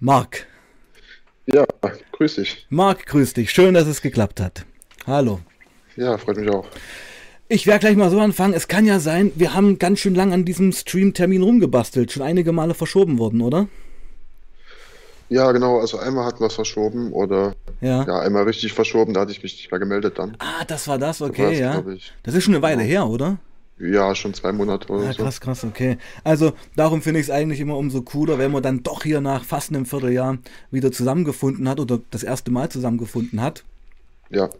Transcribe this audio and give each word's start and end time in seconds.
Marc. 0.00 0.46
Ja, 1.46 1.64
grüß 2.12 2.36
dich. 2.36 2.66
Marc, 2.70 3.06
grüß 3.06 3.32
dich. 3.34 3.50
Schön, 3.50 3.74
dass 3.74 3.86
es 3.86 4.02
geklappt 4.02 4.40
hat. 4.40 4.64
Hallo. 5.06 5.40
Ja, 5.96 6.18
freut 6.18 6.36
mich 6.36 6.48
auch. 6.50 6.66
Ich 7.48 7.66
werde 7.66 7.80
gleich 7.80 7.96
mal 7.96 8.10
so 8.10 8.20
anfangen. 8.20 8.52
Es 8.52 8.68
kann 8.68 8.84
ja 8.84 9.00
sein, 9.00 9.32
wir 9.34 9.54
haben 9.54 9.78
ganz 9.78 10.00
schön 10.00 10.14
lang 10.14 10.32
an 10.32 10.44
diesem 10.44 10.70
Stream-Termin 10.72 11.42
rumgebastelt. 11.42 12.12
Schon 12.12 12.22
einige 12.22 12.52
Male 12.52 12.74
verschoben 12.74 13.18
worden, 13.18 13.40
oder? 13.40 13.66
Ja, 15.30 15.50
genau. 15.52 15.78
Also 15.80 15.98
einmal 15.98 16.26
hatten 16.26 16.40
wir 16.40 16.46
es 16.46 16.54
verschoben 16.54 17.12
oder 17.12 17.54
Ja. 17.80 18.04
ja, 18.04 18.20
einmal 18.20 18.44
richtig 18.44 18.74
verschoben. 18.74 19.14
Da 19.14 19.20
hatte 19.20 19.32
ich 19.32 19.42
mich 19.42 19.54
nicht 19.54 19.70
mehr 19.70 19.80
gemeldet 19.80 20.18
dann. 20.18 20.36
Ah, 20.38 20.64
das 20.66 20.86
war 20.88 20.98
das, 20.98 21.18
Da 21.18 21.26
okay, 21.26 21.46
war's, 21.46 21.58
ja. 21.58 21.84
Das 22.22 22.34
ist 22.34 22.44
schon 22.44 22.54
eine 22.54 22.62
Weile 22.62 22.82
Genau. 22.82 22.88
her, 22.88 23.06
oder? 23.08 23.38
Ja, 23.80 24.14
schon 24.14 24.34
zwei 24.34 24.52
Monate 24.52 24.88
oder 24.92 25.04
Ja, 25.04 25.12
so. 25.12 25.22
krass, 25.22 25.40
krass, 25.40 25.64
okay. 25.64 25.98
Also 26.24 26.52
darum 26.74 27.00
finde 27.02 27.20
ich 27.20 27.26
es 27.26 27.30
eigentlich 27.30 27.60
immer 27.60 27.76
umso 27.76 28.02
cooler, 28.02 28.38
wenn 28.38 28.50
man 28.50 28.62
dann 28.62 28.82
doch 28.82 29.04
hier 29.04 29.20
nach 29.20 29.44
fast 29.44 29.70
einem 29.70 29.86
Vierteljahr 29.86 30.38
wieder 30.70 30.90
zusammengefunden 30.90 31.68
hat 31.68 31.78
oder 31.78 32.00
das 32.10 32.22
erste 32.24 32.50
Mal 32.50 32.68
zusammengefunden 32.70 33.40
hat. 33.40 33.64
Ja, 34.30 34.50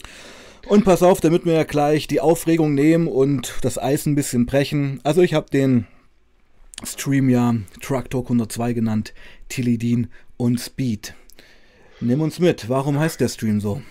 Und 0.69 0.85
pass 0.85 1.03
auf, 1.03 1.21
damit 1.21 1.45
wir 1.45 1.55
ja 1.55 1.65
gleich 1.65 2.07
die 2.07 2.21
Aufregung 2.21 2.75
nehmen 2.75 3.09
und 3.09 3.55
das 3.63 3.77
Eis 3.79 4.07
ein 4.07 4.15
bisschen 4.15 4.47
brechen. 4.47 5.01
Also 5.03 5.21
ich 5.23 5.35
habe 5.35 5.51
den 5.51 5.87
Stream 6.85 7.29
ja 7.29 7.55
Truck 7.81 8.09
Talk 8.11 8.27
102 8.27 8.73
genannt, 8.73 9.15
Tilidin 9.49 10.07
und 10.37 10.61
Speed. 10.61 11.15
Nimm 12.01 12.21
uns 12.21 12.39
mit, 12.39 12.69
warum 12.69 12.99
heißt 12.99 13.21
der 13.21 13.29
Stream 13.29 13.61
so? 13.61 13.83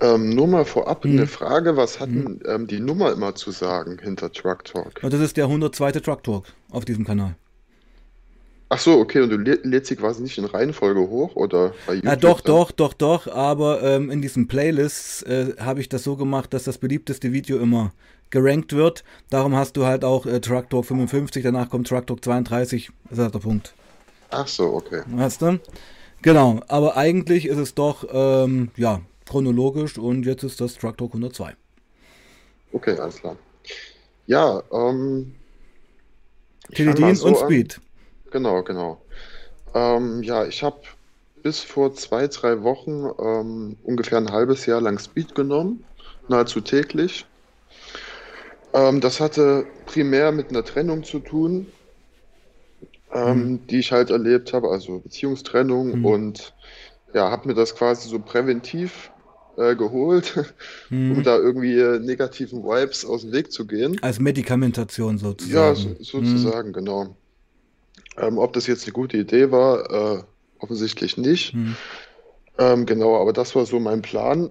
Ähm, 0.00 0.30
nur 0.30 0.46
mal 0.46 0.64
vorab 0.64 1.04
Hm. 1.04 1.12
eine 1.12 1.26
Frage. 1.26 1.76
Was 1.76 2.00
hat 2.00 2.08
denn 2.10 2.40
ähm, 2.46 2.66
die 2.66 2.80
Nummer 2.80 3.12
immer 3.12 3.34
zu 3.34 3.50
sagen 3.50 3.98
hinter 4.02 4.32
Truck 4.32 4.64
Talk? 4.64 5.00
Und 5.02 5.12
das 5.12 5.20
ist 5.20 5.36
der 5.36 5.44
102. 5.44 5.92
Truck 5.92 6.22
Talk 6.24 6.44
auf 6.70 6.84
diesem 6.84 7.04
Kanal. 7.04 7.36
Ach 8.70 8.78
so, 8.78 8.98
okay. 8.98 9.20
Und 9.20 9.30
du 9.30 9.36
lä- 9.36 9.60
lädst 9.62 9.88
sie 9.88 9.96
quasi 9.96 10.22
nicht 10.22 10.36
in 10.38 10.46
Reihenfolge 10.46 11.00
hoch 11.00 11.36
oder 11.36 11.74
bei 11.86 11.94
YouTube? 11.94 12.04
Ja, 12.10 12.16
doch, 12.16 12.40
dann? 12.40 12.54
doch, 12.56 12.70
doch, 12.72 12.92
doch, 12.94 13.26
aber 13.28 13.82
ähm, 13.82 14.10
in 14.10 14.20
diesen 14.22 14.48
Playlists 14.48 15.22
äh, 15.22 15.54
habe 15.60 15.80
ich 15.80 15.88
das 15.88 16.02
so 16.02 16.16
gemacht, 16.16 16.52
dass 16.54 16.64
das 16.64 16.78
beliebteste 16.78 17.32
Video 17.32 17.58
immer 17.58 17.92
gerankt 18.30 18.72
wird. 18.72 19.04
Darum 19.30 19.54
hast 19.54 19.76
du 19.76 19.84
halt 19.86 20.04
auch 20.04 20.26
äh, 20.26 20.40
Truck 20.40 20.70
Talk 20.70 20.86
55, 20.86 21.42
danach 21.44 21.68
kommt 21.70 21.86
Truck 21.86 22.06
Talk 22.06 22.24
32, 22.24 22.90
das 23.10 23.18
ist 23.18 23.34
der 23.34 23.38
Punkt. 23.38 23.74
Ach 24.30 24.48
so, 24.48 24.72
okay. 24.74 25.02
Weißt 25.06 25.42
du? 25.42 25.60
Genau, 26.22 26.58
aber 26.66 26.96
eigentlich 26.96 27.46
ist 27.46 27.58
es 27.58 27.74
doch, 27.74 28.06
ähm, 28.10 28.70
ja, 28.76 29.02
chronologisch 29.26 29.98
und 29.98 30.24
jetzt 30.26 30.42
ist 30.42 30.60
das 30.60 30.74
Truck 30.74 30.96
Talk 30.98 31.10
102. 31.10 31.54
Okay, 32.72 32.98
alles 32.98 33.16
klar. 33.20 33.36
Ja, 34.26 34.62
ähm. 34.72 35.34
Tilidin 36.72 37.14
so 37.14 37.26
und 37.26 37.36
an. 37.36 37.44
Speed. 37.46 37.80
Genau, 38.30 38.62
genau. 38.62 39.00
Ähm, 39.74 40.22
ja, 40.22 40.44
ich 40.46 40.62
habe 40.62 40.80
bis 41.42 41.60
vor 41.60 41.94
zwei, 41.94 42.26
drei 42.26 42.62
Wochen 42.62 43.10
ähm, 43.20 43.76
ungefähr 43.84 44.18
ein 44.18 44.32
halbes 44.32 44.66
Jahr 44.66 44.80
lang 44.80 44.98
Speed 44.98 45.34
genommen, 45.34 45.84
nahezu 46.28 46.60
täglich. 46.60 47.26
Ähm, 48.72 49.00
das 49.00 49.20
hatte 49.20 49.66
primär 49.86 50.32
mit 50.32 50.50
einer 50.50 50.64
Trennung 50.64 51.04
zu 51.04 51.20
tun, 51.20 51.66
ähm, 53.12 53.64
die 53.68 53.78
ich 53.78 53.92
halt 53.92 54.10
erlebt 54.10 54.52
habe, 54.52 54.68
also 54.70 55.00
Beziehungstrennung 55.00 55.98
Mhm. 55.98 56.04
und 56.06 56.54
ja, 57.12 57.30
habe 57.30 57.48
mir 57.48 57.54
das 57.54 57.76
quasi 57.76 58.08
so 58.08 58.18
präventiv 58.18 59.10
äh, 59.56 59.74
geholt, 59.76 60.36
um 60.90 61.18
Mhm. 61.18 61.22
da 61.22 61.36
irgendwie 61.36 61.78
äh, 61.78 61.98
negativen 61.98 62.62
Vibes 62.62 63.04
aus 63.04 63.22
dem 63.22 63.32
Weg 63.32 63.52
zu 63.52 63.66
gehen. 63.66 63.98
Als 64.02 64.20
Medikamentation 64.20 65.18
sozusagen. 65.18 65.54
Ja, 65.54 65.74
so, 65.74 65.88
Mhm. 65.88 65.96
sozusagen, 66.00 66.72
genau. 66.72 67.16
Ähm, 68.16 68.38
ob 68.38 68.52
das 68.52 68.66
jetzt 68.66 68.84
eine 68.84 68.92
gute 68.92 69.16
Idee 69.16 69.50
war, 69.50 70.18
äh, 70.18 70.22
offensichtlich 70.58 71.16
nicht. 71.16 71.54
Mhm. 71.54 71.76
Ähm, 72.58 72.86
genau, 72.86 73.20
aber 73.20 73.32
das 73.32 73.54
war 73.56 73.66
so 73.66 73.80
mein 73.80 74.02
Plan. 74.02 74.50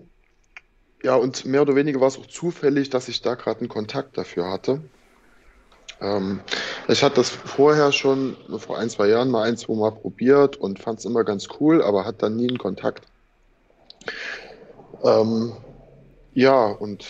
Ja, 1.03 1.15
und 1.15 1.45
mehr 1.45 1.61
oder 1.61 1.75
weniger 1.75 1.99
war 1.99 2.07
es 2.07 2.17
auch 2.17 2.27
zufällig, 2.27 2.89
dass 2.89 3.07
ich 3.09 3.21
da 3.21 3.35
gerade 3.35 3.59
einen 3.61 3.69
Kontakt 3.69 4.17
dafür 4.17 4.49
hatte. 4.49 4.81
Ähm, 6.01 6.39
ich 6.87 7.03
hatte 7.03 7.15
das 7.15 7.29
vorher 7.29 7.91
schon, 7.91 8.35
vor 8.57 8.77
ein, 8.77 8.89
zwei 8.89 9.07
Jahren 9.07 9.29
mal 9.29 9.43
ein, 9.43 9.57
zwei 9.57 9.73
Mal 9.75 9.91
probiert 9.91 10.57
und 10.57 10.79
fand 10.79 10.99
es 10.99 11.05
immer 11.05 11.23
ganz 11.23 11.47
cool, 11.59 11.81
aber 11.81 12.05
hatte 12.05 12.19
dann 12.19 12.35
nie 12.35 12.47
einen 12.49 12.57
Kontakt. 12.57 13.05
Ähm, 15.03 15.53
ja, 16.33 16.65
und 16.67 17.05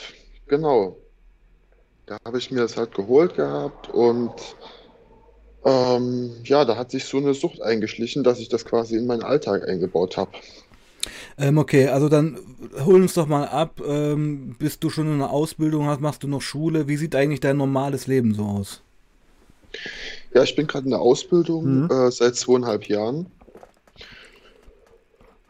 genau, 0.48 0.98
da 2.06 2.18
habe 2.26 2.38
ich 2.38 2.52
mir 2.52 2.62
das 2.62 2.78
halt 2.78 2.94
geholt 2.94 3.36
gehabt 3.36 3.90
und 3.90 4.34
ähm, 5.66 6.31
ja, 6.44 6.66
da 6.66 6.76
hat 6.76 6.92
sich 6.92 7.06
so 7.06 7.18
eine 7.18 7.34
Sucht 7.34 7.62
eingeschlichen, 7.62 8.24
dass 8.24 8.40
ich 8.40 8.50
das 8.50 8.66
quasi 8.66 8.98
in 8.98 9.06
meinen 9.06 9.24
Alltag 9.24 9.68
eingebaut 9.68 10.18
habe. 10.18 10.31
Ähm, 11.38 11.58
okay, 11.58 11.88
also 11.88 12.09
dann 12.09 12.38
hol 12.86 13.02
uns 13.02 13.14
doch 13.14 13.28
mal 13.28 13.48
ab. 13.48 13.81
Ähm, 13.86 14.56
bist 14.60 14.84
du 14.84 14.90
schon 14.90 15.08
in 15.08 15.14
einer 15.16 15.31
Ausbildung, 15.31 15.88
hast, 15.88 16.02
machst 16.02 16.24
du 16.24 16.28
noch 16.28 16.42
Schule? 16.42 16.88
Wie 16.88 16.98
sieht 16.98 17.16
eigentlich 17.16 17.40
dein 17.40 17.58
normales 17.58 18.08
Leben 18.08 18.34
so 18.34 18.44
aus? 18.44 18.81
Ja, 20.34 20.44
ich 20.44 20.56
bin 20.56 20.68
gerade 20.68 20.86
in 20.86 20.92
der 20.92 21.02
Ausbildung 21.02 21.84
Mhm. 21.84 21.90
äh, 21.90 22.12
seit 22.12 22.36
zweieinhalb 22.36 22.88
Jahren. 22.88 23.28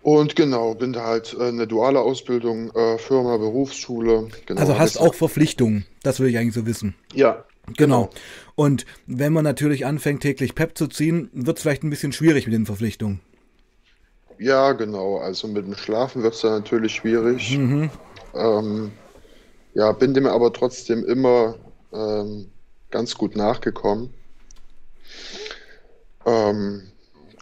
Und 0.03 0.35
genau, 0.35 0.75
bin 0.75 0.93
da 0.93 1.05
halt 1.05 1.33
äh, 1.39 1.47
eine 1.47 1.65
duale 1.65 2.01
Ausbildung, 2.01 2.69
äh, 2.75 2.97
Firma, 2.97 3.37
Berufsschule. 3.37 4.27
Genau, 4.45 4.59
Also 4.59 4.77
hast 4.77 4.97
auch 4.97 5.13
Verpflichtungen. 5.15 5.85
Das 6.03 6.19
will 6.19 6.27
ich 6.29 6.37
eigentlich 6.37 6.53
so 6.53 6.65
wissen. 6.65 6.93
Ja, 7.13 7.45
Genau. 7.77 8.09
Und 8.55 8.85
wenn 9.07 9.31
man 9.31 9.45
natürlich 9.45 9.85
anfängt, 9.85 10.21
täglich 10.21 10.53
PEP 10.53 10.77
zu 10.77 10.87
ziehen, 10.87 11.29
wird 11.33 11.57
es 11.57 11.61
vielleicht 11.61 11.83
ein 11.83 11.89
bisschen 11.89 12.11
schwierig 12.11 12.45
mit 12.45 12.53
den 12.53 12.65
Verpflichtungen. 12.65 13.21
ja, 14.37 14.73
genau. 14.73 15.17
Also 15.19 15.47
mit 15.47 15.65
dem 15.65 15.75
Schlafen 15.75 16.23
wird 16.23 16.33
es 16.33 16.41
dann 16.41 16.51
natürlich 16.53 16.93
schwierig. 16.93 17.57
Mhm. 17.57 17.89
Ähm, 18.33 18.91
ja, 19.73 19.91
bin 19.93 20.13
dem 20.13 20.27
aber 20.27 20.51
trotzdem 20.51 21.05
immer 21.05 21.55
ähm, 21.93 22.51
ganz 22.91 23.15
gut 23.15 23.35
nachgekommen. 23.37 24.13
Ähm, 26.25 26.91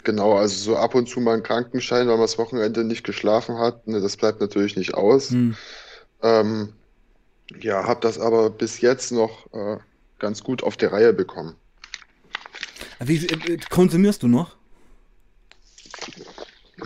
genau, 0.04 0.38
also 0.38 0.56
so 0.56 0.78
ab 0.78 0.96
und 0.96 1.08
zu 1.08 1.20
mal 1.20 1.34
einen 1.34 1.44
Krankenschein, 1.44 2.08
weil 2.08 2.16
man 2.16 2.22
das 2.22 2.38
Wochenende 2.38 2.84
nicht 2.84 3.04
geschlafen 3.04 3.58
hat, 3.58 3.88
ne, 3.88 4.02
das 4.02 4.18
bleibt 4.18 4.42
natürlich 4.42 4.76
nicht 4.76 4.94
aus. 4.94 5.32
Hm. 5.32 5.56
Ähm, 6.22 6.74
ja, 7.60 7.86
habe 7.86 8.00
das 8.02 8.20
aber 8.20 8.50
bis 8.50 8.82
jetzt 8.82 9.12
noch 9.12 9.52
äh, 9.54 9.78
ganz 10.20 10.44
gut 10.44 10.64
auf 10.64 10.78
die 10.78 10.86
Reihe 10.86 11.14
bekommen. 11.14 11.56
Wie 13.00 13.26
äh, 13.26 13.58
konsumierst 13.70 14.24
du 14.24 14.28
noch? 14.28 14.56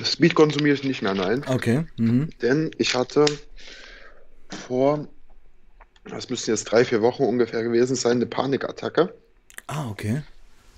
Speed 0.03 0.35
konsumiere 0.35 0.75
ich 0.75 0.83
nicht 0.83 1.01
mehr, 1.01 1.13
nein. 1.13 1.45
Okay. 1.47 1.85
Mhm. 1.97 2.29
Denn 2.41 2.71
ich 2.77 2.95
hatte 2.95 3.25
vor, 4.67 5.07
das 6.03 6.29
müssten 6.29 6.51
jetzt 6.51 6.65
drei, 6.65 6.83
vier 6.83 7.01
Wochen 7.01 7.23
ungefähr 7.23 7.63
gewesen 7.63 7.95
sein, 7.95 8.13
eine 8.13 8.25
Panikattacke 8.25 9.13
Ah, 9.67 9.89
okay. 9.89 10.23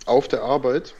auf 0.05 0.27
der 0.27 0.43
Arbeit. 0.43 0.93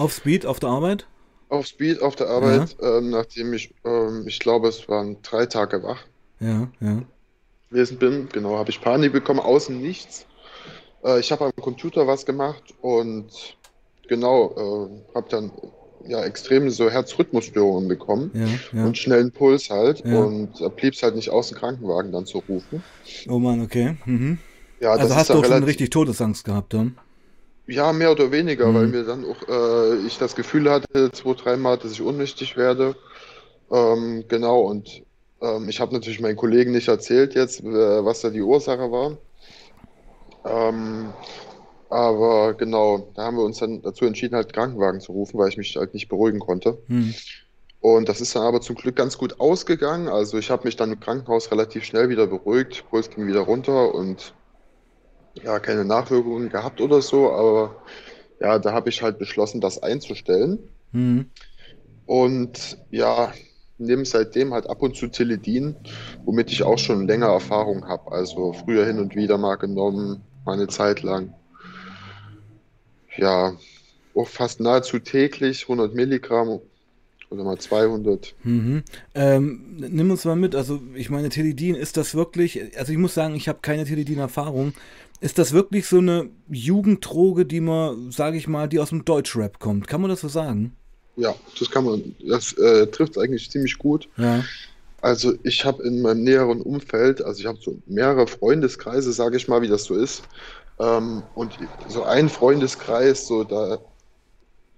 Auf 0.00 0.14
Speed, 0.14 0.46
auf 0.46 0.58
der 0.60 0.70
Arbeit? 0.70 1.06
Auf 1.50 1.66
Speed 1.66 2.00
auf 2.00 2.16
der 2.16 2.28
Arbeit, 2.28 2.74
ähm, 2.80 3.10
nachdem 3.10 3.52
ich, 3.52 3.74
ähm, 3.84 4.24
ich 4.26 4.38
glaube, 4.38 4.68
es 4.68 4.88
waren 4.88 5.18
drei 5.20 5.44
Tage 5.44 5.82
wach 5.82 6.06
Ja, 6.40 6.68
ja. 6.80 7.02
gewesen 7.68 7.98
bin. 7.98 8.28
Genau, 8.32 8.56
habe 8.56 8.70
ich 8.70 8.80
Panik 8.80 9.12
bekommen, 9.12 9.40
außen 9.40 9.78
nichts. 9.78 10.24
Äh, 11.04 11.20
ich 11.20 11.30
habe 11.32 11.44
am 11.44 11.52
Computer 11.60 12.06
was 12.06 12.24
gemacht 12.24 12.62
und 12.80 13.28
genau, 14.08 14.54
äh, 14.56 15.14
habe 15.14 15.28
dann 15.28 15.52
ja 16.08 16.24
extreme 16.24 16.70
so 16.70 16.88
Herzrhythmusstörungen 16.88 17.86
bekommen 17.86 18.30
Ja, 18.32 18.46
ja. 18.80 18.86
und 18.86 18.96
schnellen 18.96 19.32
Puls 19.32 19.68
halt 19.68 20.02
Ja. 20.06 20.18
und 20.18 20.58
da 20.62 20.68
blieb 20.68 20.94
es 20.94 21.02
halt 21.02 21.14
nicht 21.14 21.28
aus, 21.28 21.52
einen 21.52 21.60
Krankenwagen 21.60 22.10
dann 22.10 22.24
zu 22.24 22.38
rufen. 22.38 22.82
Oh 23.28 23.38
Mann, 23.38 23.60
okay. 23.60 23.98
Mhm. 24.06 24.38
Ja, 24.80 24.92
das 24.94 25.02
Also 25.10 25.14
hast 25.16 25.28
du 25.28 25.34
auch 25.34 25.44
schon 25.44 25.64
richtig 25.64 25.90
Todesangst 25.90 26.44
gehabt, 26.46 26.72
dann? 26.72 26.96
Ja, 27.70 27.92
mehr 27.92 28.12
oder 28.12 28.32
weniger, 28.32 28.72
Mhm. 28.72 28.74
weil 28.74 28.86
mir 28.88 29.04
dann 29.04 29.24
auch 29.24 29.48
äh, 29.48 29.96
ich 30.06 30.18
das 30.18 30.34
Gefühl 30.34 30.70
hatte, 30.70 31.10
zwei, 31.12 31.34
dreimal, 31.34 31.78
dass 31.78 31.92
ich 31.92 32.02
ohnmächtig 32.02 32.56
werde. 32.56 32.96
Ähm, 33.70 34.24
genau, 34.28 34.60
und 34.62 35.02
ähm, 35.40 35.68
ich 35.68 35.80
habe 35.80 35.94
natürlich 35.94 36.20
meinen 36.20 36.36
Kollegen 36.36 36.72
nicht 36.72 36.88
erzählt 36.88 37.34
jetzt, 37.34 37.60
äh, 37.62 38.04
was 38.04 38.20
da 38.22 38.30
die 38.30 38.42
Ursache 38.42 38.90
war. 38.90 39.18
Ähm, 40.44 41.14
aber 41.88 42.54
genau, 42.54 43.12
da 43.14 43.24
haben 43.24 43.36
wir 43.36 43.44
uns 43.44 43.58
dann 43.58 43.82
dazu 43.82 44.04
entschieden, 44.04 44.36
halt 44.36 44.52
Krankenwagen 44.52 45.00
zu 45.00 45.12
rufen, 45.12 45.38
weil 45.38 45.48
ich 45.48 45.56
mich 45.56 45.76
halt 45.76 45.94
nicht 45.94 46.08
beruhigen 46.08 46.38
konnte. 46.40 46.78
Hm. 46.88 47.14
Und 47.80 48.08
das 48.08 48.20
ist 48.20 48.36
dann 48.36 48.42
aber 48.44 48.60
zum 48.60 48.76
Glück 48.76 48.96
ganz 48.96 49.18
gut 49.18 49.40
ausgegangen. 49.40 50.08
Also 50.08 50.38
ich 50.38 50.50
habe 50.50 50.64
mich 50.66 50.76
dann 50.76 50.92
im 50.92 51.00
Krankenhaus 51.00 51.50
relativ 51.50 51.84
schnell 51.84 52.08
wieder 52.10 52.26
beruhigt, 52.26 52.84
Puls 52.90 53.10
ging 53.10 53.26
wieder 53.26 53.40
runter 53.40 53.94
und 53.94 54.34
ja, 55.44 55.58
keine 55.58 55.84
Nachwirkungen 55.84 56.48
gehabt 56.48 56.80
oder 56.80 57.02
so. 57.02 57.30
Aber 57.30 57.76
ja, 58.40 58.58
da 58.58 58.72
habe 58.72 58.88
ich 58.88 59.02
halt 59.02 59.18
beschlossen, 59.18 59.60
das 59.60 59.82
einzustellen. 59.82 60.58
Hm. 60.92 61.26
Und 62.06 62.78
ja, 62.90 63.32
nehme 63.78 64.04
seitdem 64.04 64.52
halt 64.52 64.68
ab 64.68 64.82
und 64.82 64.96
zu 64.96 65.08
Tilidin, 65.08 65.76
womit 66.24 66.50
ich 66.50 66.62
auch 66.62 66.78
schon 66.78 67.06
länger 67.06 67.28
Erfahrung 67.28 67.86
habe. 67.88 68.12
Also 68.12 68.52
früher 68.52 68.86
hin 68.86 68.98
und 68.98 69.16
wieder 69.16 69.38
mal 69.38 69.56
genommen, 69.56 70.22
mal 70.44 70.54
eine 70.54 70.68
Zeit 70.68 71.02
lang. 71.02 71.34
Ja, 73.16 73.54
auch 74.14 74.28
fast 74.28 74.60
nahezu 74.60 74.98
täglich 74.98 75.62
100 75.62 75.94
Milligramm 75.94 76.60
oder 77.30 77.44
mal 77.44 77.58
200. 77.58 78.34
Mhm. 78.42 78.82
Ähm, 79.14 79.76
nimm 79.78 80.10
uns 80.10 80.24
mal 80.24 80.36
mit, 80.36 80.54
also 80.54 80.80
ich 80.94 81.10
meine, 81.10 81.28
Teledin, 81.28 81.74
ist 81.74 81.96
das 81.96 82.14
wirklich, 82.14 82.76
also 82.76 82.92
ich 82.92 82.98
muss 82.98 83.14
sagen, 83.14 83.34
ich 83.34 83.48
habe 83.48 83.60
keine 83.62 83.84
Teledin-Erfahrung. 83.84 84.74
Ist 85.20 85.38
das 85.38 85.52
wirklich 85.52 85.86
so 85.86 85.98
eine 85.98 86.30
Jugenddroge, 86.48 87.44
die 87.44 87.60
man, 87.60 88.10
sage 88.10 88.38
ich 88.38 88.48
mal, 88.48 88.68
die 88.68 88.80
aus 88.80 88.88
dem 88.88 89.04
Deutschrap 89.04 89.58
kommt? 89.58 89.86
Kann 89.86 90.00
man 90.00 90.08
das 90.08 90.20
so 90.20 90.28
sagen? 90.28 90.74
Ja, 91.16 91.34
das 91.58 91.70
kann 91.70 91.84
man, 91.84 92.14
das 92.26 92.54
äh, 92.54 92.86
trifft 92.86 93.18
eigentlich 93.18 93.50
ziemlich 93.50 93.76
gut. 93.78 94.08
Ja. 94.16 94.42
Also 95.02 95.34
ich 95.42 95.64
habe 95.64 95.82
in 95.82 96.00
meinem 96.00 96.24
näheren 96.24 96.62
Umfeld, 96.62 97.22
also 97.22 97.40
ich 97.40 97.46
habe 97.46 97.58
so 97.60 97.76
mehrere 97.86 98.26
Freundeskreise, 98.26 99.12
sage 99.12 99.36
ich 99.36 99.48
mal, 99.48 99.60
wie 99.60 99.68
das 99.68 99.84
so 99.84 99.94
ist. 99.94 100.22
Ähm, 100.78 101.22
und 101.34 101.58
so 101.88 102.04
ein 102.04 102.30
Freundeskreis, 102.30 103.26
so 103.26 103.44
da 103.44 103.78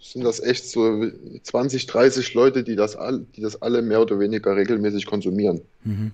sind 0.00 0.24
das 0.24 0.40
echt 0.40 0.68
so 0.68 1.06
20, 1.44 1.86
30 1.86 2.34
Leute, 2.34 2.64
die 2.64 2.74
das, 2.74 2.96
all, 2.96 3.24
die 3.36 3.40
das 3.40 3.62
alle 3.62 3.82
mehr 3.82 4.00
oder 4.00 4.18
weniger 4.18 4.56
regelmäßig 4.56 5.06
konsumieren. 5.06 5.60
Mhm. 5.84 6.12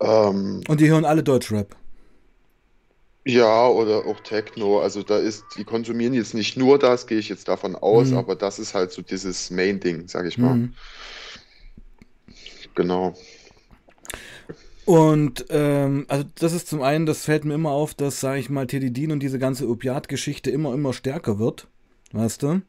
Ähm, 0.00 0.60
Und 0.68 0.80
die 0.80 0.88
hören 0.88 1.04
alle 1.04 1.24
Deutschrap. 1.24 1.74
Ja, 3.24 3.68
oder 3.68 4.06
auch 4.06 4.20
Techno. 4.20 4.80
Also 4.80 5.02
da 5.02 5.18
ist, 5.18 5.44
die 5.56 5.64
konsumieren 5.64 6.14
jetzt 6.14 6.34
nicht 6.34 6.56
nur 6.56 6.78
das, 6.78 7.06
gehe 7.06 7.18
ich 7.18 7.28
jetzt 7.28 7.48
davon 7.48 7.76
aus, 7.76 8.10
Mhm. 8.10 8.16
aber 8.16 8.36
das 8.36 8.58
ist 8.58 8.74
halt 8.74 8.92
so 8.92 9.02
dieses 9.02 9.50
Main-Ding, 9.50 10.08
sage 10.08 10.28
ich 10.28 10.38
mal. 10.38 10.56
Mhm. 10.56 10.74
Genau. 12.74 13.14
Und 14.84 15.46
ähm, 15.50 16.06
also 16.08 16.24
das 16.36 16.52
ist 16.52 16.68
zum 16.68 16.82
einen, 16.82 17.06
das 17.06 17.24
fällt 17.24 17.44
mir 17.44 17.54
immer 17.54 17.70
auf, 17.70 17.94
dass, 17.94 18.20
sage 18.20 18.40
ich 18.40 18.50
mal, 18.50 18.66
Teledin 18.66 19.12
und 19.12 19.20
diese 19.20 19.38
ganze 19.38 19.68
Opiatgeschichte 19.68 20.50
immer, 20.50 20.74
immer 20.74 20.92
stärker 20.92 21.38
wird. 21.38 21.68
Weißt 22.12 22.42
du? 22.42 22.62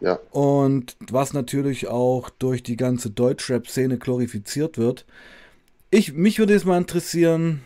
Ja. 0.00 0.18
Und 0.30 0.96
was 1.10 1.32
natürlich 1.32 1.88
auch 1.88 2.30
durch 2.30 2.62
die 2.62 2.76
ganze 2.76 3.10
Deutschrap-Szene 3.10 3.98
glorifiziert 3.98 4.78
wird. 4.78 5.06
Ich, 5.90 6.12
mich 6.14 6.38
würde 6.38 6.54
jetzt 6.54 6.66
mal 6.66 6.78
interessieren, 6.78 7.62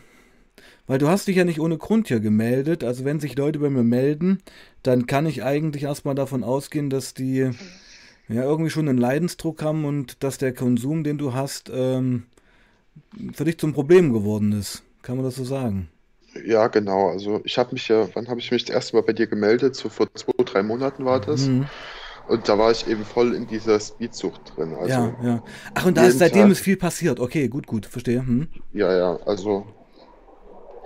weil 0.87 0.97
du 0.97 1.07
hast 1.07 1.27
dich 1.27 1.35
ja 1.35 1.45
nicht 1.45 1.59
ohne 1.59 1.77
Grund 1.77 2.07
hier 2.07 2.19
gemeldet. 2.19 2.83
Also 2.83 3.05
wenn 3.05 3.19
sich 3.19 3.35
Leute 3.37 3.59
bei 3.59 3.69
mir 3.69 3.83
melden, 3.83 4.39
dann 4.83 5.07
kann 5.07 5.25
ich 5.25 5.43
eigentlich 5.43 5.83
erstmal 5.83 6.15
davon 6.15 6.43
ausgehen, 6.43 6.89
dass 6.89 7.13
die 7.13 7.49
ja 8.27 8.43
irgendwie 8.43 8.69
schon 8.69 8.87
einen 8.87 8.97
Leidensdruck 8.97 9.61
haben 9.63 9.85
und 9.85 10.23
dass 10.23 10.37
der 10.37 10.53
Konsum, 10.53 11.03
den 11.03 11.17
du 11.17 11.33
hast, 11.33 11.71
ähm, 11.73 12.23
für 13.33 13.45
dich 13.45 13.57
zum 13.57 13.73
Problem 13.73 14.13
geworden 14.13 14.51
ist. 14.51 14.83
Kann 15.01 15.17
man 15.17 15.25
das 15.25 15.35
so 15.35 15.43
sagen? 15.43 15.89
Ja, 16.45 16.67
genau. 16.67 17.09
Also 17.09 17.41
ich 17.43 17.57
habe 17.57 17.73
mich 17.73 17.87
ja, 17.87 18.07
wann 18.13 18.27
habe 18.27 18.39
ich 18.39 18.51
mich 18.51 18.65
das 18.65 18.75
erste 18.75 18.95
Mal 18.95 19.03
bei 19.03 19.13
dir 19.13 19.27
gemeldet? 19.27 19.75
So 19.75 19.89
vor 19.89 20.07
zwei, 20.15 20.33
drei 20.43 20.63
Monaten 20.63 21.05
war 21.05 21.21
das. 21.21 21.47
Mhm. 21.47 21.67
Und 22.27 22.49
da 22.49 22.57
war 22.57 22.71
ich 22.71 22.87
eben 22.87 23.05
voll 23.05 23.35
in 23.35 23.45
dieser 23.47 23.79
Speedsucht 23.79 24.41
drin. 24.55 24.73
Also 24.73 24.89
Ja, 24.89 25.15
ja. 25.23 25.43
Ach, 25.75 25.85
und 25.85 25.95
da 25.95 26.07
ist 26.07 26.17
seitdem 26.17 26.43
Tag. 26.43 26.51
ist 26.51 26.59
viel 26.59 26.77
passiert. 26.77 27.19
Okay, 27.19 27.47
gut, 27.47 27.67
gut, 27.67 27.85
verstehe. 27.85 28.19
Hm. 28.19 28.47
ja, 28.73 28.91
ja, 28.97 29.19
also 29.25 29.67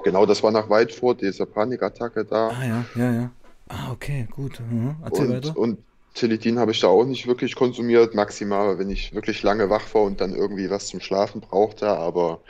genau, 0.04 0.26
das 0.26 0.44
war 0.44 0.52
nach 0.52 0.70
weit 0.70 0.92
vor 0.92 1.16
dieser 1.16 1.46
Panikattacke 1.46 2.26
da. 2.26 2.50
Ah 2.50 2.66
ja, 2.66 2.86
ja, 2.96 3.12
ja. 3.12 3.32
Ah, 3.70 3.92
okay, 3.92 4.28
gut. 4.32 4.60
Mhm. 4.60 4.96
Erzähl 5.04 5.28
Und, 5.28 5.36
weiter. 5.36 5.58
und 5.58 5.80
Teledin 6.16 6.60
habe 6.60 6.72
ich 6.72 6.80
da 6.80 6.88
auch 6.88 7.06
nicht 7.06 7.28
wirklich 7.28 7.56
konsumiert, 7.56 8.16
maximal, 8.16 8.80
wenn 8.80 8.90
ich 8.90 9.14
wirklich 9.14 9.44
lange 9.44 9.70
wach 9.70 9.94
war 9.94 10.04
und 10.04 10.20
dann 10.22 10.34
irgendwie 10.34 10.70
was 10.70 10.88
zum 10.88 11.00
Schlafen 11.00 11.42
brauchte, 11.42 11.88
aber 11.88 12.42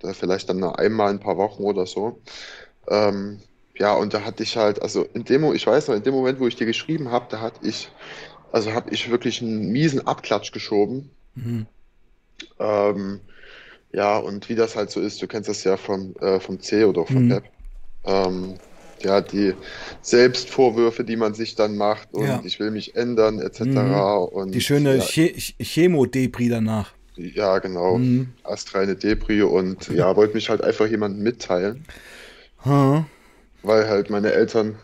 da 0.00 0.12
vielleicht 0.12 0.48
dann 0.48 0.58
nur 0.58 0.78
einmal 0.78 1.10
in 1.10 1.16
ein 1.16 1.20
paar 1.20 1.38
Wochen 1.38 1.62
oder 1.62 1.86
so. 1.86 2.20
Ähm, 2.88 3.40
ja, 3.78 3.94
und 3.94 4.14
da 4.14 4.24
hatte 4.24 4.42
ich 4.42 4.56
halt, 4.56 4.82
also 4.82 5.04
in 5.14 5.24
dem, 5.24 5.44
ich 5.54 5.66
weiß 5.66 5.88
noch, 5.88 5.94
in 5.94 6.02
dem 6.02 6.14
Moment, 6.14 6.40
wo 6.40 6.46
ich 6.46 6.56
dir 6.56 6.66
geschrieben 6.66 7.10
habe, 7.10 7.26
da 7.30 7.40
hatte 7.40 7.66
ich, 7.66 7.88
also 8.52 8.72
habe 8.72 8.90
ich 8.90 9.10
wirklich 9.10 9.42
einen 9.42 9.70
miesen 9.72 10.06
Abklatsch 10.06 10.52
geschoben. 10.52 11.10
Mhm. 11.34 11.66
Ähm, 12.58 13.20
ja, 13.94 14.18
und 14.18 14.48
wie 14.48 14.54
das 14.54 14.76
halt 14.76 14.90
so 14.90 15.00
ist, 15.00 15.22
du 15.22 15.26
kennst 15.26 15.48
das 15.48 15.64
ja 15.64 15.76
vom, 15.76 16.14
äh, 16.20 16.40
vom 16.40 16.60
C 16.60 16.84
oder 16.84 17.06
vom 17.06 17.24
Mhm. 17.24 17.28
Pep. 17.28 17.44
Ähm, 18.04 18.58
ja, 19.02 19.20
die 19.20 19.54
Selbstvorwürfe, 20.02 21.04
die 21.04 21.16
man 21.16 21.34
sich 21.34 21.54
dann 21.56 21.76
macht 21.76 22.12
und 22.14 22.26
Ja. 22.26 22.42
ich 22.44 22.58
will 22.60 22.70
mich 22.70 22.94
ändern, 22.96 23.40
etc. 23.40 23.60
Mhm. 23.60 24.36
Und 24.38 24.52
Die 24.52 24.60
schöne 24.60 24.96
ja, 24.96 25.04
Che 25.04 25.34
Ch- 25.36 25.54
Chemo-Depri 25.62 26.48
danach. 26.48 26.92
ja, 27.16 27.58
genau, 27.60 27.98
Mhm. 27.98 28.28
astreine 28.42 28.96
Depri 28.96 29.42
und 29.42 29.88
ja, 29.88 30.16
wollte 30.16 30.34
mich 30.34 30.48
halt 30.50 30.62
einfach 30.62 30.86
jemandem 30.86 31.22
mitteilen, 31.22 31.86
Ha, 32.64 33.06
weil 33.62 33.88
halt 33.88 34.10
meine 34.10 34.32
Eltern 34.32 34.76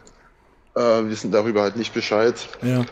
äh, 0.76 0.80
wissen 0.80 1.32
darüber 1.32 1.62
halt 1.62 1.76
nicht 1.76 1.92
Bescheid 1.94 2.34
ja. 2.62 2.84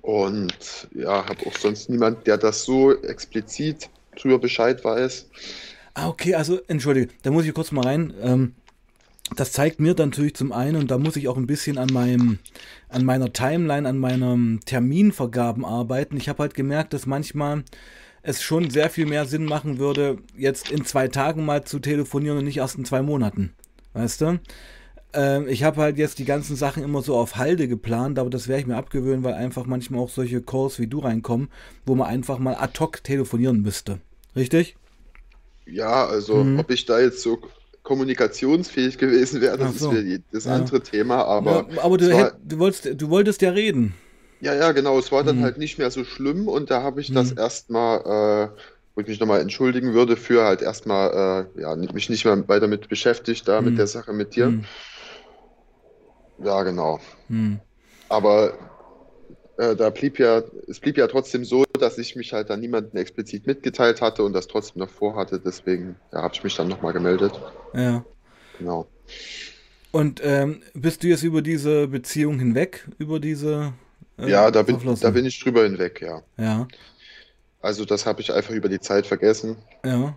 und 0.00 0.88
ja, 0.94 1.24
habe 1.28 1.46
auch 1.46 1.56
sonst 1.56 1.90
niemand, 1.90 2.26
der 2.26 2.38
das 2.38 2.64
so 2.64 2.92
explizit 3.02 3.90
drüber 4.18 4.38
Bescheid 4.38 4.84
weiß. 4.84 5.28
Ah, 5.94 6.08
okay, 6.08 6.34
also, 6.34 6.60
entschuldige, 6.68 7.08
da 7.22 7.30
muss 7.30 7.44
ich 7.44 7.54
kurz 7.54 7.72
mal 7.72 7.84
rein. 7.84 8.14
Ähm, 8.22 8.54
das 9.36 9.52
zeigt 9.52 9.80
mir 9.80 9.94
natürlich 9.94 10.34
zum 10.34 10.52
einen, 10.52 10.76
und 10.76 10.90
da 10.90 10.98
muss 10.98 11.16
ich 11.16 11.28
auch 11.28 11.36
ein 11.36 11.46
bisschen 11.46 11.78
an 11.78 11.88
meinem, 11.92 12.38
an 12.88 13.04
meiner 13.04 13.32
Timeline, 13.32 13.88
an 13.88 13.98
meinem 13.98 14.60
Terminvergaben 14.64 15.64
arbeiten. 15.64 16.16
Ich 16.16 16.28
habe 16.28 16.42
halt 16.42 16.54
gemerkt, 16.54 16.92
dass 16.92 17.06
manchmal 17.06 17.64
es 18.22 18.42
schon 18.42 18.70
sehr 18.70 18.90
viel 18.90 19.06
mehr 19.06 19.26
Sinn 19.26 19.44
machen 19.44 19.78
würde, 19.78 20.18
jetzt 20.36 20.70
in 20.70 20.84
zwei 20.84 21.08
Tagen 21.08 21.44
mal 21.44 21.64
zu 21.64 21.78
telefonieren 21.78 22.38
und 22.38 22.44
nicht 22.44 22.58
erst 22.58 22.78
in 22.78 22.84
zwei 22.84 23.02
Monaten. 23.02 23.52
Weißt 23.92 24.20
du? 24.20 24.40
Ähm, 25.12 25.48
ich 25.48 25.62
habe 25.62 25.80
halt 25.80 25.98
jetzt 25.98 26.18
die 26.18 26.24
ganzen 26.24 26.56
Sachen 26.56 26.82
immer 26.82 27.02
so 27.02 27.16
auf 27.16 27.36
Halde 27.36 27.68
geplant, 27.68 28.18
aber 28.18 28.30
das 28.30 28.48
werde 28.48 28.60
ich 28.60 28.66
mir 28.66 28.76
abgewöhnen, 28.76 29.24
weil 29.24 29.34
einfach 29.34 29.66
manchmal 29.66 30.00
auch 30.00 30.10
solche 30.10 30.42
Calls 30.42 30.78
wie 30.78 30.86
du 30.86 30.98
reinkommen, 31.00 31.48
wo 31.86 31.94
man 31.94 32.08
einfach 32.08 32.38
mal 32.38 32.54
ad 32.54 32.78
hoc 32.80 33.02
telefonieren 33.02 33.62
müsste. 33.62 34.00
Richtig? 34.38 34.78
Ja, 35.66 36.06
also 36.06 36.50
Mhm. 36.50 36.56
ob 36.56 36.70
ich 36.70 36.86
da 36.86 36.98
jetzt 37.00 37.20
so 37.22 37.40
kommunikationsfähig 37.82 38.98
gewesen 38.98 39.40
wäre, 39.40 39.58
das 39.58 39.74
so. 39.78 39.92
ist 39.92 40.24
das 40.32 40.46
Ja. 40.46 40.48
andere 40.48 40.82
Thema, 40.82 41.24
aber 41.24 41.66
ja, 41.66 41.78
aber 41.78 41.98
du, 41.98 42.10
war, 42.12 42.32
du, 42.42 42.58
wolltest, 42.58 43.00
du 43.02 43.10
wolltest 43.10 43.42
ja 43.42 43.50
reden. 43.50 43.94
ja, 44.40 44.54
ja, 44.54 44.72
genau, 44.72 44.98
es 44.98 45.10
war 45.12 45.24
dann 45.24 45.40
Mhm. 45.40 45.40
halt 45.40 45.58
nicht 45.58 45.78
mehr 45.78 45.90
so 45.90 46.04
schlimm 46.04 46.48
und 46.48 46.70
da 46.70 46.82
habe 46.82 47.00
ich 47.00 47.12
das 47.12 47.30
Mhm. 47.30 47.32
erstmal, 47.32 48.00
äh, 48.56 48.60
wo 48.94 49.00
ich 49.00 49.06
mich 49.08 49.20
nochmal 49.20 49.40
entschuldigen 49.40 49.94
würde 49.94 50.16
für 50.16 50.44
halt 50.44 50.62
erstmal, 50.62 51.50
äh, 51.56 51.60
ja, 51.62 51.74
mich 51.76 52.08
nicht 52.08 52.24
mehr 52.24 52.48
weiter 52.48 52.68
mit 52.68 52.88
beschäftigt, 52.88 53.48
da 53.48 53.60
Mhm. 53.60 53.62
mit 53.62 53.78
der 53.78 53.86
Sache 53.86 54.12
mit 54.12 54.36
dir. 54.36 54.54
Hm, 54.54 54.68
Ja, 56.36 56.62
genau. 56.64 57.00
Aber 58.08 58.58
äh, 59.58 59.76
da 59.76 59.90
blieb 59.90 60.18
ja, 60.18 60.42
es 60.68 60.80
blieb 60.80 60.96
ja 60.96 61.06
trotzdem 61.08 61.44
so, 61.44 61.64
dass 61.78 61.98
ich 61.98 62.16
mich 62.16 62.32
halt 62.32 62.48
dann 62.50 62.60
niemandem 62.60 62.98
explizit 63.00 63.46
mitgeteilt 63.46 64.00
hatte 64.00 64.22
und 64.24 64.32
das 64.32 64.46
trotzdem 64.46 64.80
noch 64.80 64.90
vorhatte, 64.90 65.40
deswegen, 65.40 65.96
ja, 66.12 66.22
habe 66.22 66.34
ich 66.34 66.42
mich 66.44 66.54
dann 66.56 66.68
nochmal 66.68 66.92
gemeldet. 66.92 67.40
Ja. 67.74 68.04
Genau. 68.58 68.88
Und 69.90 70.20
ähm, 70.24 70.62
bist 70.74 71.02
du 71.02 71.08
jetzt 71.08 71.22
über 71.22 71.42
diese 71.42 71.88
Beziehung 71.88 72.38
hinweg, 72.38 72.88
über 72.98 73.20
diese 73.20 73.74
äh, 74.18 74.30
Ja, 74.30 74.50
da 74.50 74.62
bin, 74.62 74.78
da 75.00 75.10
bin 75.10 75.26
ich 75.26 75.40
drüber 75.40 75.64
hinweg, 75.64 76.00
ja. 76.02 76.22
Ja, 76.38 76.68
Also 77.60 77.84
das 77.84 78.06
habe 78.06 78.20
ich 78.20 78.32
einfach 78.32 78.54
über 78.54 78.68
die 78.68 78.80
Zeit 78.80 79.06
vergessen. 79.06 79.56
ja. 79.84 80.16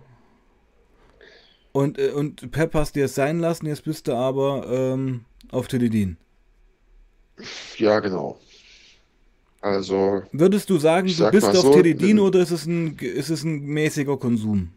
Und, 1.72 1.98
äh, 1.98 2.10
und 2.10 2.50
Pep 2.50 2.74
hast 2.74 2.96
dir 2.96 3.06
es 3.06 3.14
sein 3.14 3.40
lassen, 3.40 3.66
jetzt 3.66 3.84
bist 3.84 4.06
du 4.06 4.12
aber 4.14 4.66
ähm, 4.68 5.24
auf 5.50 5.68
Teledin. 5.68 6.18
Ja, 7.76 8.00
genau. 8.00 8.38
Also, 9.62 10.22
Würdest 10.32 10.68
du 10.70 10.78
sagen, 10.78 11.06
du 11.06 11.12
sag 11.14 11.30
bist 11.32 11.46
auf 11.46 11.56
so, 11.56 11.72
Teledin 11.72 12.16
wenn- 12.16 12.18
oder 12.18 12.40
ist 12.40 12.50
es 12.50 12.66
ein, 12.66 12.96
ist 12.98 13.30
es 13.30 13.44
ein 13.44 13.60
mäßiger 13.64 14.16
Konsum? 14.18 14.70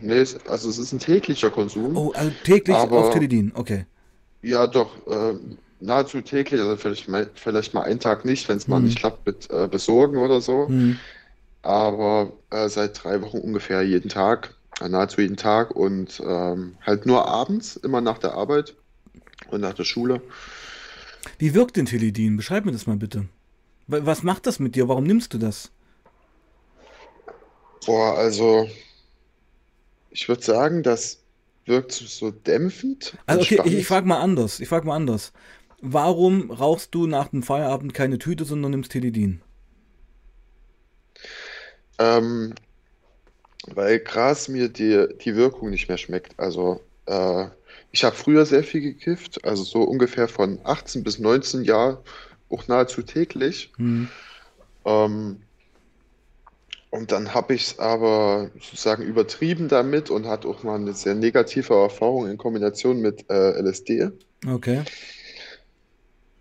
nee, 0.00 0.24
also 0.48 0.68
es 0.68 0.78
ist 0.78 0.92
ein 0.92 0.98
täglicher 0.98 1.50
Konsum. 1.50 1.96
Oh, 1.96 2.12
also 2.14 2.32
täglich 2.44 2.76
Aber- 2.76 2.98
auf 2.98 3.10
Teledin, 3.12 3.52
okay. 3.54 3.84
Ja, 4.42 4.66
doch, 4.66 5.06
äh, 5.06 5.34
nahezu 5.80 6.20
täglich, 6.22 6.60
also 6.60 6.76
vielleicht 6.76 7.08
mal, 7.08 7.28
vielleicht 7.34 7.74
mal 7.74 7.82
einen 7.82 8.00
Tag 8.00 8.24
nicht, 8.24 8.48
wenn 8.48 8.56
es 8.56 8.68
mal 8.68 8.78
Mhm. 8.78 8.86
nicht 8.86 8.98
klappt 8.98 9.26
mit 9.26 9.50
äh, 9.50 9.68
Besorgen 9.68 10.16
oder 10.16 10.40
so. 10.40 10.68
Hm. 10.68 10.98
Aber 11.62 12.32
äh, 12.50 12.68
seit 12.68 13.02
drei 13.04 13.20
Wochen 13.22 13.38
ungefähr 13.38 13.82
jeden 13.82 14.08
Tag, 14.08 14.54
äh, 14.80 14.88
nahezu 14.88 15.20
jeden 15.20 15.36
Tag 15.36 15.72
und 15.72 16.22
ähm, 16.24 16.76
halt 16.86 17.04
nur 17.06 17.26
abends, 17.28 17.76
immer 17.76 18.00
nach 18.00 18.18
der 18.18 18.32
Arbeit 18.34 18.74
und 19.50 19.60
nach 19.60 19.74
der 19.74 19.84
Schule. 19.84 20.22
Wie 21.38 21.54
wirkt 21.54 21.76
denn 21.76 21.86
Teledin? 21.86 22.36
Beschreib 22.36 22.64
mir 22.64 22.72
das 22.72 22.86
mal 22.86 22.96
bitte. 22.96 23.28
Wa- 23.88 24.06
Was 24.06 24.22
macht 24.22 24.46
das 24.46 24.58
mit 24.60 24.76
dir? 24.76 24.88
Warum 24.88 25.04
nimmst 25.04 25.34
du 25.34 25.38
das? 25.38 25.72
Boah, 27.86 28.18
also 28.18 28.68
ich 30.10 30.28
würde 30.28 30.42
sagen, 30.42 30.82
das 30.82 31.22
wirkt 31.64 31.92
so 31.92 32.30
dämpfend, 32.32 33.16
Also 33.26 33.42
okay, 33.42 33.60
ich, 33.64 33.74
ich 33.78 33.86
frage 33.86 34.06
mal 34.06 34.20
anders. 34.20 34.60
Ich 34.60 34.68
frage 34.68 34.86
mal 34.86 34.96
anders. 34.96 35.32
Warum 35.80 36.50
rauchst 36.50 36.94
du 36.94 37.06
nach 37.06 37.28
dem 37.28 37.42
Feierabend 37.42 37.94
keine 37.94 38.18
Tüte, 38.18 38.44
sondern 38.44 38.70
nimmst 38.72 38.92
Teledin? 38.92 39.42
Ähm, 41.98 42.54
weil 43.68 44.00
Gras 44.00 44.48
mir 44.48 44.68
die, 44.68 45.06
die 45.24 45.34
Wirkung 45.36 45.70
nicht 45.70 45.88
mehr 45.88 45.98
schmeckt. 45.98 46.38
Also 46.38 46.80
äh, 47.06 47.46
ich 47.96 48.04
habe 48.04 48.14
früher 48.14 48.44
sehr 48.44 48.62
viel 48.62 48.82
gekifft, 48.82 49.42
also 49.46 49.64
so 49.64 49.80
ungefähr 49.80 50.28
von 50.28 50.60
18 50.64 51.02
bis 51.02 51.18
19 51.18 51.64
Jahren, 51.64 51.96
auch 52.50 52.68
nahezu 52.68 53.00
täglich. 53.00 53.72
Hm. 53.78 54.10
Ähm, 54.84 55.40
und 56.90 57.10
dann 57.10 57.32
habe 57.32 57.54
ich 57.54 57.62
es 57.62 57.78
aber 57.78 58.50
sozusagen 58.52 59.02
übertrieben 59.02 59.68
damit 59.68 60.10
und 60.10 60.26
hatte 60.26 60.46
auch 60.46 60.62
mal 60.62 60.74
eine 60.74 60.92
sehr 60.92 61.14
negative 61.14 61.72
Erfahrung 61.72 62.28
in 62.28 62.36
Kombination 62.36 63.00
mit 63.00 63.30
äh, 63.30 63.58
LSD. 63.62 64.10
Okay. 64.46 64.82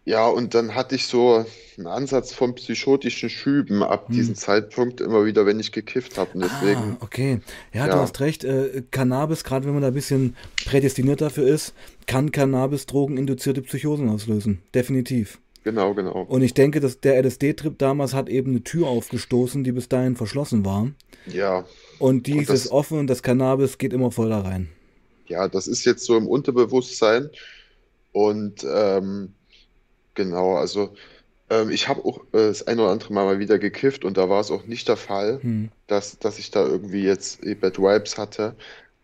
Ja, 0.05 0.27
und 0.27 0.53
dann 0.53 0.75
hatte 0.75 0.95
ich 0.95 1.07
so 1.07 1.45
einen 1.77 1.88
Ansatz 1.88 2.31
von 2.33 2.53
psychotischen 2.55 3.29
Schüben 3.29 3.81
ab 3.83 4.09
Hm. 4.09 4.15
diesem 4.15 4.35
Zeitpunkt 4.35 5.01
immer 5.01 5.25
wieder, 5.25 5.45
wenn 5.47 5.59
ich 5.59 5.71
gekifft 5.71 6.17
habe. 6.17 6.31
Ah, 6.47 6.50
deswegen, 6.62 6.97
okay. 7.00 7.39
Ja, 7.74 7.88
du 7.89 7.97
ja, 7.97 7.97
hast 7.97 8.19
recht. 8.19 8.43
Äh, 8.43 8.83
Cannabis, 8.91 9.43
gerade 9.43 9.65
wenn 9.65 9.74
man 9.74 9.81
da 9.81 9.88
ein 9.89 9.93
bisschen 9.95 10.35
prädestiniert 10.63 11.21
dafür 11.21 11.47
ist, 11.47 11.74
kann 12.05 12.31
Cannabis 12.31 12.85
drogeninduzierte 12.85 13.63
Psychosen 13.63 14.09
auslösen. 14.09 14.62
Definitiv. 14.75 15.39
genau, 15.63 15.95
genau. 15.95 16.21
Und 16.24 16.43
ich 16.43 16.53
denke, 16.53 16.79
dass 16.79 17.00
der 17.00 17.17
LSD-Trip 17.24 17.77
damals 17.79 18.13
hat 18.13 18.29
eben 18.29 18.51
eine 18.51 18.63
Tür 18.63 18.88
aufgestoßen, 18.88 19.63
die 19.63 19.71
bis 19.71 19.89
dahin 19.89 20.15
verschlossen 20.15 20.63
war. 20.65 20.91
Ja, 21.25 21.65
Und 21.97 22.27
die 22.27 22.33
und 22.38 22.50
ist 22.50 22.65
das, 22.65 22.71
offen 22.71 23.00
und 23.00 23.07
das 23.07 23.24
Cannabis 23.24 23.79
geht 23.79 23.91
immer 23.93 24.12
voll 24.12 24.29
da 24.29 24.41
rein. 24.41 24.69
ja, 25.27 25.47
das 25.47 25.67
ist 25.67 25.83
jetzt 25.85 26.05
so 26.05 26.15
im 26.15 26.27
Unterbewusstsein. 26.27 27.31
Und 28.12 28.65
ähm, 28.71 29.33
genau, 30.15 30.55
also 30.55 30.93
ähm, 31.50 31.69
ich 31.69 31.88
habe 31.88 32.03
auch 32.05 32.19
äh, 32.34 32.48
das 32.48 32.65
ein 32.67 32.79
oder 32.79 32.89
andere 32.89 33.13
Mal 33.13 33.25
mal 33.25 33.39
wieder 33.39 33.60
gekifft 33.60 34.03
und 34.03 34.17
da 34.17 34.29
war 34.29 34.41
es 34.41 34.51
auch 34.51 34.65
nicht 34.65 34.88
der 34.88 34.98
Fall, 34.98 35.39
Hm. 35.41 35.69
dass, 35.88 36.17
dass 36.17 36.39
ich 36.39 36.51
da 36.51 36.65
irgendwie 36.65 37.03
jetzt 37.03 37.43
eh 37.45 37.53
Bad 37.53 37.77
Vibes 37.77 38.17
hatte. 38.17 38.55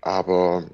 Aber 0.01 0.65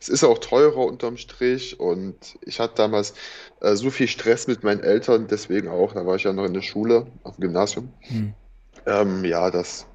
es 0.00 0.08
ist 0.08 0.24
auch 0.24 0.38
teurer 0.38 0.84
unterm 0.86 1.16
Strich 1.16 1.78
und 1.78 2.38
ich 2.42 2.58
hatte 2.58 2.74
damals 2.76 3.14
äh, 3.60 3.76
so 3.76 3.90
viel 3.90 4.08
Stress 4.08 4.46
mit 4.46 4.64
meinen 4.64 4.82
Eltern, 4.82 5.28
deswegen 5.28 5.68
auch, 5.68 5.92
da 5.92 6.06
war 6.06 6.16
ich 6.16 6.24
ja 6.24 6.32
noch 6.32 6.46
in 6.46 6.54
der 6.54 6.62
Schule, 6.62 7.06
auf 7.22 7.36
dem 7.36 7.42
Gymnasium. 7.42 7.92
Hm. 8.00 8.34
Ähm, 8.86 9.24
ja, 9.24 9.50
das. 9.50 9.86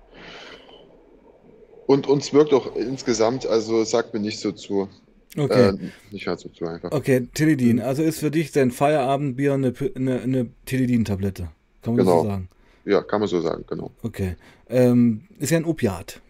Und 1.88 2.07
uns 2.07 2.34
wirkt 2.34 2.53
auch 2.53 2.75
insgesamt, 2.75 3.45
also 3.45 3.84
sagt 3.84 4.13
mir 4.13 4.19
nicht 4.19 4.39
so 4.39 4.51
zu. 4.51 4.89
Okay. 5.38 5.70
Äh, 5.70 5.77
nicht 6.12 6.27
halt 6.27 6.39
so 6.39 6.50
zu 6.50 6.65
einfach. 6.65 6.92
Okay, 6.92 7.27
Tilidin. 7.34 7.80
Hm, 7.80 7.86
Also 7.86 8.04
ist 8.04 8.20
für 8.20 8.32
dich 8.32 8.51
dein 8.51 8.72
Feierabendbier 8.72 9.54
eine, 9.54 9.74
eine, 9.96 10.22
eine 10.22 10.50
Tilidin-Tablette. 10.65 11.50
Kann 11.82 11.96
man 11.96 11.98
das 11.98 12.06
so 12.08 12.22
Genau. 12.22 12.30
sagen? 12.32 12.50
Ja, 12.86 13.01
kann 13.01 13.20
man 13.20 13.27
so 13.30 13.42
sagen, 13.42 13.65
genau. 13.68 13.92
Okay. 14.04 14.36
Ähm, 14.70 15.25
ist 15.39 15.50
ja 15.51 15.58
ein 15.58 15.65
Opiat. 15.65 16.22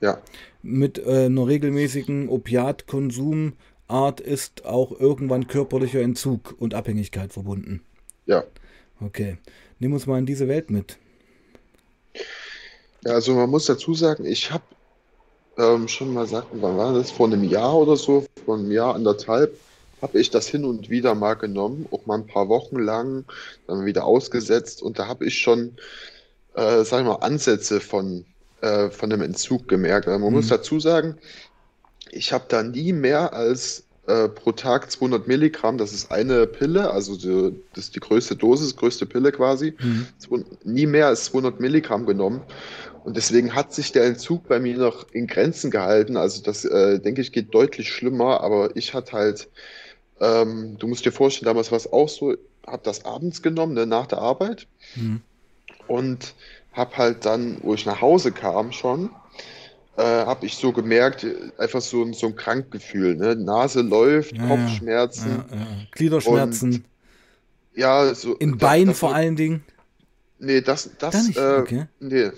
Ja, 0.00 0.20
Mit 0.62 0.98
äh, 0.98 1.26
einer 1.26 1.46
regelmäßigen 1.46 2.28
Opiatkonsumart 2.28 4.20
ist 4.20 4.64
auch 4.64 4.98
irgendwann 4.98 5.46
körperlicher 5.46 6.00
Entzug 6.00 6.54
und 6.58 6.74
Abhängigkeit 6.74 7.32
verbunden. 7.32 7.82
ja. 8.26 8.44
Okay. 9.02 9.38
Nimm 9.78 9.94
uns 9.94 10.06
mal 10.06 10.18
in 10.18 10.26
diese 10.26 10.46
Welt 10.46 10.70
mit. 10.70 10.98
Ja, 13.04 13.12
also 13.14 13.34
man 13.34 13.48
muss 13.48 13.64
dazu 13.64 13.94
sagen, 13.94 14.26
ich 14.26 14.50
habe 14.50 14.62
ähm, 15.60 15.88
schon 15.88 16.12
mal 16.12 16.22
gesagt, 16.22 16.48
wann 16.52 16.76
war 16.76 16.92
das? 16.94 17.10
Vor 17.10 17.26
einem 17.26 17.44
Jahr 17.44 17.76
oder 17.76 17.96
so, 17.96 18.26
vor 18.44 18.56
einem 18.58 18.70
Jahr, 18.70 18.94
anderthalb, 18.94 19.52
habe 20.02 20.18
ich 20.20 20.30
das 20.30 20.48
hin 20.48 20.64
und 20.64 20.88
wieder 20.90 21.14
mal 21.14 21.34
genommen, 21.34 21.86
auch 21.90 22.06
mal 22.06 22.16
ein 22.18 22.26
paar 22.26 22.48
Wochen 22.48 22.78
lang, 22.78 23.24
dann 23.66 23.84
wieder 23.86 24.04
ausgesetzt 24.04 24.82
und 24.82 24.98
da 24.98 25.06
habe 25.08 25.26
ich 25.26 25.38
schon, 25.38 25.76
äh, 26.54 26.84
sag 26.84 27.00
ich 27.00 27.06
mal, 27.06 27.16
Ansätze 27.16 27.80
von, 27.80 28.24
äh, 28.62 28.90
von 28.90 29.10
dem 29.10 29.22
Entzug 29.22 29.68
gemerkt. 29.68 30.08
Also 30.08 30.18
man 30.20 30.32
muss 30.32 30.46
Hm. 30.50 30.58
dazu 30.58 30.80
sagen, 30.80 31.16
ich 32.10 32.32
habe 32.32 32.44
da 32.48 32.62
nie 32.62 32.92
mehr 32.92 33.32
als 33.34 33.86
äh, 34.06 34.28
pro 34.28 34.52
Tag 34.52 34.90
200 34.90 35.28
Milligramm, 35.28 35.78
das 35.78 35.92
ist 35.92 36.10
eine 36.10 36.46
Pille, 36.46 36.90
also 36.90 37.16
die, 37.16 37.54
das 37.74 37.84
ist 37.84 37.94
die 37.96 38.00
größte 38.00 38.34
Dosis, 38.36 38.74
größte 38.76 39.06
Pille 39.06 39.30
quasi, 39.32 39.74
Hm. 39.78 40.06
zwo- 40.18 40.44
nie 40.64 40.86
mehr 40.86 41.06
als 41.08 41.26
200 41.26 41.60
Milligramm 41.60 42.06
genommen. 42.06 42.42
Und 43.04 43.16
deswegen 43.16 43.54
hat 43.54 43.72
sich 43.72 43.92
der 43.92 44.04
Entzug 44.04 44.46
bei 44.48 44.60
mir 44.60 44.76
noch 44.76 45.08
in 45.12 45.26
Grenzen 45.26 45.70
gehalten. 45.70 46.16
Also 46.16 46.42
das, 46.42 46.64
äh, 46.64 46.98
denke 47.00 47.20
ich, 47.22 47.32
geht 47.32 47.54
deutlich 47.54 47.88
schlimmer, 47.88 48.40
aber 48.42 48.76
ich 48.76 48.92
hatte 48.94 49.12
halt, 49.12 49.48
ähm, 50.20 50.76
du 50.78 50.86
musst 50.86 51.04
dir 51.06 51.12
vorstellen, 51.12 51.46
damals 51.46 51.70
war 51.70 51.76
es 51.78 51.90
auch 51.92 52.08
so, 52.08 52.34
habe 52.66 52.82
das 52.84 53.04
abends 53.06 53.42
genommen, 53.42 53.72
ne, 53.74 53.86
nach 53.86 54.06
der 54.06 54.18
Arbeit 54.18 54.66
Hm. 54.94 55.22
und 55.86 56.34
habe 56.72 56.96
halt 56.98 57.24
dann, 57.24 57.56
wo 57.62 57.74
ich 57.74 57.86
nach 57.86 58.00
Hause 58.00 58.32
kam 58.32 58.70
schon, 58.72 59.10
äh, 59.96 60.02
habe 60.02 60.46
ich 60.46 60.56
so 60.56 60.72
gemerkt, 60.72 61.26
einfach 61.58 61.80
so, 61.80 62.02
ein- 62.02 62.12
so 62.12 62.26
ein 62.28 62.36
Krankgefühl, 62.36 63.16
ne? 63.16 63.34
Nase 63.34 63.80
läuft, 63.80 64.36
Ja. 64.36 64.46
Kopfschmerzen 64.46 65.30
Ja, 65.50 65.56
ja. 65.56 65.62
und 65.62 65.88
Gliederschmerzen. 65.92 66.84
ja, 67.74 68.14
so, 68.14 68.34
In 68.36 68.58
Beinen 68.58 68.94
vor 68.94 69.14
allen 69.14 69.36
Dingen. 69.36 69.64
nee, 70.38 70.60
das, 70.60 70.90
Da 70.98 71.10
das, 71.10 71.26
nicht. 71.26 71.38
äh, 71.38 71.60
Okay. 71.62 71.86
nee. 71.98 72.30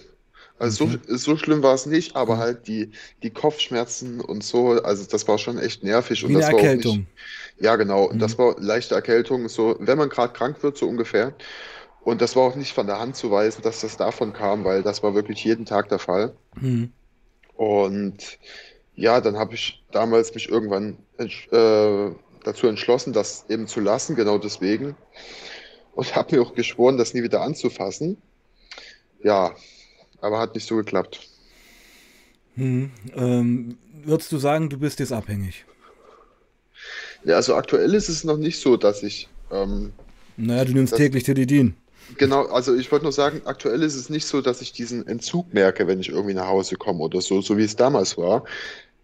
Also 0.63 0.87
Okay. 0.87 0.99
so, 1.09 1.17
so 1.17 1.37
schlimm 1.37 1.63
war 1.63 1.75
es 1.75 1.87
nicht, 1.87 2.15
aber 2.17 2.37
Hm. 2.37 2.39
halt 2.39 2.69
die, 2.69 2.93
die 3.23 3.31
Kopfschmerzen 3.33 4.21
und 4.21 4.45
so, 4.45 4.71
also 4.83 5.05
das 5.07 5.27
war 5.29 5.39
schon 5.39 5.59
echt 5.59 5.83
nervig 5.83 6.25
und 6.25 6.33
Wie 6.33 6.37
eine 6.37 6.45
das 6.45 6.51
war 6.53 6.61
auch 6.61 6.73
nicht, 6.73 7.03
Erkältung. 7.03 7.07
ja 7.59 7.77
genau, 7.77 8.05
und 8.05 8.23
das 8.23 8.37
Hm. 8.37 8.39
war 8.39 8.57
leichte 8.61 8.95
Erkältung, 8.95 9.49
so, 9.49 9.77
wenn 9.81 9.99
man 9.99 10.09
gerade 10.11 10.33
krank 10.33 10.63
wird, 10.63 10.77
so 10.79 10.89
ungefähr. 10.89 11.35
Und 12.01 12.23
das 12.23 12.37
war 12.37 12.45
auch 12.45 12.57
nicht 12.57 12.75
von 12.75 12.87
der 12.89 13.01
Hand 13.01 13.17
zu 13.17 13.31
weisen, 13.31 13.63
dass 13.63 13.81
das 13.83 13.97
davon 13.97 14.33
kam, 14.35 14.65
weil 14.65 14.83
das 14.83 15.03
war 15.03 15.15
wirklich 15.15 15.45
jeden 15.45 15.67
Tag 15.67 15.89
der 15.91 15.99
Fall. 16.01 16.37
Hm. 16.61 16.85
Und 17.55 18.39
ja, 18.95 19.21
dann 19.21 19.39
habe 19.39 19.55
ich 19.55 19.85
damals 19.93 20.35
mich 20.35 20.49
irgendwann 20.49 20.99
äh, 21.19 22.11
dazu 22.45 22.67
entschlossen, 22.67 23.13
das 23.13 23.47
eben 23.49 23.67
zu 23.67 23.81
lassen, 23.81 24.17
genau 24.17 24.39
deswegen. 24.39 24.97
Und 25.93 26.17
habe 26.17 26.37
mir 26.37 26.43
auch 26.43 26.55
geschworen, 26.55 26.99
das 26.99 27.15
nie 27.15 27.23
wieder 27.23 27.43
anzufassen. 27.43 28.23
Ja, 29.23 29.55
aber 30.23 30.39
hat 30.41 30.55
nicht 30.55 30.67
so 30.67 30.77
geklappt. 30.77 31.29
Hm. 32.55 32.91
Ähm, 33.15 33.79
würdest 34.05 34.33
du 34.33 34.39
sagen, 34.39 34.69
du 34.71 34.79
bist 34.79 35.01
jetzt 35.01 35.13
abhängig? 35.13 35.67
Ja, 37.25 37.37
also 37.37 37.55
aktuell 37.57 37.95
ist 37.95 38.09
es 38.09 38.25
noch 38.25 38.37
nicht 38.37 38.61
so, 38.61 38.77
dass 38.77 39.03
ich, 39.03 39.35
ähm, 39.51 39.93
Naja, 40.37 40.65
du 40.67 40.73
nimmst 40.75 40.93
das, 40.93 40.99
täglich 40.99 41.25
Tilidin. 41.25 41.75
genau, 42.09 42.47
also 42.47 42.75
ich 42.75 42.91
wollte 42.93 43.05
nur 43.05 43.13
sagen, 43.13 43.43
aktuell 43.47 43.83
ist 43.83 43.95
es 43.95 44.09
nicht 44.11 44.27
so, 44.27 44.41
dass 44.41 44.61
ich 44.63 44.73
diesen 44.73 45.07
Entzug 45.07 45.53
merke, 45.55 45.87
wenn 45.87 46.01
ich 46.01 46.09
irgendwie 46.11 46.35
nach 46.35 46.47
Hause 46.49 46.77
komme 46.77 47.01
oder 47.01 47.21
so, 47.21 47.41
so 47.41 47.57
wie 47.59 47.65
es 47.65 47.77
damals 47.77 48.17
war. 48.19 48.45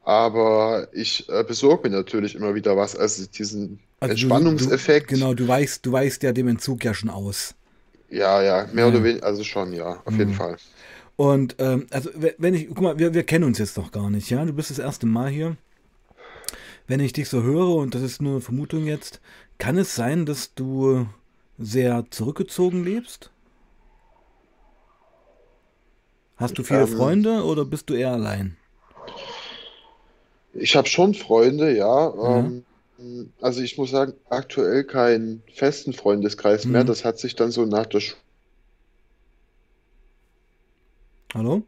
Aber 0.03 0.89
ich 0.93 1.29
äh, 1.29 1.45
besorge 1.45 1.89
mir 1.91 1.97
natürlich 1.97 2.35
immer 2.35 2.55
wieder 2.55 2.77
was, 2.77 2.97
also 2.97 3.27
diesen 3.27 3.81
Also 4.01 4.17
du, 4.17 4.49
du, 4.57 4.73
Entspannungseffekt. 4.73 5.07
genau, 5.07 5.35
du 5.35 5.47
weißt, 5.47 5.85
du 5.87 5.93
weißt 5.93 6.23
ja 6.25 6.33
dem 6.33 6.49
Entzug 6.49 6.85
ja 6.85 6.95
schon 6.95 7.11
aus. 7.11 7.55
Ja, 8.11 8.43
ja, 8.43 8.67
mehr 8.73 8.89
oder 8.89 8.99
Ja. 8.99 9.05
weniger, 9.05 9.27
also 9.27 9.45
schon, 9.45 9.73
ja, 9.73 10.03
auf 10.05 10.19
jeden 10.19 10.31
Hm. 10.31 10.33
Fall. 10.33 10.57
Und 11.19 11.57
ähm, 11.59 11.87
also 11.91 12.11
we- 12.15 12.35
wenn 12.39 12.55
ich, 12.55 12.69
guck 12.69 12.81
mal, 12.81 12.99
wir, 12.99 13.13
wir 13.13 13.25
kennen 13.25 13.45
uns 13.45 13.59
jetzt 13.59 13.77
noch 13.77 13.93
gar 13.93 14.09
nicht, 14.11 14.31
ja? 14.31 14.45
Du 14.47 14.55
bist 14.55 14.71
das 14.71 14.79
erste 14.79 15.07
Mal 15.07 15.29
hier. 15.31 15.59
Wenn 16.89 16.99
ich 17.01 17.13
dich 17.13 17.29
so 17.29 17.43
höre, 17.45 17.77
und 17.77 17.95
das 17.95 18.03
ist 18.03 18.21
nur 18.23 18.33
eine 18.33 18.41
Vermutung 18.41 18.85
jetzt, 18.87 19.21
kann 19.59 19.79
es 19.79 19.95
sein, 19.95 20.27
dass 20.27 20.55
du 20.55 21.07
sehr 21.59 22.07
zurückgezogen 22.11 22.85
lebst? 22.85 23.31
Hast 26.37 26.57
du 26.57 26.63
viele 26.65 26.85
Ähm, 26.85 26.87
Freunde 26.87 27.45
oder 27.45 27.67
bist 27.67 27.91
du 27.91 27.95
eher 27.95 28.13
allein? 28.13 28.57
ich 30.53 30.77
habe 30.77 30.89
schon 30.89 31.15
Freunde, 31.15 31.77
ja. 31.77 32.15
Ähm, 32.19 32.65
also 33.41 33.61
ich 33.63 33.79
muss 33.79 33.91
sagen, 33.91 34.15
aktuell 34.29 34.85
keinen 34.85 35.43
festen 35.55 35.93
Freundeskreis 35.93 36.69
mehr. 36.69 36.83
Hm. 36.83 36.87
Das 36.87 37.05
hat 37.05 37.19
sich 37.19 37.37
dann 37.37 37.51
so 37.51 37.65
nach 37.65 37.87
der 37.87 38.01
Schule 38.01 38.21
Hallo? 41.35 41.63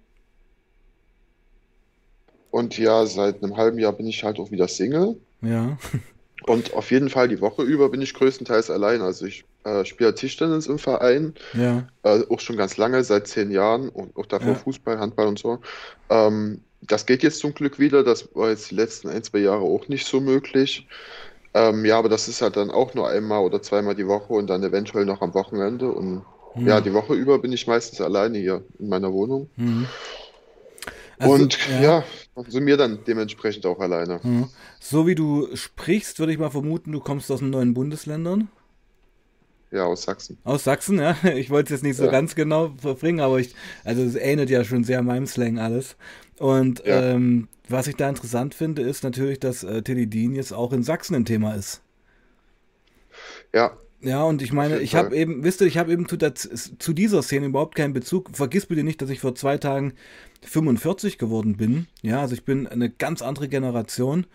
und 2.51 2.77
ja, 2.79 3.07
seit 3.07 3.43
einem 3.45 3.57
halben 3.57 3.79
Jahr 3.79 3.93
bin 3.93 4.07
ich 4.09 4.25
halt 4.25 4.41
auch 4.41 4.51
wieder 4.51 4.67
Single. 4.67 5.21
Ja. 5.41 5.79
Und 6.47 6.73
auf 6.73 6.91
jeden 6.91 7.11
Fall 7.11 7.29
die 7.29 7.41
Woche 7.43 7.63
über 7.63 7.91
bin 7.91 8.01
ich 8.03 8.15
größtenteils 8.15 8.71
allein. 8.71 9.03
Also 9.03 9.27
ich 9.27 9.45
äh, 9.65 9.85
spiele 9.85 10.15
Tischtennis 10.15 10.67
im 10.69 10.79
Verein, 10.79 11.35
Ja. 11.53 11.87
äh, 12.03 12.23
auch 12.31 12.41
schon 12.41 12.57
ganz 12.57 12.77
lange, 12.79 13.05
seit 13.05 13.29
zehn 13.29 13.51
Jahren 13.51 13.89
und 13.91 14.17
auch 14.17 14.25
davor 14.27 14.55
Ja. 14.55 14.55
Fußball, 14.55 14.99
Handball 14.99 15.27
und 15.29 15.39
so. 15.39 15.59
Ähm, 16.09 16.65
das 16.81 17.05
geht 17.07 17.23
jetzt 17.23 17.41
zum 17.41 17.53
Glück 17.55 17.79
wieder. 17.79 18.03
Das 18.03 18.35
war 18.35 18.49
jetzt 18.49 18.71
die 18.71 18.75
letzten 18.75 19.09
ein, 19.11 19.23
zwei 19.23 19.39
Jahre 19.39 19.61
auch 19.63 19.87
nicht 19.89 20.07
so 20.07 20.19
möglich. 20.21 20.89
Ähm, 21.55 21.85
ja, 21.85 21.99
aber 21.99 22.09
das 22.09 22.27
ist 22.27 22.41
halt 22.43 22.57
dann 22.57 22.71
auch 22.71 22.95
nur 22.95 23.09
einmal 23.09 23.43
oder 23.45 23.61
zweimal 23.63 23.95
die 23.95 24.07
Woche 24.09 24.33
und 24.33 24.49
dann 24.49 24.65
eventuell 24.65 25.05
noch 25.05 25.21
am 25.21 25.35
Wochenende. 25.35 25.93
Und 25.93 26.25
ja, 26.57 26.79
Hm. 26.79 26.85
die 26.85 26.93
Woche 26.93 27.15
über 27.15 27.39
bin 27.39 27.53
ich 27.53 27.67
meistens 27.67 28.01
alleine 28.01 28.39
hier 28.39 28.63
in 28.79 28.89
meiner 28.89 29.13
Wohnung. 29.13 29.49
Hm. 29.57 29.87
Also, 31.19 31.35
Und 31.35 31.59
ja. 31.69 31.81
ja, 31.83 32.05
konsumiere 32.35 32.79
dann 32.79 33.01
dementsprechend 33.07 33.67
auch 33.67 33.79
alleine. 33.79 34.23
Hm. 34.23 34.49
So 34.81 35.07
wie 35.07 35.15
du 35.15 35.55
sprichst, 35.55 36.19
würde 36.19 36.33
ich 36.33 36.39
mal 36.39 36.51
vermuten, 36.51 36.93
du 36.93 37.01
kommst 37.01 37.31
aus 37.31 37.41
den 37.41 37.51
neuen 37.51 37.75
Bundesländern. 37.75 38.49
Ja, 39.71 39.85
aus 39.85 40.03
Sachsen. 40.03 40.39
Aus 40.45 40.65
Sachsen, 40.65 40.99
ja. 40.99 41.17
Ich 41.37 41.51
wollte 41.51 41.67
es 41.75 41.81
jetzt 41.81 41.85
nicht 41.87 41.97
so 41.97 42.07
Ja. 42.07 42.11
ganz 42.11 42.35
genau 42.35 42.73
verbringen, 42.79 43.21
aber 43.21 43.39
ich, 43.39 43.55
also 43.85 44.03
es 44.03 44.17
ähnelt 44.17 44.51
ja 44.51 44.65
schon 44.65 44.83
sehr 44.83 45.03
meinem 45.03 45.27
Slang 45.27 45.59
alles. 45.59 45.97
Und 46.39 46.85
ja. 46.87 47.03
ähm, 47.03 47.49
was 47.69 47.87
ich 47.87 47.97
da 47.97 48.09
interessant 48.09 48.55
finde, 48.55 48.83
ist 48.83 49.05
natürlich, 49.05 49.39
dass 49.39 49.63
äh, 49.63 49.83
Teledin 49.83 50.35
jetzt 50.35 50.53
auch 50.53 50.73
in 50.73 50.83
Sachsen 50.83 51.15
ein 51.15 51.25
Thema 51.27 51.55
ist. 51.55 51.83
Ja. 53.55 53.77
Ja, 54.03 54.23
und 54.25 54.41
ich 54.41 54.53
meine, 54.53 54.81
ich 54.81 54.95
habe 54.95 55.15
eben, 55.15 55.45
wisst 55.45 55.61
ihr, 55.61 55.67
ich 55.67 55.77
habe 55.77 55.93
eben 55.93 56.09
zu, 56.09 56.17
der, 56.17 56.35
zu 56.35 56.93
dieser 56.95 57.23
Szene 57.23 57.47
überhaupt 57.47 57.75
keinen 57.75 57.93
Bezug. 57.93 58.31
Vergiss 58.35 58.67
bitte 58.67 58.83
nicht, 58.83 59.03
dass 59.03 59.11
ich 59.11 59.21
vor 59.21 59.35
zwei 59.35 59.59
Tagen 59.59 59.93
45 60.43 61.19
geworden 61.19 61.57
bin. 61.57 61.87
Ja, 62.01 62.21
also 62.21 62.35
ich 62.35 62.45
bin 62.45 62.67
eine 62.67 62.89
ganz 62.89 63.21
andere 63.21 63.49
Generation 63.49 64.27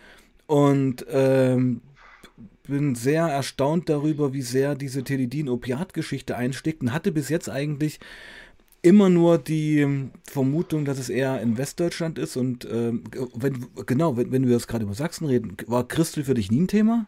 und 0.45 1.05
ähm, 1.09 1.81
bin 2.67 2.93
sehr 2.93 3.25
erstaunt 3.25 3.89
darüber, 3.89 4.33
wie 4.33 4.43
sehr 4.43 4.75
diese 4.75 5.03
Teledin-Opiat-Geschichte 5.03 6.35
einsteckt 6.35 6.81
und 6.81 6.93
hatte 6.93 7.11
bis 7.11 7.29
jetzt 7.29 7.49
eigentlich 7.49 7.99
immer 8.83 9.09
nur 9.09 9.39
die 9.39 10.09
Vermutung, 10.25 10.85
dass 10.85 10.99
es 10.99 11.09
eher 11.09 11.41
in 11.41 11.57
Westdeutschland 11.57 12.19
ist 12.19 12.37
und 12.37 12.65
äh, 12.65 12.93
wenn, 13.33 13.65
genau, 13.87 14.15
wenn, 14.15 14.31
wenn 14.31 14.45
wir 14.45 14.53
jetzt 14.53 14.67
gerade 14.67 14.83
über 14.83 14.93
Sachsen 14.93 15.25
reden, 15.25 15.57
war 15.65 15.87
Christel 15.87 16.23
für 16.23 16.35
dich 16.35 16.51
nie 16.51 16.61
ein 16.61 16.67
Thema? 16.67 17.07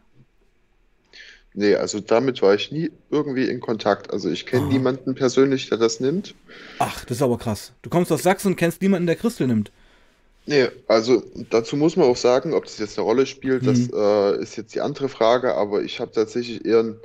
Nee, 1.58 1.74
also 1.74 1.98
damit 1.98 2.40
war 2.40 2.54
ich 2.54 2.70
nie 2.70 2.92
irgendwie 3.10 3.48
in 3.48 3.58
Kontakt. 3.58 4.12
Also 4.12 4.30
ich 4.30 4.46
kenne 4.46 4.68
niemanden 4.68 5.16
persönlich, 5.16 5.68
der 5.68 5.76
das 5.76 5.98
nimmt. 5.98 6.36
Ach, 6.78 7.04
das 7.04 7.16
ist 7.16 7.22
aber 7.22 7.36
krass. 7.36 7.72
Du 7.82 7.90
kommst 7.90 8.12
aus 8.12 8.22
Sachsen 8.22 8.52
und 8.52 8.56
kennst 8.56 8.80
niemanden, 8.80 9.08
der 9.08 9.16
Christel 9.16 9.48
nimmt. 9.48 9.72
Nee, 10.46 10.68
also 10.86 11.20
dazu 11.50 11.76
muss 11.76 11.96
man 11.96 12.06
auch 12.06 12.16
sagen, 12.16 12.54
ob 12.54 12.66
das 12.66 12.78
jetzt 12.78 12.96
eine 12.96 13.04
Rolle 13.04 13.26
spielt, 13.26 13.66
das 13.66 13.90
mhm. 13.90 13.92
äh, 13.92 14.40
ist 14.40 14.56
jetzt 14.56 14.72
die 14.76 14.80
andere 14.80 15.08
Frage, 15.08 15.56
aber 15.56 15.82
ich 15.82 15.98
habe 15.98 16.12
tatsächlich 16.12 16.64
eher 16.64 16.78
einen, 16.78 17.00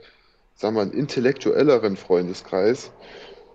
sagen 0.56 0.76
wir, 0.76 0.84
einen 0.84 0.94
intellektuelleren 0.94 1.98
Freundeskreis. 1.98 2.92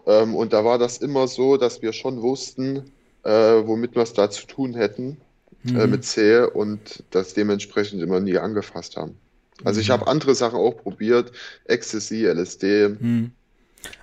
Ähm, 0.05 0.35
und 0.35 0.53
da 0.53 0.65
war 0.65 0.79
das 0.79 0.99
immer 0.99 1.29
so, 1.29 1.59
dass 1.59 1.81
wir 1.81 1.93
schon 1.93 2.23
wussten, 2.23 2.91
äh, 3.23 3.31
womit 3.31 3.95
wir 3.95 4.03
es 4.03 4.15
da 4.15 4.31
zu 4.31 4.49
tun 4.49 4.75
hätten 4.75 5.19
äh, 5.65 5.71
mhm. 5.71 5.81
äh, 5.81 5.87
mit 5.87 6.05
C 6.05 6.41
und 6.41 7.05
das 7.11 7.35
dementsprechend 7.35 8.03
immer 8.03 8.19
nie 8.19 8.37
angefasst 8.37 8.97
haben. 8.97 9.17
Also 9.65 9.81
ich 9.81 9.89
mhm. 9.89 9.93
habe 9.93 10.07
andere 10.07 10.35
Sachen 10.35 10.59
auch 10.59 10.77
probiert, 10.77 11.33
Ecstasy, 11.65 12.27
LSD. 12.27 12.89
Mhm. 13.01 13.33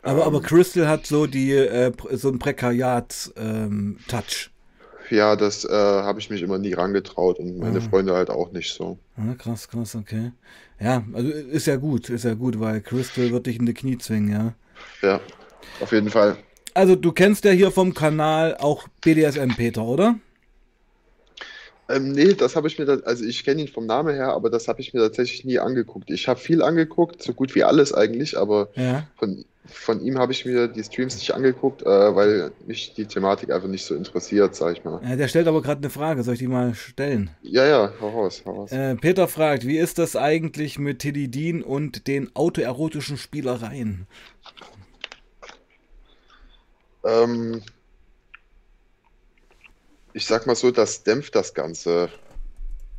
Aber, 0.02 0.22
ähm, 0.22 0.28
aber 0.28 0.42
Crystal 0.42 0.88
hat 0.88 1.06
so 1.06 1.28
die 1.28 1.52
äh, 1.52 1.92
so 2.12 2.30
ein 2.30 2.40
Prekariat-Touch. 2.40 3.36
Ähm, 3.38 3.98
ja, 5.10 5.36
das 5.36 5.66
äh, 5.66 5.72
habe 5.72 6.20
ich 6.20 6.30
mich 6.30 6.42
immer 6.42 6.58
nie 6.58 6.74
rangetraut 6.74 7.40
und 7.40 7.60
meine 7.60 7.80
ah. 7.80 7.82
Freunde 7.82 8.16
halt 8.16 8.30
auch 8.30 8.52
nicht 8.52 8.74
so. 8.74 8.98
Ah, 9.18 9.36
krass, 9.38 9.68
krass, 9.68 9.96
okay. 9.96 10.32
Ja, 10.80 11.04
also 11.14 11.30
ist 11.30 11.68
ja 11.68 11.76
gut, 11.76 12.10
ist 12.10 12.26
ja 12.26 12.34
gut, 12.34 12.60
weil 12.60 12.82
Crystal 12.82 13.32
wird 13.32 13.46
dich 13.46 13.60
in 13.60 13.66
die 13.66 13.74
Knie 13.74 13.98
zwingen, 13.98 14.32
ja. 14.32 14.54
Ja, 15.02 15.22
auf 15.80 15.92
jeden 15.92 16.10
Fall. 16.10 16.38
Also 16.74 16.96
du 16.96 17.12
kennst 17.12 17.46
ja 17.46 17.52
hier 17.52 17.72
vom 17.72 17.94
Kanal 17.94 18.58
auch 18.58 18.88
BDSM 19.02 19.52
Peter, 19.56 19.84
oder? 19.84 20.16
Ähm, 21.88 22.14
nee, 22.14 22.34
das 22.34 22.56
habe 22.56 22.68
ich 22.68 22.80
mir, 22.80 23.02
also 23.06 23.24
ich 23.24 23.44
kenne 23.44 23.62
ihn 23.62 23.68
vom 23.68 23.86
Namen 23.86 24.16
her, 24.16 24.30
aber 24.30 24.50
das 24.50 24.68
habe 24.68 24.82
ich 24.82 24.94
mir 24.94 25.02
tatsächlich 25.02 25.46
nie 25.46 25.60
angeguckt. 25.60 26.10
Ich 26.10 26.28
habe 26.28 26.40
viel 26.40 26.64
angeguckt, 26.64 27.22
so 27.22 27.34
gut 27.34 27.54
wie 27.54 27.64
alles 27.64 27.94
eigentlich, 27.94 28.38
aber 28.38 28.70
ja. 28.76 29.06
von, 29.18 29.46
von 29.66 30.02
ihm 30.02 30.18
habe 30.18 30.32
ich 30.32 30.46
mir 30.46 30.68
die 30.68 30.84
Streams 30.84 31.16
nicht 31.18 31.36
angeguckt, 31.36 31.84
äh, 31.84 32.16
weil 32.16 32.52
mich 32.66 32.96
die 32.96 33.06
Thematik 33.06 33.52
einfach 33.52 33.68
nicht 33.68 33.86
so 33.86 33.94
interessiert, 33.94 34.56
sag 34.56 34.78
ich 34.78 34.84
mal. 34.84 35.00
Ja, 35.08 35.16
der 35.16 35.28
stellt 35.28 35.48
aber 35.48 35.62
gerade 35.62 35.82
eine 35.82 35.92
Frage, 35.92 36.24
soll 36.24 36.34
ich 36.34 36.40
die 36.40 36.48
mal 36.48 36.74
stellen? 36.74 37.30
Ja, 37.44 37.68
ja, 37.68 37.94
hau 38.02 38.10
raus, 38.10 38.42
hau 38.46 38.54
raus. 38.54 38.72
Äh, 38.72 38.96
Peter 38.96 39.28
fragt, 39.28 39.68
wie 39.68 39.78
ist 39.78 40.00
das 40.00 40.16
eigentlich 40.16 40.80
mit 40.80 41.00
Tilidin 41.00 41.62
und 41.62 42.08
den 42.08 42.36
autoerotischen 42.36 43.18
Spielereien? 43.18 44.08
Ähm, 47.04 47.62
ich 50.16 50.26
sag 50.26 50.48
mal 50.48 50.56
so, 50.56 50.72
das 50.72 51.04
dämpft 51.04 51.36
das 51.36 51.54
Ganze. 51.54 52.10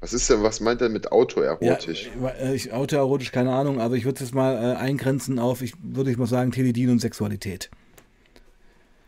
Was 0.01 0.13
ist 0.13 0.29
denn, 0.29 0.43
was 0.43 0.61
meint 0.61 0.83
er 0.83 0.91
mit 0.91 1.11
autoerotisch? 1.11 2.11
Ja, 2.21 2.29
äh, 2.29 2.55
ich, 2.55 2.73
autoerotisch, 2.73 3.33
keine 3.33 3.53
Ahnung, 3.53 3.81
aber 3.81 3.95
ich 3.95 4.05
würde 4.05 4.17
es 4.17 4.21
jetzt 4.21 4.35
mal 4.35 4.55
äh, 4.55 4.77
eingrenzen 4.77 5.39
auf, 5.39 5.63
ich 5.63 5.73
würde 5.83 6.11
ich 6.11 6.19
mal 6.19 6.27
sagen, 6.27 6.53
Teledin 6.53 6.91
und 6.91 7.01
Sexualität. 7.01 7.71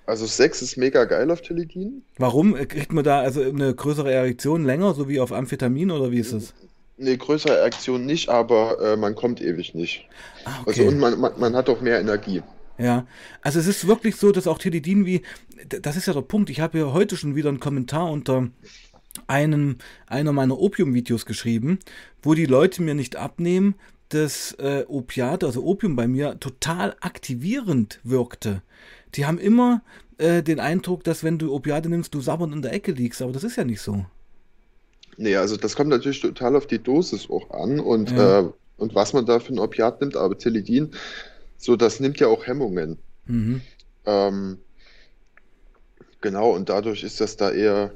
Also 0.07 0.25
Sex 0.25 0.63
ist 0.63 0.79
mega 0.79 1.05
geil 1.05 1.31
auf 1.31 1.43
Teledin. 1.43 2.03
Warum? 2.17 2.57
Äh, 2.57 2.65
kriegt 2.65 2.95
man 2.95 3.05
da 3.05 3.21
also 3.21 3.43
eine 3.43 3.75
größere 3.75 4.11
Erektion 4.11 4.65
länger, 4.65 4.95
so 4.95 5.07
wie 5.07 5.21
auf 5.21 5.31
Amphetamin 5.31 5.91
oder 5.91 6.11
wie 6.11 6.21
ist 6.21 6.33
es? 6.33 6.55
Nee, 6.97 7.19
größere 7.19 7.59
Erektion 7.59 8.07
nicht, 8.07 8.31
aber 8.31 8.81
äh, 8.81 8.97
man 8.97 9.15
kommt 9.17 9.43
ewig 9.43 9.75
nicht. 9.75 10.09
Ah, 10.47 10.63
okay. 10.63 10.81
Also 10.81 10.85
und 10.85 10.99
man, 10.99 11.21
man, 11.21 11.33
man 11.39 11.55
hat 11.55 11.69
auch 11.69 11.83
mehr 11.83 12.01
Energie. 12.01 12.43
Ja, 12.79 13.07
also 13.43 13.59
es 13.59 13.67
ist 13.67 13.89
wirklich 13.89 14.17
so, 14.17 14.31
dass 14.31 14.47
auch 14.47 14.59
Teledin 14.59 15.05
wie, 15.05 15.23
das 15.67 15.97
ist 15.97 16.07
ja 16.07 16.13
der 16.13 16.23
Punkt, 16.23 16.49
ich 16.49 16.61
habe 16.61 16.79
ja 16.79 16.93
heute 16.93 17.17
schon 17.17 17.35
wieder 17.35 17.49
einen 17.49 17.61
Kommentar 17.61 18.11
unter 18.11 18.49
einem, 19.27 19.79
einer 20.07 20.33
meiner 20.33 20.59
Opium-Videos 20.59 21.27
geschrieben, 21.27 21.81
wo 22.23 22.35
die 22.35 22.47
Leute 22.47 22.83
mir 22.83 22.95
nicht 22.95 23.17
abnehmen, 23.17 23.75
dass 24.11 24.53
äh, 24.53 24.85
Opiate, 24.87 25.47
also 25.47 25.65
Opium 25.65 25.97
bei 25.97 26.07
mir, 26.07 26.39
total 26.39 26.97
aktivierend 27.01 28.01
wirkte. 28.05 28.63
Die 29.15 29.27
haben 29.27 29.39
immer 29.39 29.83
äh, 30.19 30.43
den 30.43 30.61
Eindruck, 30.61 31.05
dass 31.05 31.25
wenn 31.25 31.39
du 31.39 31.53
Opiate 31.53 31.89
nimmst, 31.89 32.15
du 32.15 32.21
sabbernd 32.21 32.55
in 32.55 32.63
der 32.63 32.73
Ecke 32.73 32.93
liegst, 32.93 33.21
aber 33.23 33.33
das 33.33 33.45
ist 33.45 33.57
ja 33.57 33.65
nicht 33.65 33.81
so. 33.81 34.07
Nee, 35.17 35.35
also 35.35 35.57
das 35.57 35.75
kommt 35.75 35.91
natürlich 35.91 36.21
total 36.21 36.55
auf 36.55 36.67
die 36.67 36.79
Dosis 36.79 37.29
auch 37.29 37.51
an 37.51 37.81
und, 37.81 38.13
ja. 38.13 38.41
äh, 38.41 38.51
und 38.77 38.95
was 38.95 39.13
man 39.13 39.27
da 39.27 39.41
für 39.41 39.53
ein 39.53 39.59
Opiat 39.59 40.01
nimmt, 40.01 40.17
aber 40.17 40.39
Teledin 40.39 40.93
so, 41.59 41.77
das 41.77 42.01
nimmt 42.01 42.19
ja 42.21 42.29
auch 42.29 42.47
Hemmungen. 42.47 42.99
Mhm. 43.27 43.61
Ähm, 44.07 44.59
genau, 46.21 46.51
und 46.53 46.69
dadurch 46.69 47.03
ist 47.03 47.21
das 47.21 47.37
da 47.37 47.51
eher, 47.51 47.93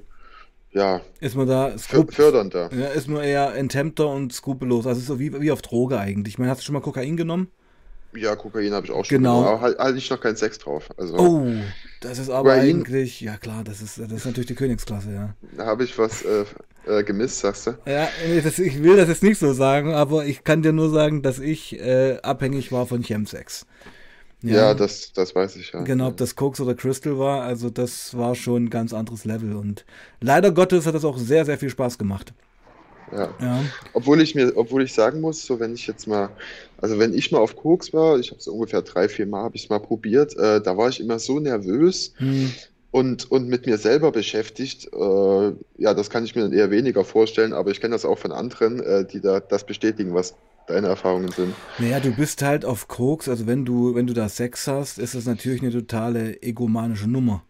ja, 0.72 1.00
ist 1.20 1.36
man 1.36 1.46
da 1.46 1.72
fördernder. 1.78 2.70
Ja, 2.74 2.88
ist 2.88 3.08
man 3.08 3.22
eher 3.22 3.54
enthemmter 3.54 4.08
und 4.08 4.32
skrupellos. 4.32 4.86
Also 4.86 5.00
so 5.00 5.18
wie, 5.18 5.40
wie 5.40 5.52
auf 5.52 5.62
Droge 5.62 5.98
eigentlich. 5.98 6.34
Ich 6.34 6.38
meine, 6.38 6.50
hast 6.50 6.60
du 6.60 6.64
schon 6.64 6.74
mal 6.74 6.80
Kokain 6.80 7.16
genommen? 7.16 7.48
Ja, 8.14 8.36
Kokain 8.36 8.74
habe 8.74 8.84
ich 8.84 8.92
auch 8.92 9.04
schon 9.04 9.18
genau. 9.18 9.38
genommen, 9.38 9.54
aber 9.54 9.60
halt, 9.62 9.78
halt 9.78 9.96
ich 9.96 10.10
noch 10.10 10.20
keinen 10.20 10.36
Sex 10.36 10.58
drauf. 10.58 10.90
Also, 10.98 11.16
oh, 11.16 11.46
das 12.00 12.18
ist 12.18 12.28
aber 12.28 12.50
Kokain, 12.50 12.76
eigentlich, 12.76 13.20
ja 13.20 13.36
klar, 13.38 13.64
das 13.64 13.80
ist, 13.80 13.98
das 13.98 14.12
ist 14.12 14.26
natürlich 14.26 14.48
die 14.48 14.54
Königsklasse, 14.54 15.12
ja. 15.12 15.34
Da 15.56 15.66
habe 15.66 15.84
ich 15.84 15.96
was 15.96 16.22
äh, 16.22 16.44
äh, 16.86 17.02
gemisst, 17.04 17.40
sagst 17.40 17.66
du? 17.66 17.78
Ja, 17.86 18.08
das, 18.42 18.58
ich 18.58 18.82
will 18.82 18.96
das 18.96 19.08
jetzt 19.08 19.22
nicht 19.22 19.38
so 19.38 19.52
sagen, 19.52 19.94
aber 19.94 20.26
ich 20.26 20.44
kann 20.44 20.62
dir 20.62 20.72
nur 20.72 20.90
sagen, 20.90 21.22
dass 21.22 21.38
ich 21.38 21.78
äh, 21.78 22.18
abhängig 22.22 22.72
war 22.72 22.86
von 22.86 23.02
Chemsex. 23.02 23.66
Ja, 24.42 24.54
ja, 24.54 24.74
das, 24.74 25.12
das 25.12 25.34
weiß 25.34 25.56
ich 25.56 25.72
ja. 25.72 25.82
Genau, 25.82 26.08
ob 26.08 26.16
das 26.16 26.34
Koks 26.34 26.60
oder 26.60 26.74
Crystal 26.74 27.16
war, 27.18 27.42
also 27.42 27.70
das 27.70 28.16
war 28.16 28.34
schon 28.34 28.64
ein 28.64 28.70
ganz 28.70 28.92
anderes 28.92 29.24
Level 29.24 29.54
und 29.54 29.84
leider 30.20 30.50
Gottes 30.50 30.84
hat 30.84 30.96
das 30.96 31.04
auch 31.04 31.16
sehr, 31.16 31.44
sehr 31.44 31.58
viel 31.58 31.70
Spaß 31.70 31.96
gemacht. 31.96 32.32
Ja. 33.12 33.32
ja. 33.40 33.60
Obwohl 33.92 34.20
ich 34.20 34.34
mir, 34.34 34.52
obwohl 34.56 34.82
ich 34.82 34.92
sagen 34.94 35.20
muss, 35.20 35.44
so 35.44 35.60
wenn 35.60 35.74
ich 35.74 35.86
jetzt 35.86 36.08
mal, 36.08 36.30
also 36.78 36.98
wenn 36.98 37.14
ich 37.14 37.30
mal 37.30 37.38
auf 37.38 37.54
Koks 37.54 37.92
war, 37.92 38.18
ich 38.18 38.30
habe 38.30 38.40
es 38.40 38.48
ungefähr 38.48 38.82
drei, 38.82 39.08
vier 39.08 39.26
Mal 39.26 39.44
habe 39.44 39.54
ich 39.54 39.64
es 39.64 39.70
mal 39.70 39.78
probiert, 39.78 40.36
äh, 40.36 40.60
da 40.60 40.76
war 40.76 40.88
ich 40.88 40.98
immer 40.98 41.18
so 41.18 41.38
nervös 41.38 42.14
hm. 42.16 42.52
Und, 42.92 43.28
und 43.30 43.48
mit 43.48 43.66
mir 43.66 43.78
selber 43.78 44.12
beschäftigt. 44.12 44.88
Äh, 44.92 45.52
ja, 45.78 45.94
das 45.94 46.10
kann 46.10 46.24
ich 46.24 46.36
mir 46.36 46.42
dann 46.42 46.52
eher 46.52 46.70
weniger 46.70 47.04
vorstellen, 47.04 47.52
aber 47.52 47.70
ich 47.72 47.80
kenne 47.80 47.94
das 47.94 48.04
auch 48.04 48.18
von 48.18 48.30
anderen, 48.30 48.80
äh, 48.80 49.04
die 49.04 49.20
da 49.20 49.40
das 49.40 49.64
bestätigen, 49.64 50.14
was 50.14 50.36
deine 50.68 50.88
Erfahrungen 50.88 51.32
sind. 51.32 51.54
Naja, 51.78 51.98
du 51.98 52.12
bist 52.12 52.42
halt 52.42 52.64
auf 52.64 52.86
Koks, 52.86 53.28
also 53.28 53.46
wenn 53.46 53.64
du, 53.64 53.94
wenn 53.94 54.06
du 54.06 54.12
da 54.12 54.28
Sex 54.28 54.68
hast, 54.68 54.98
ist 54.98 55.14
das 55.14 55.24
natürlich 55.24 55.62
eine 55.62 55.72
totale 55.72 56.40
egomanische 56.42 57.08
Nummer. 57.08 57.42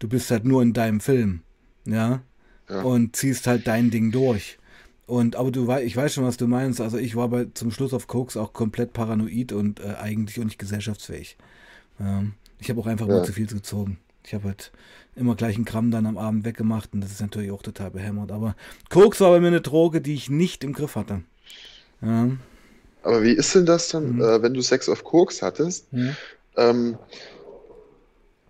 Du 0.00 0.08
bist 0.08 0.30
halt 0.30 0.44
nur 0.44 0.60
in 0.60 0.72
deinem 0.72 1.00
Film, 1.00 1.42
ja, 1.86 2.22
ja. 2.68 2.82
und 2.82 3.16
ziehst 3.16 3.46
halt 3.46 3.66
dein 3.66 3.90
Ding 3.90 4.10
durch. 4.10 4.58
Und 5.06 5.36
aber 5.36 5.50
du 5.50 5.66
weißt, 5.66 5.86
ich 5.86 5.96
weiß 5.96 6.14
schon, 6.14 6.24
was 6.24 6.36
du 6.36 6.46
meinst. 6.46 6.80
Also 6.80 6.96
ich 6.96 7.16
war 7.16 7.28
bei 7.28 7.46
zum 7.54 7.70
Schluss 7.70 7.92
auf 7.94 8.06
Koks 8.06 8.36
auch 8.36 8.52
komplett 8.52 8.92
paranoid 8.92 9.52
und 9.52 9.80
äh, 9.80 9.94
eigentlich 10.00 10.38
auch 10.38 10.44
nicht 10.44 10.58
gesellschaftsfähig. 10.58 11.36
Ja. 11.98 12.24
Ich 12.58 12.70
habe 12.70 12.80
auch 12.80 12.86
einfach 12.86 13.08
ja. 13.08 13.14
nur 13.14 13.24
zu 13.24 13.32
viel 13.32 13.46
gezogen. 13.46 13.98
Ich 14.24 14.34
habe 14.34 14.48
halt 14.48 14.72
immer 15.16 15.34
gleich 15.34 15.56
einen 15.56 15.64
Gramm 15.64 15.90
dann 15.90 16.06
am 16.06 16.18
Abend 16.18 16.44
weggemacht 16.44 16.90
und 16.92 17.00
das 17.00 17.10
ist 17.10 17.20
natürlich 17.20 17.50
auch 17.50 17.62
total 17.62 17.90
behämmert. 17.90 18.32
Aber 18.32 18.54
Koks 18.88 19.20
war 19.20 19.30
bei 19.30 19.40
mir 19.40 19.48
eine 19.48 19.60
Droge, 19.60 20.00
die 20.00 20.14
ich 20.14 20.30
nicht 20.30 20.64
im 20.64 20.72
Griff 20.72 20.96
hatte. 20.96 21.22
Ja. 22.02 22.30
Aber 23.02 23.22
wie 23.22 23.32
ist 23.32 23.54
denn 23.54 23.66
das 23.66 23.88
dann, 23.88 24.16
mhm. 24.16 24.22
äh, 24.22 24.42
wenn 24.42 24.54
du 24.54 24.60
Sex 24.60 24.88
auf 24.88 25.04
Koks 25.04 25.42
hattest? 25.42 25.92
Mhm. 25.92 26.16
Ähm, 26.56 26.98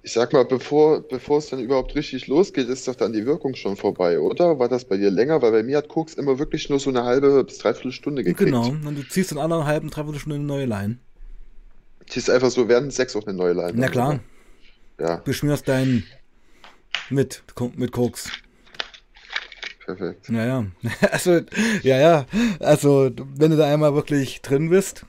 ich 0.02 0.12
sag 0.12 0.32
mal, 0.32 0.44
bevor, 0.44 1.02
bevor 1.02 1.38
es 1.38 1.50
dann 1.50 1.60
überhaupt 1.60 1.94
richtig 1.94 2.26
losgeht, 2.26 2.68
ist 2.68 2.88
doch 2.88 2.94
dann 2.94 3.12
die 3.12 3.26
Wirkung 3.26 3.54
schon 3.54 3.76
vorbei, 3.76 4.18
oder? 4.18 4.58
War 4.58 4.68
das 4.68 4.84
bei 4.84 4.96
dir 4.96 5.10
länger? 5.10 5.42
Weil 5.42 5.52
bei 5.52 5.62
mir 5.62 5.76
hat 5.76 5.88
Koks 5.88 6.14
immer 6.14 6.38
wirklich 6.38 6.70
nur 6.70 6.80
so 6.80 6.90
eine 6.90 7.04
halbe 7.04 7.44
bis 7.44 7.58
dreiviertel 7.58 7.92
Stunde 7.92 8.24
gekriegt. 8.24 8.50
Genau, 8.50 8.68
und 8.68 8.96
du 8.96 9.06
ziehst 9.06 9.32
in 9.32 9.38
halben, 9.38 9.90
dreiviertel 9.90 10.20
Stunde 10.20 10.36
eine 10.36 10.44
neue 10.44 10.64
Line. 10.64 10.98
Ziehst 12.06 12.30
einfach 12.30 12.50
so 12.50 12.68
während 12.68 12.92
Sex 12.92 13.14
auf 13.14 13.26
eine 13.26 13.36
neue 13.36 13.52
Line. 13.52 13.72
Na 13.74 13.88
klar. 13.88 14.20
Ja. 15.00 15.24
Beschmierst 15.24 15.68
deinen 15.68 16.04
mit, 17.10 17.44
mit 17.76 17.92
Koks. 17.92 18.30
Perfekt. 19.84 20.28
Ja, 20.28 20.46
ja. 20.46 20.66
Also, 21.12 21.40
ja, 21.82 21.98
ja. 21.98 22.26
Also, 22.60 23.10
wenn 23.36 23.50
du 23.50 23.56
da 23.56 23.72
einmal 23.72 23.94
wirklich 23.94 24.40
drin 24.42 24.70
bist, 24.70 25.06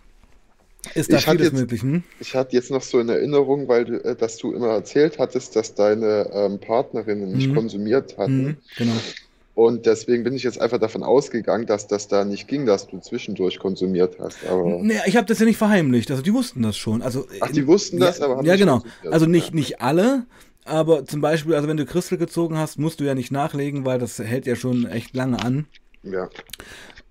Ist 0.94 1.12
da 1.14 1.18
Ich 1.18 1.26
vieles 1.28 1.52
jetzt, 1.52 1.54
möglich, 1.54 1.82
hm? 1.82 2.04
ich 2.20 2.36
hatte 2.36 2.56
jetzt 2.56 2.72
noch 2.72 2.82
so 2.84 3.00
in 3.00 3.10
Erinnerung, 3.10 3.68
weil 3.68 3.86
du, 3.86 4.04
äh, 4.04 4.16
dass 4.16 4.38
du 4.38 4.54
immer 4.54 4.70
erzählt 4.70 5.20
hattest, 5.20 5.56
dass 5.56 5.76
deine 5.76 6.30
ähm, 6.34 6.60
Partnerinnen 6.60 7.32
nicht 7.34 7.50
Hm, 7.50 7.52
konsumiert 7.52 8.18
hatten. 8.18 8.62
genau. 8.76 9.06
Und 9.54 9.86
deswegen 9.86 10.24
bin 10.24 10.34
ich 10.34 10.44
jetzt 10.44 10.62
einfach 10.62 10.80
davon 10.80 11.04
ausgegangen, 11.04 11.66
dass 11.66 11.88
das 11.88 12.08
da 12.08 12.24
nicht 12.24 12.48
ging, 12.48 12.66
dass 12.66 12.88
du 12.88 13.00
zwischendurch 13.00 13.60
konsumiert 13.60 14.18
hast. 14.20 14.38
Aber, 14.48 14.82
Naja, 14.82 15.02
ich 15.06 15.18
habe 15.18 15.28
das 15.28 15.40
ja 15.40 15.46
nicht 15.46 15.58
verheimlicht. 15.58 16.10
Also 16.10 16.24
die 16.24 16.34
wussten 16.34 16.62
das 16.62 16.78
schon. 16.78 17.02
Also 17.02 17.28
ach, 17.42 17.52
die 17.52 17.68
wussten 17.68 18.00
ja, 18.00 18.08
das, 18.08 18.22
aber 18.22 18.38
haben 18.38 18.46
ja, 18.46 18.56
genau. 18.56 18.80
konsumiert. 18.80 19.14
Also 19.14 19.26
nicht, 19.26 19.54
nicht 19.54 19.82
alle, 19.82 20.26
aber 20.64 21.06
zum 21.06 21.22
Beispiel, 21.22 21.56
also 21.56 21.68
wenn 21.68 21.78
du 21.78 21.86
Crystal 21.86 22.18
gezogen 22.18 22.58
hast, 22.58 22.80
musst 22.80 23.00
du 23.00 23.04
ja 23.04 23.14
nicht 23.14 23.32
nachlegen, 23.32 23.86
weil 23.86 24.00
das 24.00 24.20
hält 24.20 24.46
ja 24.46 24.56
schon 24.56 24.86
echt 24.86 25.16
lange 25.16 25.44
an. 25.44 25.68
ja. 26.04 26.30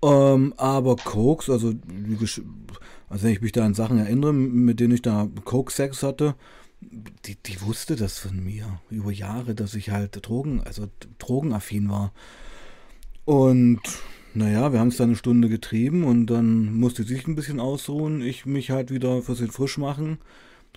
Ähm, 0.03 0.55
aber 0.57 0.95
Koks, 0.95 1.47
also, 1.47 1.73
also 3.09 3.23
wenn 3.23 3.31
ich 3.31 3.41
mich 3.41 3.51
da 3.51 3.63
an 3.63 3.75
Sachen 3.75 3.99
erinnere, 3.99 4.33
mit 4.33 4.79
denen 4.79 4.95
ich 4.95 5.03
da 5.03 5.27
Coke-Sex 5.45 6.01
hatte, 6.01 6.33
die, 6.81 7.35
die 7.35 7.61
wusste 7.61 7.95
das 7.95 8.17
von 8.17 8.43
mir 8.43 8.81
über 8.89 9.11
Jahre, 9.11 9.55
dass 9.55 9.75
ich 9.75 9.91
halt 9.91 10.17
Drogen, 10.27 10.61
also 10.61 10.87
drogenaffin 11.19 11.89
war. 11.89 12.11
Und 13.25 13.81
naja, 14.33 14.71
wir 14.71 14.79
haben 14.79 14.87
es 14.87 14.97
dann 14.97 15.09
eine 15.09 15.17
Stunde 15.17 15.49
getrieben 15.49 16.03
und 16.03 16.27
dann 16.27 16.73
musste 16.73 17.03
sie 17.03 17.15
sich 17.15 17.27
ein 17.27 17.35
bisschen 17.35 17.59
ausruhen, 17.59 18.21
ich 18.21 18.45
mich 18.45 18.71
halt 18.71 18.91
wieder 18.91 19.21
für 19.21 19.35
sie 19.35 19.47
frisch 19.47 19.77
machen, 19.77 20.17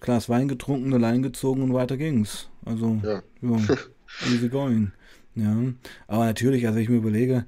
Glas 0.00 0.28
Wein 0.28 0.48
getrunken, 0.48 0.92
allein 0.92 1.22
gezogen 1.22 1.62
und 1.62 1.72
weiter 1.72 1.96
ging's. 1.96 2.48
Also, 2.64 3.00
Ja. 3.02 3.22
ja, 3.42 3.58
easy 4.26 4.48
going. 4.48 4.92
Ja, 5.36 5.56
aber 6.06 6.26
natürlich, 6.26 6.66
also 6.66 6.78
ich 6.78 6.88
mir 6.88 6.96
überlege, 6.96 7.46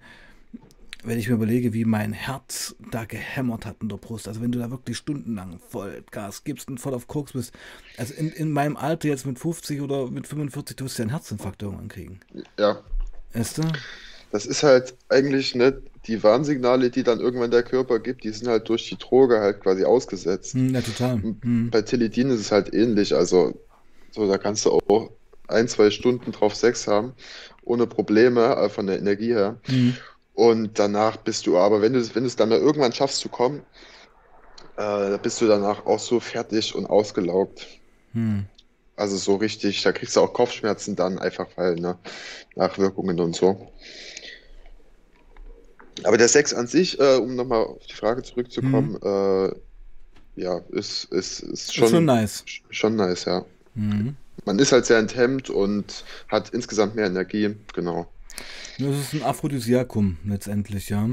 wenn 1.06 1.18
ich 1.18 1.28
mir 1.28 1.34
überlege, 1.34 1.72
wie 1.72 1.84
mein 1.84 2.12
Herz 2.12 2.74
da 2.90 3.04
gehämmert 3.04 3.64
hat 3.64 3.76
in 3.80 3.88
der 3.88 3.96
Brust, 3.96 4.28
also 4.28 4.40
wenn 4.40 4.52
du 4.52 4.58
da 4.58 4.70
wirklich 4.70 4.96
stundenlang 4.96 5.60
voll 5.68 6.02
Gas 6.10 6.44
gibst 6.44 6.68
und 6.68 6.78
voll 6.78 6.94
auf 6.94 7.06
Koks 7.06 7.32
bist, 7.32 7.54
also 7.96 8.12
in, 8.14 8.30
in 8.30 8.50
meinem 8.50 8.76
Alter 8.76 9.08
jetzt 9.08 9.26
mit 9.26 9.38
50 9.38 9.80
oder 9.80 10.10
mit 10.10 10.26
45, 10.26 10.76
du 10.76 10.84
wirst 10.84 10.98
ja 10.98 11.02
einen 11.02 11.10
Herzinfarkt 11.10 11.62
irgendwann 11.62 11.88
kriegen. 11.88 12.20
Ja. 12.58 12.82
Weißt 13.32 13.58
du? 13.58 13.62
Das 14.32 14.46
ist 14.46 14.62
halt 14.62 14.94
eigentlich 15.08 15.54
ne, 15.54 15.80
die 16.06 16.22
Warnsignale, 16.22 16.90
die 16.90 17.02
dann 17.02 17.20
irgendwann 17.20 17.50
der 17.50 17.62
Körper 17.62 18.00
gibt, 18.00 18.24
die 18.24 18.30
sind 18.30 18.48
halt 18.48 18.68
durch 18.68 18.88
die 18.88 18.98
Droge 18.98 19.40
halt 19.40 19.60
quasi 19.60 19.84
ausgesetzt. 19.84 20.54
Hm, 20.54 20.74
ja, 20.74 20.80
total. 20.80 21.22
Hm. 21.22 21.70
Bei 21.70 21.82
Teledin 21.82 22.30
ist 22.30 22.40
es 22.40 22.52
halt 22.52 22.74
ähnlich. 22.74 23.14
Also, 23.14 23.58
so, 24.10 24.26
da 24.26 24.38
kannst 24.38 24.64
du 24.66 24.72
auch 24.72 25.10
ein, 25.48 25.68
zwei 25.68 25.90
Stunden 25.90 26.32
drauf 26.32 26.54
Sex 26.54 26.88
haben, 26.88 27.12
ohne 27.62 27.86
Probleme, 27.86 28.68
von 28.70 28.86
der 28.86 28.98
Energie 28.98 29.32
her. 29.32 29.60
Hm. 29.64 29.96
Und 30.36 30.78
danach 30.78 31.16
bist 31.16 31.46
du, 31.46 31.56
aber 31.56 31.80
wenn 31.80 31.94
du, 31.94 32.14
wenn 32.14 32.22
du 32.22 32.26
es 32.26 32.36
dann 32.36 32.50
mal 32.50 32.58
irgendwann 32.58 32.92
schaffst 32.92 33.20
zu 33.20 33.30
kommen, 33.30 33.60
äh, 34.76 35.10
da 35.10 35.16
bist 35.16 35.40
du 35.40 35.46
danach 35.46 35.86
auch 35.86 35.98
so 35.98 36.20
fertig 36.20 36.74
und 36.74 36.84
ausgelaugt. 36.84 37.66
Hm. 38.12 38.44
Also 38.96 39.16
so 39.16 39.36
richtig, 39.36 39.82
da 39.82 39.92
kriegst 39.92 40.14
du 40.14 40.20
auch 40.20 40.34
Kopfschmerzen 40.34 40.94
dann 40.94 41.18
einfach, 41.18 41.46
weil, 41.56 41.76
ne, 41.76 41.96
Nachwirkungen 42.54 43.18
und 43.18 43.34
so. 43.34 43.72
Aber 46.04 46.18
der 46.18 46.28
Sex 46.28 46.52
an 46.52 46.66
sich, 46.66 47.00
äh, 47.00 47.16
um 47.16 47.34
nochmal 47.34 47.64
auf 47.64 47.86
die 47.86 47.94
Frage 47.94 48.22
zurückzukommen, 48.22 49.00
äh, 49.02 49.52
ja, 50.38 50.60
ist, 50.68 51.04
ist, 51.04 51.40
ist 51.40 51.44
Hm. 51.44 51.52
Ist 51.54 51.74
schon 51.74 51.88
schon, 51.88 52.04
nice. 52.04 52.44
schon 52.68 52.96
nice, 52.96 53.24
ja. 53.24 53.46
Hm. 53.74 54.16
Man 54.44 54.58
ist 54.58 54.72
halt 54.72 54.84
sehr 54.84 54.98
enthemmt 54.98 55.48
und 55.48 56.04
hat 56.28 56.50
insgesamt 56.50 56.94
mehr 56.94 57.06
Energie, 57.06 57.56
genau. 57.74 58.06
Das 58.78 58.98
ist 58.98 59.14
ein 59.14 59.22
Aphrodisiakum 59.22 60.18
letztendlich, 60.24 60.88
ja. 60.90 61.08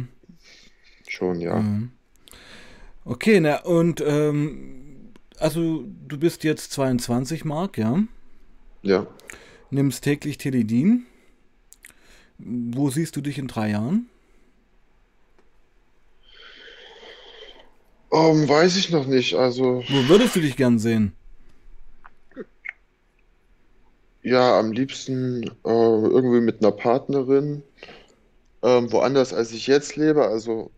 Schon, 1.07 1.39
ja. 1.39 1.55
Mhm. 1.55 1.91
Okay, 3.05 3.39
na 3.39 3.61
und 3.63 4.01
ähm, 4.05 5.11
also 5.37 5.85
du 6.07 6.17
bist 6.17 6.43
jetzt 6.43 6.71
22, 6.71 7.45
Mark, 7.45 7.77
ja? 7.77 8.03
Ja. 8.81 9.07
Nimmst 9.71 10.03
täglich 10.03 10.37
Teledin. 10.37 11.05
Wo 12.37 12.89
siehst 12.89 13.15
du 13.15 13.21
dich 13.21 13.37
in 13.37 13.47
drei 13.47 13.71
Jahren? 13.71 14.07
Ähm, 18.11 18.47
weiß 18.47 18.77
ich 18.77 18.91
noch 18.91 19.07
nicht. 19.07 19.33
Also, 19.35 19.83
Wo 19.89 20.07
würdest 20.07 20.35
du 20.35 20.41
dich 20.41 20.55
gern 20.55 20.77
sehen? 20.77 21.13
Ja, 24.23 24.59
am 24.59 24.71
liebsten 24.71 25.43
äh, 25.43 25.49
irgendwie 25.65 26.41
mit 26.41 26.61
einer 26.63 26.71
Partnerin, 26.71 27.63
ähm, 28.63 28.91
woanders 28.91 29.33
als 29.33 29.51
ich 29.53 29.67
jetzt 29.67 29.95
lebe. 29.95 30.27
Also, 30.27 30.71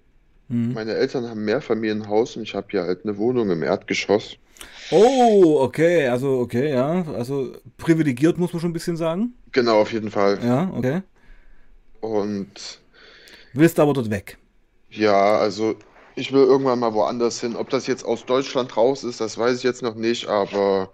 Hm. 0.50 0.74
meine 0.74 0.94
Eltern 0.96 1.30
haben 1.30 1.42
ein 1.42 1.46
Mehrfamilienhaus 1.46 2.38
und 2.38 2.44
ich 2.44 2.56
habe 2.56 2.68
hier 2.72 2.84
halt 2.84 3.06
eine 3.06 3.18
Wohnung 3.18 3.50
im 3.52 3.64
Erdgeschoss. 3.64 4.38
Oh, 4.90 5.60
okay, 5.62 6.08
also 6.08 6.40
okay, 6.40 6.70
ja, 6.72 7.04
also 7.14 7.56
privilegiert 7.78 8.38
muss 8.38 8.54
man 8.54 8.60
schon 8.62 8.70
ein 8.72 8.74
bisschen 8.74 8.98
sagen. 8.98 9.34
Genau, 9.52 9.82
auf 9.82 9.92
jeden 9.92 10.12
Fall. 10.12 10.40
Ja, 10.44 10.70
okay. 10.74 11.02
Und 12.02 12.80
Willst 13.54 13.80
aber 13.80 13.94
dort 13.94 14.10
weg. 14.12 14.38
ja, 14.90 15.38
also 15.38 15.76
ich 16.16 16.32
will 16.32 16.44
irgendwann 16.44 16.80
mal 16.80 16.94
woanders 16.94 17.40
hin. 17.42 17.56
Ob 17.56 17.70
das 17.70 17.88
jetzt 17.88 18.04
aus 18.06 18.26
Deutschland 18.26 18.76
raus 18.78 19.04
ist, 19.04 19.20
das 19.22 19.38
weiß 19.38 19.58
ich 19.58 19.64
jetzt 19.64 19.82
noch 19.82 19.96
nicht, 19.96 20.28
aber 20.28 20.94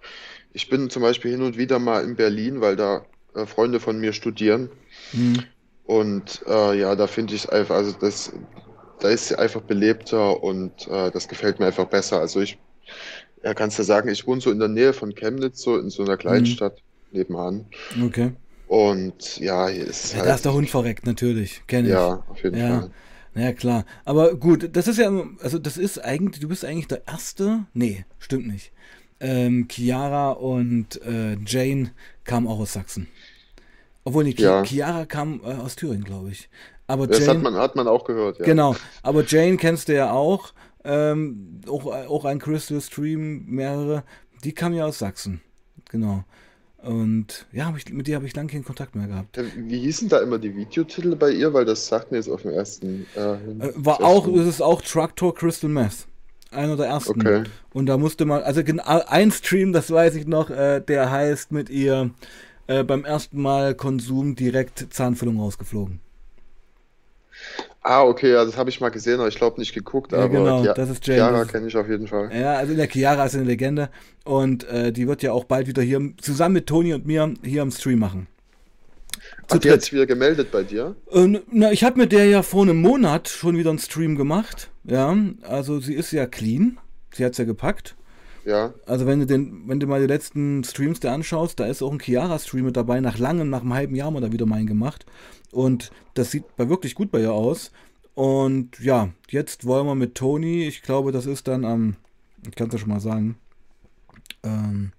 ich 0.52 0.68
bin 0.68 0.90
zum 0.90 1.02
Beispiel 1.02 1.32
hin 1.32 1.42
und 1.42 1.58
wieder 1.58 1.78
mal 1.78 2.04
in 2.04 2.16
Berlin, 2.16 2.60
weil 2.60 2.76
da 2.76 3.06
äh, 3.34 3.46
Freunde 3.46 3.80
von 3.80 3.98
mir 4.00 4.12
studieren. 4.12 4.70
Hm. 5.12 5.52
Und 5.84 6.42
äh, 6.46 6.78
ja, 6.78 6.94
da 6.96 7.06
finde 7.06 7.34
ich 7.34 7.44
es 7.44 7.48
einfach, 7.48 7.74
also 7.76 7.92
das, 7.92 8.32
da 9.00 9.08
ist 9.10 9.28
sie 9.28 9.38
einfach 9.38 9.62
belebter 9.62 10.42
und 10.42 10.86
äh, 10.88 11.10
das 11.10 11.28
gefällt 11.28 11.58
mir 11.60 11.66
einfach 11.66 11.86
besser. 11.86 12.20
Also 12.20 12.40
ich, 12.40 12.58
ja, 13.44 13.54
kannst 13.54 13.78
du 13.78 13.84
sagen, 13.84 14.08
ich 14.10 14.26
wohne 14.26 14.40
so 14.40 14.50
in 14.50 14.58
der 14.60 14.68
Nähe 14.68 14.92
von 14.94 15.14
Chemnitz, 15.14 15.62
so 15.62 15.78
in 15.78 15.90
so 15.90 16.04
einer. 16.04 16.16
Kleinstadt 16.18 16.82
nebenan. 17.12 17.66
Okay. 18.00 18.32
Und 18.66 19.38
ja, 19.38 19.68
hier 19.68 19.86
ist 19.86 20.12
Ja, 20.12 20.22
da 20.22 20.34
ist 20.34 20.44
der 20.44 20.52
halt, 20.52 20.54
Hund 20.54 20.70
verreckt, 20.70 21.06
natürlich. 21.06 21.66
Kenne 21.66 21.92
ich. 21.92 22.12
ja, 22.12 22.24
auf 22.28 22.42
jeden 22.42 22.58
Ja, 22.58 22.60
Fall. 22.60 22.92
ja 23.34 23.52
klar. 23.52 23.84
Aber 24.04 24.34
gut, 24.36 24.70
das 24.76 24.88
ist 24.88 24.98
ja, 24.98 25.10
also 25.40 25.58
das 25.58 25.76
ist 25.78 25.98
eigentlich, 26.04 26.40
du 26.40 26.48
bist 26.48 26.64
eigentlich 26.64 26.88
der 26.88 27.06
Erste. 27.06 27.66
Nee, 27.74 28.04
stimmt 28.18 28.46
nicht. 28.46 28.72
Ähm, 29.24 29.68
Chiara 29.70 30.32
und 30.32 31.00
äh, 31.02 31.36
Jane 31.46 31.92
kamen 32.24 32.48
auch 32.48 32.58
aus 32.58 32.72
Sachsen. 32.72 33.06
Obwohl, 34.04 34.24
nee, 34.24 34.34
Chi 34.34 34.42
Ja, 34.42 34.64
Chiara 34.64 35.06
kam 35.06 35.40
äh, 35.44 35.54
aus 35.54 35.76
Thüringen, 35.76 36.02
glaube 36.02 36.30
ich. 36.30 36.48
Aber 36.88 37.06
das 37.06 37.20
hat 37.20 37.28
Jane, 37.28 37.38
man, 37.38 37.54
hat 37.54 37.76
man 37.76 37.86
auch 37.86 38.04
gehört, 38.04 38.40
ja. 38.40 38.44
genau. 38.44 38.74
Aber 39.02 39.24
Jane 39.24 39.56
kennst 39.56 39.88
du 39.88 39.94
ja 39.94 40.10
auch. 40.10 40.52
Ähm, 40.84 41.60
auch, 41.68 41.86
auch 41.86 42.24
ein 42.24 42.40
Crystal 42.40 42.80
Stream, 42.80 43.44
mehrere. 43.46 44.02
Die 44.42 44.52
kam 44.52 44.72
ja 44.72 44.86
aus 44.86 44.98
Sachsen. 44.98 45.40
Genau. 45.90 46.24
Und 46.78 47.46
ja, 47.52 47.72
ich, 47.76 47.92
mit 47.92 48.08
der 48.08 48.16
habe 48.16 48.26
ich 48.26 48.34
lange 48.34 48.50
keinen 48.50 48.64
Kontakt 48.64 48.96
mehr 48.96 49.06
gehabt. 49.06 49.38
Wie 49.56 49.78
hießen 49.78 50.08
da 50.08 50.18
immer 50.18 50.38
die 50.40 50.56
Videotitel 50.56 51.14
bei 51.14 51.30
ihr? 51.30 51.54
Weil 51.54 51.64
das 51.64 51.86
sagt 51.86 52.10
mir 52.10 52.16
jetzt 52.16 52.28
auf 52.28 52.42
den 52.42 52.50
ersten, 52.50 53.06
äh, 53.14 53.34
Äh, 53.60 53.72
war 53.76 54.02
auch, 54.02 54.26
es 54.26 54.46
ist 54.46 54.60
auch 54.60 54.82
Traktor 54.82 55.32
Crystal 55.32 55.70
Meth. 55.70 56.08
Einer 56.52 56.76
der 56.76 56.86
ersten. 56.86 57.20
Okay. 57.20 57.44
Und 57.72 57.86
da 57.86 57.96
musste 57.96 58.24
man, 58.24 58.42
also 58.42 58.62
genau 58.62 58.84
ein 58.84 59.30
Stream, 59.30 59.72
das 59.72 59.90
weiß 59.90 60.14
ich 60.16 60.26
noch, 60.26 60.50
äh, 60.50 60.80
der 60.80 61.10
heißt 61.10 61.52
mit 61.52 61.70
ihr 61.70 62.10
äh, 62.66 62.84
beim 62.84 63.04
ersten 63.04 63.40
Mal 63.40 63.74
Konsum 63.74 64.36
direkt 64.36 64.86
Zahnfüllung 64.92 65.40
rausgeflogen. 65.40 66.00
Ah, 67.84 68.04
okay, 68.04 68.32
ja, 68.32 68.44
das 68.44 68.56
habe 68.56 68.70
ich 68.70 68.80
mal 68.80 68.90
gesehen, 68.90 69.18
aber 69.18 69.28
ich 69.28 69.34
glaube 69.36 69.58
nicht 69.58 69.74
geguckt, 69.74 70.12
Ja, 70.12 70.18
aber 70.24 70.28
genau, 70.28 70.62
Chia 70.62 70.74
das 70.74 70.88
ist 70.88 71.04
Jane. 71.06 71.18
Chiara 71.18 71.44
kenne 71.46 71.66
ich 71.66 71.76
auf 71.76 71.88
jeden 71.88 72.06
Fall. 72.06 72.30
ja, 72.32 72.54
also 72.54 72.72
in 72.72 72.78
der 72.78 72.86
Chiara 72.88 73.24
ist 73.24 73.34
eine 73.34 73.44
Legende. 73.44 73.90
Und 74.24 74.62
äh, 74.68 74.92
die 74.92 75.08
wird 75.08 75.22
ja 75.22 75.32
auch 75.32 75.44
bald 75.44 75.66
wieder 75.66 75.82
hier 75.82 76.00
zusammen 76.20 76.54
mit 76.54 76.68
Toni 76.68 76.94
und 76.94 77.06
mir 77.06 77.34
hier 77.42 77.62
am 77.62 77.72
Stream 77.72 77.98
machen. 77.98 78.28
Zu 79.48 79.58
die 79.58 79.68
hat 79.68 79.76
dritt. 79.76 79.82
sich 79.82 79.92
wieder 79.92 80.06
gemeldet 80.06 80.52
bei 80.52 80.62
dir? 80.62 80.94
Und, 81.06 81.42
na, 81.50 81.72
ich 81.72 81.82
habe 81.82 81.98
mit 81.98 82.12
der 82.12 82.26
ja 82.26 82.42
vor 82.42 82.62
einem 82.62 82.80
Monat 82.80 83.28
schon 83.28 83.56
wieder 83.56 83.70
einen 83.70 83.78
Stream 83.80 84.16
gemacht. 84.16 84.70
Ja, 84.84 85.16
also 85.42 85.80
sie 85.80 85.94
ist 85.94 86.12
ja 86.12 86.26
clean. 86.26 86.78
Sie 87.12 87.24
hat's 87.24 87.38
ja 87.38 87.44
gepackt. 87.44 87.96
Ja. 88.44 88.74
Also 88.86 89.06
wenn 89.06 89.20
du 89.20 89.26
den, 89.26 89.68
wenn 89.68 89.78
du 89.78 89.86
mal 89.86 90.00
die 90.00 90.06
letzten 90.06 90.64
Streams 90.64 91.00
dir 91.00 91.12
anschaust, 91.12 91.60
da 91.60 91.66
ist 91.66 91.82
auch 91.82 91.92
ein 91.92 92.00
Chiara-Stream 92.00 92.64
mit 92.64 92.76
dabei. 92.76 93.00
Nach 93.00 93.18
langem, 93.18 93.50
nach 93.50 93.60
einem 93.60 93.74
halben 93.74 93.94
Jahr 93.94 94.06
haben 94.06 94.14
wir 94.14 94.20
da 94.20 94.32
wieder 94.32 94.46
meinen 94.46 94.66
gemacht. 94.66 95.06
Und 95.52 95.92
das 96.14 96.30
sieht 96.30 96.56
bei 96.56 96.68
wirklich 96.68 96.94
gut 96.94 97.10
bei 97.12 97.20
ihr 97.20 97.32
aus. 97.32 97.70
Und 98.14 98.80
ja, 98.80 99.10
jetzt 99.30 99.64
wollen 99.64 99.86
wir 99.86 99.94
mit 99.94 100.14
Toni, 100.16 100.66
ich 100.66 100.82
glaube, 100.82 101.12
das 101.12 101.26
ist 101.26 101.48
dann 101.48 101.64
am, 101.64 101.96
ich 102.46 102.54
kann 102.54 102.66
es 102.68 102.74
ja 102.74 102.78
schon 102.78 102.90
mal 102.90 103.00
sagen, 103.00 103.36
ähm, 104.42 104.92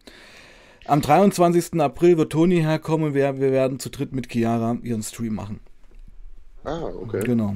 am 0.85 1.01
23. 1.01 1.79
April 1.79 2.17
wird 2.17 2.31
Toni 2.31 2.59
herkommen 2.61 3.07
und 3.07 3.13
wir, 3.13 3.39
wir 3.39 3.51
werden 3.51 3.79
zu 3.79 3.89
dritt 3.89 4.13
mit 4.13 4.31
Chiara 4.31 4.77
ihren 4.83 5.03
Stream 5.03 5.35
machen. 5.35 5.59
Ah, 6.63 6.83
okay. 6.83 7.21
Genau. 7.23 7.55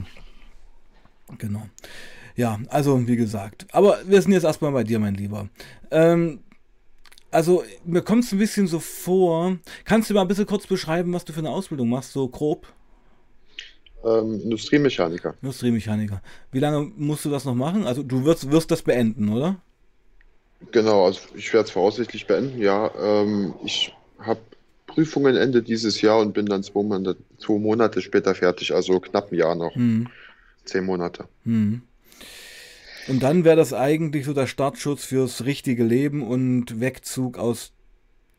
Genau. 1.37 1.63
Ja, 2.37 2.59
also 2.69 3.07
wie 3.07 3.15
gesagt. 3.15 3.65
Aber 3.71 3.97
wir 4.05 4.21
sind 4.21 4.31
jetzt 4.31 4.43
erstmal 4.43 4.71
bei 4.71 4.83
dir, 4.83 4.99
mein 4.99 5.15
Lieber. 5.15 5.49
Ähm, 5.89 6.39
also 7.31 7.63
mir 7.83 8.03
kommt 8.03 8.23
es 8.23 8.31
ein 8.31 8.37
bisschen 8.37 8.67
so 8.67 8.79
vor. 8.79 9.57
Kannst 9.85 10.09
du 10.09 10.13
mal 10.13 10.21
ein 10.21 10.27
bisschen 10.27 10.45
kurz 10.45 10.67
beschreiben, 10.67 11.11
was 11.13 11.25
du 11.25 11.33
für 11.33 11.39
eine 11.39 11.49
Ausbildung 11.49 11.89
machst, 11.89 12.13
so 12.13 12.27
grob? 12.27 12.67
Ähm, 14.05 14.39
Industriemechaniker. 14.43 15.33
Industriemechaniker. 15.41 16.21
Wie 16.51 16.59
lange 16.59 16.91
musst 16.95 17.25
du 17.25 17.31
das 17.31 17.43
noch 17.43 17.55
machen? 17.55 17.87
Also 17.87 18.03
du 18.03 18.23
wirst, 18.23 18.49
wirst 18.51 18.69
das 18.69 18.83
beenden, 18.83 19.29
oder? 19.29 19.59
Genau, 20.71 21.05
also 21.05 21.21
ich 21.35 21.51
werde 21.53 21.65
es 21.65 21.71
voraussichtlich 21.71 22.27
beenden, 22.27 22.59
ja. 22.59 22.91
Ähm, 22.99 23.55
ich 23.65 23.95
habe 24.19 24.41
Prüfungen 24.85 25.35
Ende 25.35 25.63
dieses 25.63 26.01
Jahr 26.01 26.19
und 26.19 26.33
bin 26.33 26.45
dann 26.45 26.61
zwei 26.61 26.83
Monate, 26.83 27.17
zwei 27.39 27.57
Monate 27.57 27.99
später 28.01 28.35
fertig, 28.35 28.75
also 28.75 28.99
knapp 28.99 29.31
ein 29.31 29.35
Jahr 29.35 29.55
noch. 29.55 29.73
Hm. 29.73 30.07
Zehn 30.65 30.85
Monate. 30.85 31.27
Hm. 31.43 31.81
Und 33.07 33.21
dann 33.23 33.43
wäre 33.43 33.55
das 33.55 33.73
eigentlich 33.73 34.25
so 34.25 34.33
der 34.33 34.45
Startschutz 34.47 35.03
fürs 35.03 35.45
richtige 35.45 35.83
Leben 35.83 36.21
und 36.27 36.79
Wegzug 36.79 37.37
aus 37.39 37.73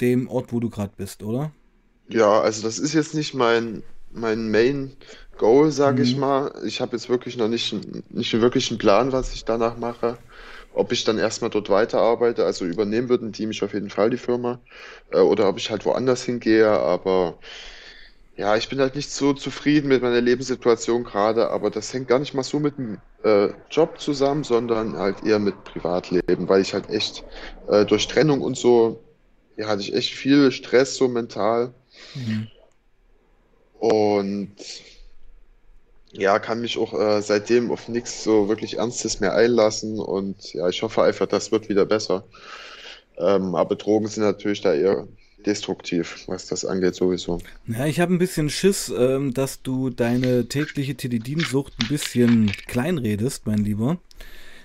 dem 0.00 0.28
Ort, 0.28 0.52
wo 0.52 0.60
du 0.60 0.70
gerade 0.70 0.94
bist, 0.96 1.22
oder? 1.24 1.54
Ja, 2.08 2.40
also 2.40 2.62
das 2.62 2.78
ist 2.78 2.94
jetzt 2.94 3.14
nicht 3.14 3.34
mein, 3.34 3.82
mein 4.10 4.50
Main 4.50 4.96
Goal, 5.36 5.70
sage 5.70 6.02
ich 6.02 6.16
Hm. 6.16 6.16
mal. 6.16 6.52
Ich 6.64 6.80
habe 6.80 6.96
jetzt 6.96 7.08
wirklich 7.08 7.36
noch 7.36 7.48
nicht, 7.48 7.74
nicht 8.10 8.32
wirklich 8.40 8.70
einen 8.70 8.78
Plan, 8.78 9.12
was 9.12 9.34
ich 9.34 9.44
danach 9.44 9.76
mache. 9.76 10.18
Ob 10.72 10.92
ich 10.92 11.04
dann 11.04 11.18
erstmal 11.18 11.50
dort 11.50 11.68
weiterarbeite, 11.70 12.44
also 12.44 12.64
übernehmen 12.64 13.08
würden 13.08 13.32
die 13.32 13.46
mich 13.46 13.62
auf 13.62 13.74
jeden 13.74 13.90
Fall, 13.90 14.10
die 14.10 14.16
Firma, 14.18 14.60
äh, 15.12 15.18
oder 15.20 15.48
ob 15.48 15.58
ich 15.58 15.70
halt 15.70 15.84
woanders 15.84 16.22
hingehe. 16.24 16.68
Aber 16.68 17.38
ja, 18.38 18.56
ich 18.56 18.68
bin 18.68 18.78
halt 18.78 18.94
nicht 18.94 19.10
so 19.10 19.32
zufrieden 19.32 19.88
mit 19.88 20.00
meiner 20.00 20.20
Lebenssituation 20.20 21.02
gerade, 21.02 21.50
aber 21.50 21.70
das 21.70 21.92
hängt 21.92 22.06
gar 22.06 22.20
nicht 22.20 22.34
mal 22.34 22.44
so 22.44 22.60
mit 22.60 22.78
dem 22.78 22.98
äh, 23.24 23.48
Job 23.68 24.00
zusammen, 24.00 24.44
sondern 24.44 24.96
halt 24.96 25.24
eher 25.24 25.40
mit 25.40 25.64
Privatleben, 25.64 26.48
weil 26.48 26.60
ich 26.60 26.72
halt 26.72 26.88
echt 26.88 27.24
äh, 27.66 27.84
durch 27.84 28.06
Trennung 28.06 28.40
und 28.40 28.56
so, 28.56 29.02
ja, 29.56 29.66
hatte 29.66 29.82
ich 29.82 29.92
echt 29.92 30.14
viel 30.14 30.52
Stress 30.52 30.94
so 30.94 31.08
mental. 31.08 31.74
Mhm. 32.14 32.46
Und 33.80 34.54
ja, 36.12 36.38
kann 36.38 36.60
mich 36.60 36.78
auch 36.78 36.94
äh, 36.94 37.20
seitdem 37.22 37.72
auf 37.72 37.88
nichts 37.88 38.22
so 38.22 38.48
wirklich 38.48 38.78
Ernstes 38.78 39.18
mehr 39.18 39.34
einlassen. 39.34 39.98
Und 39.98 40.54
ja, 40.54 40.68
ich 40.68 40.82
hoffe 40.82 41.02
einfach, 41.02 41.26
das 41.26 41.50
wird 41.50 41.68
wieder 41.68 41.86
besser. 41.86 42.22
Ähm, 43.16 43.56
aber 43.56 43.74
Drogen 43.74 44.06
sind 44.06 44.22
natürlich 44.22 44.60
da 44.60 44.74
eher 44.74 45.08
destruktiv, 45.46 46.24
was 46.26 46.46
das 46.46 46.64
angeht, 46.64 46.94
sowieso. 46.94 47.40
Ja, 47.66 47.86
ich 47.86 48.00
habe 48.00 48.12
ein 48.14 48.18
bisschen 48.18 48.50
Schiss, 48.50 48.92
ähm, 48.96 49.34
dass 49.34 49.62
du 49.62 49.90
deine 49.90 50.48
tägliche 50.48 50.94
Tilidin-Sucht 50.94 51.74
ein 51.80 51.88
bisschen 51.88 52.52
kleinredest, 52.66 53.46
mein 53.46 53.64
Lieber. 53.64 53.98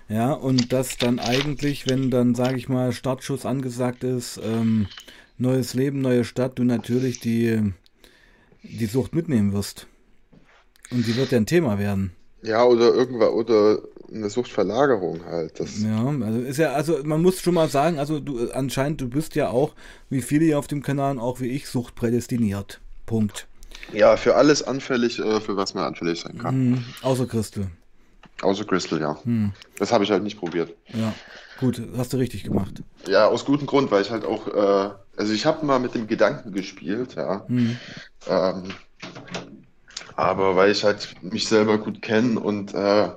Ja, 0.10 0.34
und 0.34 0.74
dass 0.74 0.98
dann 0.98 1.20
eigentlich, 1.20 1.88
wenn 1.88 2.12
dann, 2.12 2.36
sage 2.36 2.58
ich 2.58 2.70
mal, 2.70 2.92
Startschuss 2.92 3.46
angesagt 3.46 4.04
ist, 4.04 4.40
ähm, 4.44 4.88
neues 5.38 5.74
Leben, 5.74 6.02
neue 6.02 6.26
Stadt, 6.26 6.60
du 6.60 6.64
natürlich 6.64 7.20
die, 7.20 7.74
die 8.64 8.86
Sucht 8.86 9.16
mitnehmen 9.16 9.54
wirst. 9.54 9.88
Und 10.92 11.08
die 11.08 11.16
wird 11.16 11.32
ja 11.32 11.38
ein 11.38 11.46
Thema 11.46 11.80
werden. 11.80 12.12
Ja, 12.44 12.64
oder 12.66 12.94
irgendwas, 12.94 13.30
oder 13.30 13.80
eine 14.14 14.30
Suchtverlagerung 14.30 15.26
halt. 15.26 15.60
Das, 15.60 15.82
Ja, 15.82 16.06
also 16.06 16.40
ist 16.40 16.58
ja, 16.58 16.74
also 16.74 17.00
man 17.04 17.22
muss 17.22 17.42
schon 17.42 17.54
mal 17.56 17.70
sagen, 17.70 17.98
also 18.00 18.20
du 18.20 18.52
anscheinend, 18.52 19.02
du 19.02 19.10
bist 19.10 19.34
ja 19.36 19.50
auch, 19.50 19.74
wie 20.10 20.22
viele 20.22 20.46
hier 20.46 20.60
auf 20.60 20.68
dem 20.68 20.84
Kanal, 20.84 21.20
auch 21.20 21.40
wie 21.40 21.48
ich, 21.48 21.68
suchtprädestiniert. 21.68 22.80
Punkt. 23.06 23.48
ja, 23.92 24.16
für 24.18 24.36
alles 24.36 24.62
anfällig, 24.64 25.20
äh, 25.20 25.42
für 25.42 25.58
was 25.58 25.74
man 25.74 25.86
anfällig 25.86 26.22
sein 26.22 26.38
kann. 26.38 26.54
Hm, 26.76 26.84
außer 27.02 27.26
Christel. 27.26 27.68
Außer 28.42 28.66
Crystal, 28.66 29.00
ja. 29.00 29.18
Hm, 29.24 29.52
Das 29.80 29.92
habe 29.92 30.04
ich 30.04 30.12
halt 30.12 30.24
nicht 30.24 30.38
probiert. 30.38 30.74
ja, 30.94 31.14
gut, 31.60 31.82
hast 31.98 32.12
du 32.14 32.18
richtig 32.18 32.44
gemacht. 32.44 32.82
Ja, 33.08 33.28
aus 33.28 33.46
gutem 33.46 33.68
Grund, 33.68 33.90
weil 33.92 34.02
ich 34.02 34.12
halt 34.12 34.26
auch, 34.26 34.48
äh, 34.48 34.90
also 35.18 35.34
ich 35.34 35.46
habe 35.46 35.66
mal 35.66 35.80
mit 35.80 35.96
dem 35.96 36.08
Gedanken 36.08 36.52
gespielt, 36.52 37.16
ja. 37.16 37.46
Hm, 37.48 37.78
Ähm, 38.28 38.64
aber 40.16 40.56
weil 40.56 40.72
ich 40.72 40.84
halt 40.84 41.16
mich 41.22 41.48
selber 41.48 41.78
gut 41.78 42.02
kenne 42.02 42.40
und 42.40 42.74
äh, 42.74 43.10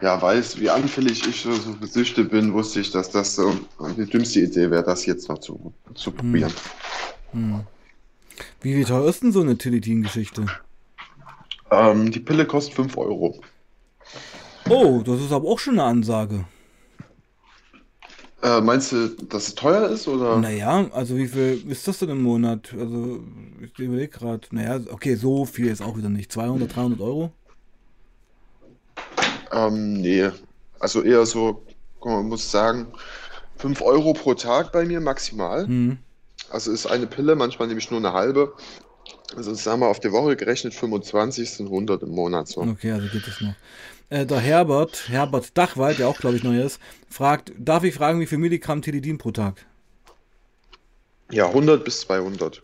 ja 0.00 0.22
weiß, 0.22 0.60
wie 0.60 0.70
anfällig 0.70 1.26
ich 1.26 1.42
so 1.42 1.52
so 1.52 1.74
für 1.74 1.86
Süchte 1.86 2.24
bin, 2.24 2.52
wusste 2.52 2.80
ich, 2.80 2.90
dass 2.90 3.10
das 3.10 3.34
so 3.34 3.54
die 3.96 4.06
dümmste 4.06 4.40
Idee 4.40 4.70
wäre, 4.70 4.84
das 4.84 5.06
jetzt 5.06 5.28
noch 5.28 5.38
zu, 5.38 5.72
zu 5.94 6.12
probieren. 6.12 6.52
hm. 7.32 7.60
Wie, 8.60 8.76
wie 8.76 8.84
teuer 8.84 9.08
ist 9.08 9.22
denn 9.22 9.32
so 9.32 9.40
eine 9.40 9.58
Tilidin-Geschichte? 9.58 10.46
Ähm, 11.70 12.10
die 12.10 12.20
Pille 12.20 12.46
kostet 12.46 12.74
5 12.74 12.96
Euro. 12.96 13.40
Oh, 14.68 15.02
das 15.04 15.20
ist 15.20 15.32
aber 15.32 15.48
auch 15.48 15.58
schon 15.58 15.78
eine 15.78 15.88
Ansage. 15.88 16.44
Äh, 18.40 18.60
meinst 18.60 18.92
du, 18.92 19.08
dass 19.08 19.48
es 19.48 19.54
teuer 19.56 19.88
ist 19.88 20.06
oder? 20.06 20.38
Naja, 20.38 20.86
also 20.92 21.16
wie 21.16 21.26
viel 21.26 21.64
ist 21.68 21.88
das 21.88 21.98
denn 21.98 22.10
im 22.10 22.22
Monat? 22.22 22.72
Also, 22.72 23.20
ich 23.60 23.76
überlege 23.78 24.08
gerade. 24.08 24.46
Naja, 24.52 24.78
okay, 24.90 25.16
so 25.16 25.44
viel 25.44 25.66
ist 25.66 25.82
auch 25.82 25.96
wieder 25.96 26.08
nicht. 26.08 26.30
200, 26.30 26.74
300 26.74 27.00
Euro? 27.00 27.32
Ähm, 29.50 29.94
nee, 29.94 30.30
also 30.78 31.02
eher 31.02 31.26
so, 31.26 31.62
man 32.04 32.28
muss 32.28 32.48
sagen, 32.50 32.86
5 33.56 33.82
Euro 33.82 34.12
pro 34.12 34.34
Tag 34.34 34.70
bei 34.70 34.84
mir 34.84 35.00
maximal. 35.00 35.66
Hm. 35.66 35.98
Also 36.50 36.70
ist 36.70 36.86
eine 36.86 37.06
Pille, 37.06 37.34
manchmal 37.34 37.68
nehme 37.68 37.80
ich 37.80 37.90
nur 37.90 37.98
eine 37.98 38.12
halbe. 38.12 38.54
Also 39.36 39.54
sagen 39.54 39.80
wir 39.80 39.88
auf 39.88 40.00
die 40.00 40.10
Woche 40.12 40.36
gerechnet 40.36 40.74
25 40.74 41.50
sind 41.50 41.66
100 41.66 42.02
im 42.02 42.10
Monat 42.10 42.48
so. 42.48 42.62
Okay, 42.62 42.92
also 42.92 43.08
geht 43.08 43.26
es 43.26 43.40
noch. 43.40 43.54
Äh, 44.10 44.24
der 44.24 44.40
Herbert, 44.40 45.08
Herbert 45.08 45.56
Dachwald, 45.56 45.98
der 45.98 46.08
auch, 46.08 46.18
glaube 46.18 46.36
ich, 46.36 46.42
neu 46.42 46.62
ist, 46.62 46.80
fragt, 47.10 47.52
darf 47.58 47.84
ich 47.84 47.94
fragen, 47.94 48.20
wie 48.20 48.26
viel 48.26 48.38
Milligramm 48.38 48.80
Tilidin 48.80 49.18
pro 49.18 49.32
Tag? 49.32 49.66
Ja, 51.30 51.48
100 51.48 51.84
bis 51.84 52.00
200. 52.00 52.62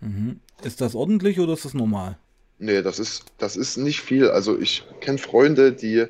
Mhm. 0.00 0.40
Ist 0.62 0.80
das 0.80 0.94
ordentlich 0.94 1.40
oder 1.40 1.54
ist 1.54 1.64
das 1.64 1.74
normal? 1.74 2.18
Nee, 2.58 2.82
das 2.82 2.98
ist, 2.98 3.24
das 3.38 3.56
ist 3.56 3.78
nicht 3.78 4.00
viel. 4.00 4.28
Also 4.28 4.58
ich 4.58 4.84
kenne 5.00 5.18
Freunde, 5.18 5.72
die 5.72 6.06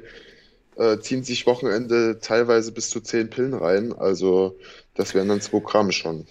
äh, 0.76 0.98
ziehen 0.98 1.22
sich 1.22 1.46
Wochenende 1.46 2.18
teilweise 2.20 2.72
bis 2.72 2.90
zu 2.90 3.00
10 3.00 3.30
Pillen 3.30 3.54
rein. 3.54 3.92
Also 3.92 4.58
das 4.94 5.14
wären 5.14 5.28
dann 5.28 5.40
2 5.40 5.60
Gramm 5.60 5.92
schon. 5.92 6.26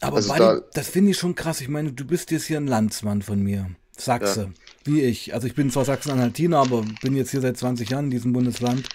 Aber 0.00 0.16
Also 0.16 0.28
Buddy, 0.28 0.40
da- 0.40 0.60
das 0.74 0.88
finde 0.88 1.12
ich 1.12 1.18
schon 1.18 1.34
krass. 1.34 1.60
Ich 1.60 1.68
meine, 1.68 1.92
du 1.92 2.04
bist 2.06 2.30
jetzt 2.30 2.44
hier 2.46 2.58
ein 2.58 2.66
Landsmann 2.66 3.22
von 3.22 3.42
mir. 3.42 3.70
Sachse, 3.96 4.52
wie 4.84 5.02
ich. 5.02 5.34
Also 5.34 5.46
ich 5.46 5.54
bin 5.54 5.70
zwar 5.70 5.84
Sachsen-Anhaltiner, 5.84 6.58
aber 6.58 6.84
bin 7.02 7.14
jetzt 7.14 7.30
hier 7.30 7.40
seit 7.40 7.56
20 7.56 7.90
Jahren 7.90 8.06
in 8.06 8.10
diesem 8.10 8.32
Bundesland. 8.32 8.88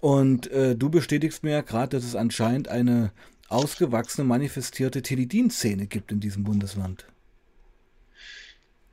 Und 0.00 0.50
äh, 0.50 0.76
du 0.76 0.90
bestätigst 0.90 1.42
mir 1.44 1.52
ja 1.52 1.60
gerade, 1.62 1.96
dass 1.96 2.04
es 2.04 2.14
anscheinend 2.14 2.68
eine 2.68 3.10
ausgewachsene, 3.48 4.26
manifestierte 4.26 5.00
Tilidin-Szene 5.00 5.86
gibt 5.86 6.12
in 6.12 6.20
diesem 6.20 6.44
Bundesland. 6.44 7.06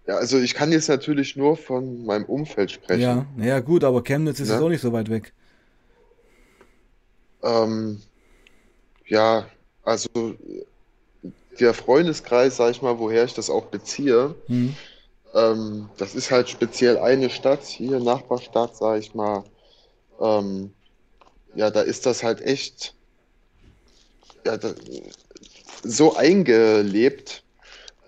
Ja, 0.08 0.16
also 0.16 0.40
ich 0.40 0.54
kann 0.54 0.72
jetzt 0.72 0.88
natürlich 0.88 1.36
nur 1.36 1.58
von 1.58 2.06
meinem 2.06 2.26
Umfeld 2.26 2.72
sprechen. 2.72 3.02
Ja, 3.02 3.26
naja 3.36 3.60
gut, 3.60 3.84
aber 3.84 4.04
Chemnitz 4.04 4.40
ist 4.40 4.48
Ja. 4.48 4.56
jetzt 4.56 4.64
auch 4.64 4.70
nicht 4.70 4.82
so 4.82 4.94
weit 4.94 5.10
weg. 5.10 5.34
Ähm, 7.44 8.02
ja, 9.06 9.48
also 9.84 10.10
der 11.62 11.74
Freundeskreis, 11.74 12.58
sag 12.58 12.71
ich 12.71 12.82
mal, 12.82 13.00
woher 13.00 13.24
ich 13.26 13.34
das 13.34 13.50
auch 13.50 13.65
beziehe, 13.67 14.36
Hm. 14.47 14.76
ähm, 15.34 15.89
das 15.97 16.15
ist 16.15 16.32
halt 16.32 16.50
speziell 16.50 16.97
eine 17.00 17.30
Stadt, 17.30 17.63
hier 17.65 18.00
Nachbarstadt, 18.00 18.76
sag 18.78 19.00
ich 19.00 19.13
mal. 19.15 19.43
Ähm, 20.19 20.74
ja, 21.56 21.69
da 21.71 21.82
ist 21.82 22.06
das 22.06 22.24
halt 22.24 22.41
echt 22.41 22.95
ja, 24.45 24.58
da, 24.58 24.74
so 25.84 26.15
eingelebt. 26.15 27.43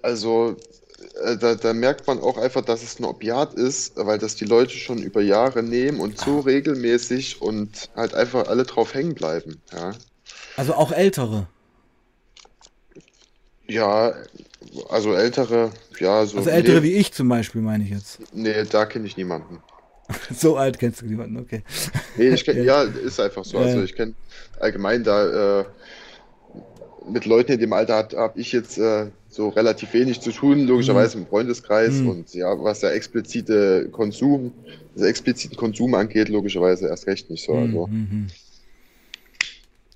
Also 0.02 0.58
äh, 1.24 1.38
da, 1.38 1.56
da 1.56 1.74
merkt 1.74 2.08
man 2.08 2.20
auch 2.22 2.38
einfach, 2.38 2.62
dass 2.64 2.84
es 2.84 3.00
ein 3.00 3.06
Opiat 3.06 3.54
ist, 3.56 3.94
weil 3.98 4.20
das 4.20 4.36
die 4.36 4.46
Leute 4.46 4.74
schon 4.78 5.02
über 5.02 5.22
Jahre 5.22 5.64
nehmen 5.64 6.00
und 6.00 6.20
so 6.20 6.40
regelmäßig 6.42 7.42
und 7.42 7.90
halt 7.96 8.14
einfach 8.16 8.48
alle 8.48 8.66
drauf 8.66 8.94
hängen 8.94 9.16
bleiben. 9.16 9.62
Ja, 9.72 9.98
Also 10.56 10.74
auch 10.76 10.92
ältere. 10.92 11.53
Ja 13.74 14.14
also 14.90 15.14
ältere, 15.14 15.72
ja, 16.00 16.26
so. 16.26 16.38
Also 16.38 16.50
ältere 16.50 16.78
nee, 16.82 16.84
wie 16.84 16.94
ich 16.94 17.12
zum 17.14 17.28
Beispiel, 17.30 17.62
meine 17.62 17.84
ich 17.84 17.90
jetzt. 17.92 18.20
nee, 18.34 18.64
da 18.70 18.86
kenne 18.86 19.06
ich 19.08 19.18
niemanden. 19.18 19.60
So 20.36 20.58
alt 20.58 20.80
kennst 20.80 21.02
du 21.02 21.06
niemanden, 21.06 21.38
okay. 21.38 21.64
Nee, 22.18 22.30
ich 22.30 22.44
kenn, 22.44 22.64
ja, 22.72 22.84
ist 22.84 23.20
einfach 23.20 23.46
so. 23.46 23.58
Ja, 23.58 23.64
Also 23.64 23.80
ja. 23.80 23.84
ich 23.86 23.96
kenne 23.96 24.14
allgemein 24.60 25.04
da 25.04 25.62
äh, 25.62 25.66
mit 27.10 27.26
Leuten 27.26 27.52
in 27.54 27.60
dem 27.60 27.74
Alter 27.74 27.96
habe 27.96 28.18
hab 28.18 28.38
ich 28.38 28.52
jetzt 28.52 28.78
äh, 28.78 29.08
so 29.30 29.50
relativ 29.50 29.94
wenig 29.94 30.22
zu 30.22 30.32
tun, 30.32 30.66
logischerweise 30.68 31.18
im 31.18 31.28
Freundeskreis 31.28 31.96
Mhm. 32.02 32.10
und 32.10 32.34
ja, 32.34 32.48
was 32.64 32.80
der 32.82 32.94
explizite 32.94 33.90
Konsum, 33.92 34.54
also 34.96 35.06
expliziten 35.06 35.58
Konsum 35.58 35.94
angeht, 35.96 36.30
logischerweise 36.30 36.88
erst 36.88 37.08
recht 37.08 37.30
nicht 37.30 37.46
so. 37.46 37.54
Also, 37.54 37.88
Mhm, 37.88 37.98
mhm. 38.12 38.28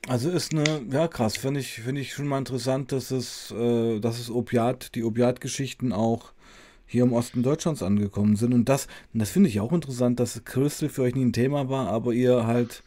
Also 0.07 0.29
ist 0.29 0.53
eine, 0.53 0.63
ja 0.91 1.07
krass, 1.07 1.35
finde 1.37 1.59
ich, 1.59 1.73
finde 1.81 1.99
ich 2.01 2.13
schon 2.13 2.27
mal 2.27 2.37
interessant, 2.37 2.91
dass 2.91 3.11
es, 3.11 3.51
äh, 3.51 3.99
dass 3.99 4.19
es 4.19 4.29
Opiat, 4.29 4.95
die 4.95 5.03
Opiatgeschichten 5.03 5.91
auch 5.91 6.31
hier 6.85 7.03
im 7.03 7.11
Osten 7.11 7.43
Deutschlands 7.43 7.83
angekommen 7.83 8.37
sind. 8.37 8.53
Und 8.53 8.69
das, 8.69 8.87
das 9.13 9.29
finde 9.29 9.49
ich 9.49 9.59
auch 9.59 9.73
interessant, 9.73 10.19
dass 10.21 10.41
Crystal 10.45 10.87
für 10.87 11.01
euch 11.01 11.15
nie 11.15 11.25
ein 11.25 11.33
Thema 11.33 11.67
war, 11.69 11.89
aber 11.89 12.13
ihr 12.13 12.47
halt 12.47 12.83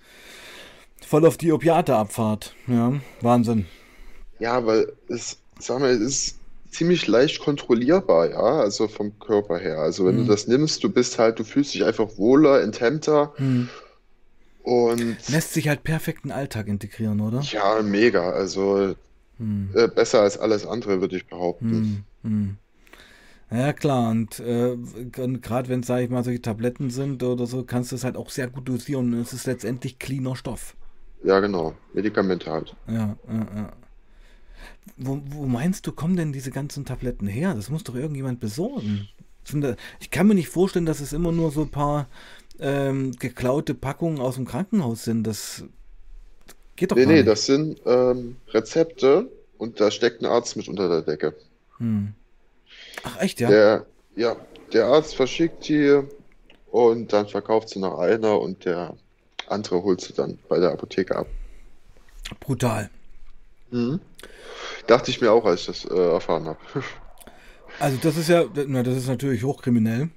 voll 1.06 1.26
auf 1.26 1.36
die 1.36 1.52
Opiate 1.52 1.94
abfahrt. 1.96 2.54
Ja, 2.66 2.94
Wahnsinn. 3.20 3.66
ja, 4.38 4.64
weil 4.64 4.90
es, 5.08 5.38
sag 5.58 5.80
mal, 5.80 5.90
es 5.90 6.00
ist 6.00 6.36
ziemlich 6.70 7.06
leicht 7.06 7.40
kontrollierbar, 7.40 8.30
ja, 8.30 8.38
also 8.60 8.88
vom 8.88 9.18
Körper 9.18 9.58
her. 9.58 9.78
Also 9.78 10.06
wenn 10.06 10.14
Mhm. 10.16 10.24
du 10.26 10.30
das 10.30 10.46
nimmst, 10.46 10.82
du 10.84 10.88
bist 10.88 11.18
halt, 11.18 11.38
du 11.38 11.44
fühlst 11.44 11.74
dich 11.74 11.84
einfach 11.84 12.16
wohler, 12.16 12.62
enthemmter. 12.62 13.34
Hm. 13.36 13.68
Und 14.62 15.16
Lässt 15.28 15.54
sich 15.54 15.68
halt 15.68 15.82
perfekt 15.82 16.24
in 16.24 16.30
den 16.30 16.36
Alltag 16.36 16.68
integrieren, 16.68 17.20
oder? 17.20 17.40
ja, 17.40 17.82
mega. 17.82 18.30
Also 18.30 18.94
Hm. 19.38 19.70
äh, 19.74 19.88
besser 19.88 20.20
als 20.20 20.36
alles 20.38 20.66
andere, 20.66 21.00
würde 21.00 21.16
ich 21.16 21.26
behaupten. 21.26 21.70
Hm. 21.70 22.04
Hm. 22.22 22.56
Ja, 23.50 23.72
klar, 23.72 24.10
und 24.10 24.38
äh, 24.38 24.76
gerade 25.10 25.68
wenn 25.68 25.80
es, 25.80 25.86
sage 25.88 26.04
ich 26.04 26.10
mal, 26.10 26.22
solche 26.22 26.40
Tabletten 26.42 26.90
sind 26.90 27.22
oder 27.22 27.46
so, 27.46 27.64
kannst 27.64 27.90
du 27.90 27.96
es 27.96 28.04
halt 28.04 28.16
auch 28.16 28.30
sehr 28.30 28.48
gut 28.48 28.68
dosieren 28.68 29.12
und 29.12 29.20
es 29.20 29.32
ist 29.32 29.46
letztendlich 29.46 29.98
cleaner 29.98 30.36
Stoff. 30.36 30.76
Ja, 31.24 31.40
genau. 31.40 31.74
Medikamente 31.92 32.50
halt. 32.50 32.76
Ja, 32.86 33.16
ja, 33.28 33.46
ja. 33.56 33.72
Wo, 34.96 35.20
wo 35.26 35.46
meinst 35.46 35.86
du, 35.86 35.92
kommen 35.92 36.16
denn 36.16 36.32
diese 36.32 36.50
ganzen 36.50 36.84
Tabletten 36.84 37.26
her? 37.26 37.54
Das 37.54 37.70
muss 37.70 37.82
doch 37.84 37.94
irgendjemand 37.94 38.40
besorgen. 38.40 39.08
Ich 40.00 40.10
kann 40.10 40.28
mir 40.28 40.34
nicht 40.34 40.48
vorstellen, 40.48 40.86
dass 40.86 41.00
es 41.00 41.12
immer 41.12 41.32
nur 41.32 41.50
so 41.50 41.62
ein 41.62 41.70
paar 41.70 42.06
ähm, 42.60 43.12
geklaute 43.18 43.74
Packungen 43.74 44.20
aus 44.20 44.36
dem 44.36 44.46
Krankenhaus 44.46 45.04
sind. 45.04 45.24
Das 45.24 45.64
geht 46.76 46.90
doch 46.92 46.96
Nee, 46.96 47.04
gar 47.04 47.12
nee, 47.12 47.16
nicht. 47.18 47.28
das 47.28 47.46
sind 47.46 47.80
ähm, 47.86 48.36
Rezepte 48.48 49.30
und 49.58 49.80
da 49.80 49.90
steckt 49.90 50.22
ein 50.22 50.26
Arzt 50.26 50.56
mit 50.56 50.68
unter 50.68 50.88
der 50.88 51.02
Decke. 51.02 51.34
Hm. 51.78 52.14
Ach, 53.02 53.18
echt, 53.20 53.40
ja? 53.40 53.48
Der, 53.48 53.86
ja, 54.16 54.36
der 54.72 54.86
Arzt 54.86 55.14
verschickt 55.16 55.68
die 55.68 56.00
und 56.70 57.12
dann 57.12 57.26
verkauft 57.28 57.70
sie 57.70 57.80
nach 57.80 57.98
einer 57.98 58.38
und 58.40 58.64
der 58.64 58.96
andere 59.48 59.82
holt 59.82 60.00
sie 60.00 60.12
dann 60.12 60.38
bei 60.48 60.58
der 60.60 60.70
Apotheke 60.72 61.16
ab. 61.16 61.26
Brutal. 62.40 62.90
Mhm. 63.70 64.00
Dachte 64.86 65.10
ich 65.10 65.20
mir 65.20 65.32
auch, 65.32 65.44
als 65.44 65.62
ich 65.62 65.66
das 65.66 65.84
äh, 65.86 65.94
erfahren 66.12 66.46
habe. 66.46 66.58
Also 67.78 67.96
das 68.02 68.16
ist 68.16 68.28
ja, 68.28 68.44
na, 68.66 68.82
das 68.82 68.96
ist 68.96 69.06
natürlich 69.08 69.42
hochkriminell. 69.44 70.10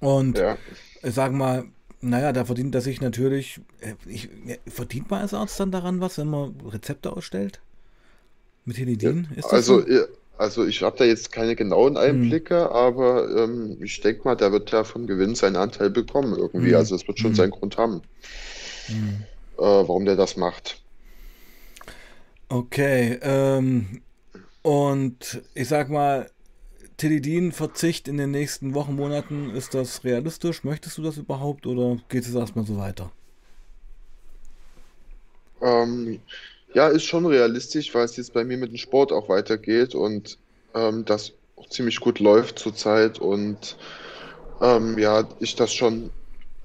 Und 0.00 0.38
Ja. 0.38 0.58
sagen 1.02 1.38
mal, 1.38 1.64
naja, 2.00 2.32
da 2.32 2.44
verdient 2.44 2.74
er 2.74 2.80
sich 2.80 3.00
natürlich, 3.00 3.60
äh, 3.80 3.94
ich, 4.06 4.28
ja, 4.46 4.56
verdient 4.68 5.10
man 5.10 5.22
als 5.22 5.34
Arzt 5.34 5.58
dann 5.60 5.72
daran 5.72 6.00
was, 6.00 6.18
wenn 6.18 6.28
man 6.28 6.60
Rezepte 6.62 7.12
ausstellt? 7.12 7.60
Mit 8.64 8.78
Helidin? 8.78 9.28
Ist 9.36 9.52
das 9.52 9.52
Also, 9.52 9.66
so? 9.66 9.86
also 10.36 10.64
ich 10.66 10.82
habe 10.82 10.96
da 10.98 11.04
jetzt 11.04 11.32
keine 11.32 11.56
genauen 11.56 11.96
Einblicke, 11.96 12.70
aber 12.70 13.28
ähm, 13.36 13.78
ich 13.82 14.00
denke 14.00 14.22
mal, 14.24 14.36
der 14.36 14.52
wird 14.52 14.70
ja 14.70 14.84
vom 14.84 15.06
Gewinn 15.06 15.34
seinen 15.34 15.56
Anteil 15.56 15.90
bekommen 15.90 16.36
irgendwie. 16.36 16.68
Mhm. 16.70 16.76
Also 16.76 16.94
es 16.94 17.06
wird 17.08 17.18
schon 17.18 17.32
Mhm. 17.32 17.34
seinen 17.34 17.50
Grund 17.50 17.76
haben, 17.78 18.02
Hm. 18.88 19.26
äh, 19.58 19.62
warum 19.62 20.04
der 20.06 20.16
das 20.16 20.36
macht. 20.36 20.82
Okay, 22.50 23.18
ähm, 23.22 24.02
und 24.62 25.42
ich 25.54 25.68
sag 25.68 25.90
mal, 25.90 26.30
Tilidin-Verzicht 26.98 28.08
in 28.08 28.16
den 28.18 28.32
nächsten 28.32 28.74
Wochen, 28.74 28.94
Monaten, 28.94 29.50
ist 29.50 29.72
das 29.72 30.04
realistisch? 30.04 30.64
Möchtest 30.64 30.98
du 30.98 31.02
das 31.02 31.16
überhaupt 31.16 31.66
oder 31.66 31.96
geht 32.08 32.24
es 32.24 32.34
erstmal 32.34 32.66
so 32.66 32.76
weiter? 32.76 33.10
Ähm, 35.62 36.20
ja, 36.74 36.88
ist 36.88 37.04
schon 37.04 37.24
realistisch, 37.24 37.94
weil 37.94 38.04
es 38.04 38.16
jetzt 38.16 38.32
bei 38.32 38.44
mir 38.44 38.58
mit 38.58 38.70
dem 38.70 38.78
Sport 38.78 39.12
auch 39.12 39.28
weitergeht 39.28 39.94
und 39.94 40.38
ähm, 40.74 41.04
das 41.04 41.32
auch 41.56 41.68
ziemlich 41.68 42.00
gut 42.00 42.18
läuft 42.18 42.58
zurzeit 42.58 43.20
und 43.20 43.76
ähm, 44.60 44.98
ja, 44.98 45.26
ich 45.38 45.54
das 45.54 45.72
schon 45.72 46.10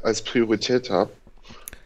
als 0.02 0.24
Priorität 0.24 0.90
habe. 0.90 1.12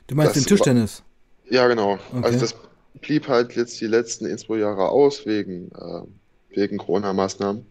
Du 0.07 0.15
meinst 0.15 0.35
Das 0.35 0.43
den 0.43 0.47
Tischtennis? 0.47 1.03
Ja, 1.49 1.67
genau. 1.67 1.99
Okay. 2.13 2.23
Also 2.23 2.39
das 2.39 2.55
blieb 3.01 3.27
halt 3.27 3.55
jetzt 3.57 3.79
die 3.81 3.87
letzten 3.87 4.25
Inspo-Jahre 4.25 4.87
aus 4.89 5.25
wegen, 5.25 5.69
äh, 5.71 6.55
wegen 6.55 6.77
Corona-Maßnahmen. 6.77 7.65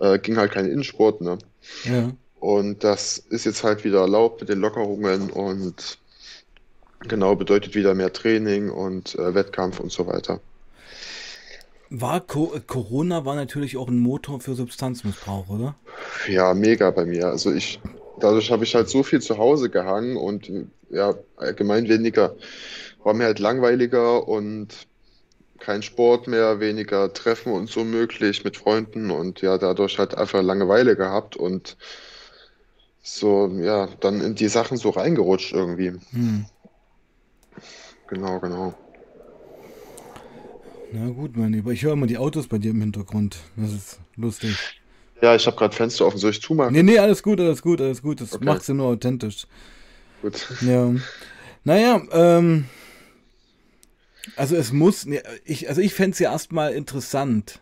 Äh, 0.00 0.18
ging 0.18 0.36
halt 0.36 0.52
kein 0.52 0.66
Innensport, 0.66 1.20
ne? 1.20 1.38
Ja. 1.84 2.12
Und 2.38 2.84
das 2.84 3.18
ist 3.18 3.46
jetzt 3.46 3.64
halt 3.64 3.84
wieder 3.84 4.00
erlaubt 4.00 4.40
mit 4.40 4.48
den 4.48 4.60
Lockerungen 4.60 5.30
und 5.30 5.98
genau 7.08 7.34
bedeutet 7.34 7.74
wieder 7.74 7.94
mehr 7.94 8.12
Training 8.12 8.70
und 8.70 9.14
äh, 9.16 9.34
Wettkampf 9.34 9.80
und 9.80 9.90
so 9.90 10.06
weiter. 10.06 10.40
War 11.88 12.20
Co 12.20 12.52
Corona 12.66 13.24
war 13.24 13.36
natürlich 13.36 13.76
auch 13.76 13.88
ein 13.88 13.98
Motor 13.98 14.40
für 14.40 14.54
Substanzmissbrauch, 14.54 15.48
oder? 15.48 15.76
Ja, 16.28 16.52
mega 16.52 16.90
bei 16.90 17.04
mir. 17.04 17.28
Also 17.28 17.52
ich, 17.52 17.80
dadurch 18.18 18.50
habe 18.50 18.64
ich 18.64 18.74
halt 18.74 18.88
so 18.88 19.02
viel 19.02 19.20
zu 19.20 19.38
Hause 19.38 19.70
gehangen 19.70 20.16
und 20.16 20.50
ja, 20.90 21.14
allgemein 21.36 21.88
weniger, 21.88 22.34
war 23.02 23.14
mir 23.14 23.24
halt 23.24 23.38
langweiliger 23.38 24.26
und 24.26 24.68
kein 25.66 25.82
Sport 25.82 26.28
mehr, 26.28 26.60
weniger 26.60 27.12
Treffen 27.12 27.52
und 27.52 27.68
so 27.68 27.82
möglich 27.82 28.44
mit 28.44 28.56
Freunden 28.56 29.10
und 29.10 29.42
ja, 29.42 29.58
dadurch 29.58 29.98
halt 29.98 30.14
einfach 30.14 30.40
Langeweile 30.40 30.94
gehabt 30.94 31.36
und 31.36 31.76
so, 33.02 33.48
ja, 33.60 33.88
dann 33.98 34.20
in 34.20 34.36
die 34.36 34.46
Sachen 34.46 34.76
so 34.76 34.90
reingerutscht 34.90 35.52
irgendwie. 35.52 35.92
Hm. 36.12 36.46
Genau, 38.06 38.38
genau. 38.38 38.74
Na 40.92 41.08
gut, 41.08 41.36
mein 41.36 41.52
Lieber. 41.52 41.72
Ich 41.72 41.82
höre 41.82 41.94
immer 41.94 42.06
die 42.06 42.18
Autos 42.18 42.46
bei 42.46 42.58
dir 42.58 42.70
im 42.70 42.80
Hintergrund. 42.80 43.36
Das 43.56 43.72
ist 43.72 43.98
lustig. 44.14 44.56
Ja, 45.20 45.34
ich 45.34 45.46
habe 45.48 45.56
gerade 45.56 45.74
Fenster 45.74 46.06
offen. 46.06 46.18
Soll 46.18 46.30
ich 46.30 46.40
zumachen? 46.40 46.72
Nee, 46.74 46.84
nee, 46.84 46.98
alles 46.98 47.24
gut, 47.24 47.40
alles 47.40 47.60
gut, 47.60 47.80
alles 47.80 48.02
gut. 48.02 48.20
Das 48.20 48.34
Okay. 48.34 48.44
macht 48.44 48.62
sie 48.62 48.72
nur 48.72 48.86
authentisch. 48.86 49.48
Gut. 50.22 50.46
Ja. 50.60 50.92
Naja, 51.64 52.00
ähm. 52.12 52.66
Also 54.34 54.56
es 54.56 54.72
muss, 54.72 55.06
nee, 55.06 55.20
ich, 55.44 55.68
also 55.68 55.80
ich 55.80 55.94
fände 55.94 56.12
es 56.12 56.18
ja 56.18 56.32
erstmal 56.32 56.72
interessant, 56.74 57.60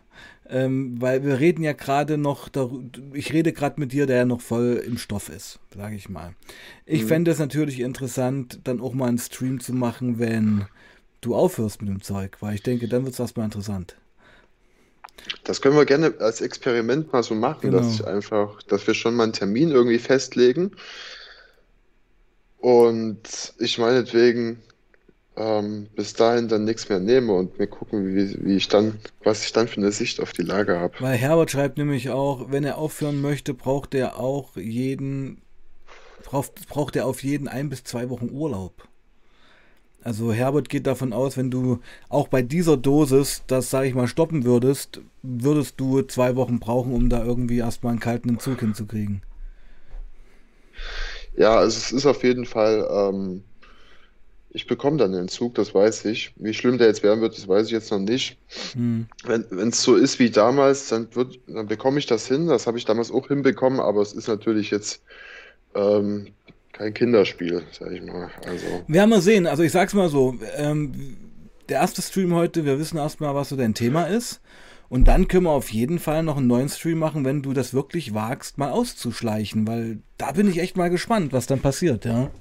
ähm, 0.49 0.99
weil 1.01 1.23
wir 1.23 1.39
reden 1.39 1.63
ja 1.63 1.73
gerade 1.73 2.17
noch, 2.17 2.49
ich 3.13 3.33
rede 3.33 3.53
gerade 3.53 3.79
mit 3.79 3.91
dir, 3.93 4.05
der 4.05 4.17
ja 4.17 4.25
noch 4.25 4.41
voll 4.41 4.81
im 4.85 4.97
Stoff 4.97 5.29
ist, 5.29 5.59
sage 5.75 5.95
ich 5.95 6.09
mal. 6.09 6.35
Ich 6.85 7.05
Mhm. 7.05 7.05
fände 7.05 7.31
es 7.31 7.39
natürlich 7.39 7.79
interessant, 7.79 8.59
dann 8.63 8.81
auch 8.81 8.93
mal 8.93 9.07
einen 9.07 9.17
Stream 9.19 9.59
zu 9.59 9.73
machen, 9.73 10.19
wenn 10.19 10.67
du 11.21 11.35
aufhörst 11.35 11.81
mit 11.81 11.89
dem 11.89 12.01
Zeug, 12.01 12.37
weil 12.41 12.55
ich 12.55 12.63
denke, 12.63 12.87
dann 12.87 13.03
wird 13.05 13.13
es 13.13 13.19
erstmal 13.19 13.45
interessant. 13.45 13.95
Das 15.45 15.61
können 15.61 15.77
wir 15.77 15.85
gerne 15.85 16.13
als 16.19 16.41
Experiment 16.41 17.13
mal 17.13 17.23
so 17.23 17.35
machen, 17.35 17.71
Genau. 17.71 17.71
dass 17.71 18.01
ich 18.01 18.05
einfach, 18.05 18.61
dass 18.63 18.85
wir 18.85 18.93
schon 18.93 19.15
mal 19.15 19.23
einen 19.23 19.31
Termin 19.33 19.71
irgendwie 19.71 19.97
festlegen 19.99 20.71
und 22.57 23.53
ich 23.59 23.77
meinetwegen 23.77 24.61
ähm, 25.37 25.87
bis 25.95 26.13
dahin 26.13 26.47
dann 26.47 26.65
nichts 26.65 26.89
mehr 26.89 26.99
nehme 26.99 27.33
und 27.33 27.57
wir 27.59 27.67
gucken, 27.67 28.07
wie, 28.07 28.45
wie 28.45 28.55
ich 28.55 28.67
dann, 28.67 28.99
was 29.23 29.43
ich 29.43 29.51
dann 29.51 29.67
für 29.67 29.77
eine 29.77 29.91
Sicht 29.91 30.19
auf 30.21 30.31
die 30.31 30.43
Lage 30.43 30.79
habe. 30.79 30.93
Weil 30.99 31.17
Herbert 31.17 31.51
schreibt 31.51 31.77
nämlich 31.77 32.09
auch, 32.09 32.51
wenn 32.51 32.63
er 32.63 32.77
aufhören 32.77 33.21
möchte, 33.21 33.53
braucht 33.53 33.93
er 33.93 34.19
auch 34.19 34.55
jeden, 34.55 35.41
braucht, 36.23 36.67
braucht 36.67 36.95
er 36.95 37.05
auf 37.05 37.23
jeden 37.23 37.47
ein 37.47 37.69
bis 37.69 37.83
zwei 37.83 38.09
Wochen 38.09 38.29
Urlaub. 38.31 38.87
Also 40.05 40.31
Herbert 40.31 40.69
geht 40.69 40.85
davon 40.85 41.13
aus, 41.13 41.35
wenn 41.35 41.49
du 41.49 41.79
auch 42.09 42.27
bei 42.27 42.43
dieser 42.43 42.77
Dosis 42.77 43.41
das, 43.47 43.71
sage 43.71 43.87
ich 43.87 43.95
mal, 43.95 44.07
stoppen 44.07 44.45
würdest, 44.45 45.01
würdest 45.23 45.79
du 45.79 46.03
zwei 46.03 46.35
Wochen 46.35 46.59
brauchen, 46.59 46.93
um 46.93 47.09
da 47.09 47.25
irgendwie 47.25 47.57
erstmal 47.57 47.91
einen 47.91 47.99
kalten 47.99 48.29
Entzug 48.29 48.59
hinzukriegen. 48.59 49.23
Ja, 51.35 51.57
also 51.57 51.75
es 51.75 51.91
ist 51.91 52.05
auf 52.05 52.23
jeden 52.23 52.45
Fall, 52.45 52.87
ähm, 52.89 53.43
ich 54.55 54.67
bekomme 54.67 54.95
dann 54.95 55.11
den 55.11 55.21
Entzug, 55.21 55.53
das 55.55 55.75
weiß 55.75 56.05
ich. 56.05 56.33
Wie 56.37 56.53
schlimm 56.53 56.77
der 56.77 56.87
jetzt 56.87 57.03
werden 57.03 57.19
wird, 57.19 57.37
das 57.37 57.47
weiß 57.47 57.65
ich 57.65 57.73
jetzt 57.73 57.91
noch 57.91 57.99
nicht. 57.99 58.37
Hm. 58.73 59.05
Wenn 59.25 59.69
es 59.69 59.83
so 59.83 59.95
ist 59.95 60.17
wie 60.17 60.29
damals, 60.29 60.87
dann 60.87 61.13
wird, 61.13 61.39
dann 61.47 61.67
bekomme 61.67 61.99
ich 61.99 62.05
das 62.05 62.25
hin. 62.25 62.47
Das 62.47 62.65
habe 62.65 62.77
ich 62.77 62.85
damals 62.85 63.11
auch 63.11 63.27
hinbekommen, 63.27 63.81
aber 63.81 64.01
es 64.01 64.13
ist 64.13 64.29
natürlich 64.29 64.71
jetzt 64.71 65.03
ähm, 65.75 66.27
kein 66.71 66.93
Kinderspiel, 66.93 67.63
sag 67.77 67.91
ich 67.91 68.01
mal. 68.01 68.31
Also, 68.47 68.65
wir 68.87 69.21
sehen. 69.21 69.45
Also 69.45 69.61
ich 69.61 69.73
sag's 69.73 69.93
mal 69.93 70.07
so, 70.07 70.35
ähm, 70.55 71.17
der 71.67 71.81
erste 71.81 72.01
Stream 72.01 72.33
heute, 72.33 72.63
wir 72.63 72.79
wissen 72.79 72.97
erstmal, 72.97 73.35
was 73.35 73.49
so 73.49 73.57
dein 73.57 73.73
Thema 73.73 74.05
ist. 74.05 74.39
Und 74.87 75.09
dann 75.09 75.27
können 75.27 75.43
wir 75.43 75.51
auf 75.51 75.73
jeden 75.73 75.99
Fall 75.99 76.23
noch 76.23 76.37
einen 76.37 76.47
neuen 76.47 76.69
Stream 76.69 76.99
machen, 76.99 77.25
wenn 77.25 77.41
du 77.41 77.51
das 77.51 77.73
wirklich 77.73 78.13
wagst, 78.13 78.57
mal 78.57 78.71
auszuschleichen, 78.71 79.67
weil 79.67 79.99
da 80.17 80.31
bin 80.31 80.49
ich 80.49 80.59
echt 80.59 80.77
mal 80.77 80.89
gespannt, 80.89 81.33
was 81.33 81.45
dann 81.45 81.59
passiert, 81.59 82.05
ja. 82.05 82.31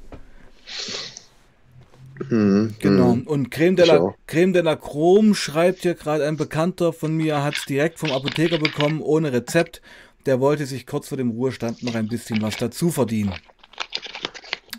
Hm, 2.29 2.75
Genau. 2.79 3.13
hm. 3.15 3.27
Und 3.27 3.51
Creme 3.51 3.77
de 3.77 3.87
la. 3.87 4.15
Creme 4.27 4.53
de 4.53 4.63
la 4.63 4.77
Chrome 4.77 5.35
schreibt 5.35 5.83
hier 5.83 5.95
gerade 5.95 6.25
ein 6.27 6.37
Bekannter 6.37 6.93
von 6.93 7.17
mir, 7.17 7.43
hat 7.43 7.55
es 7.57 7.65
direkt 7.65 7.99
vom 7.99 8.13
Apotheker 8.13 8.59
bekommen, 8.59 9.01
ohne 9.01 9.33
Rezept. 9.33 9.81
Der 10.27 10.41
wollte 10.41 10.65
sich 10.67 10.87
kurz 10.87 11.09
vor 11.09 11.19
dem 11.19 11.31
Ruhestand 11.31 11.83
noch 11.83 11.95
ein 11.95 12.09
bisschen 12.09 12.41
was 12.41 12.57
dazu 12.57 12.91
verdienen. 12.91 13.35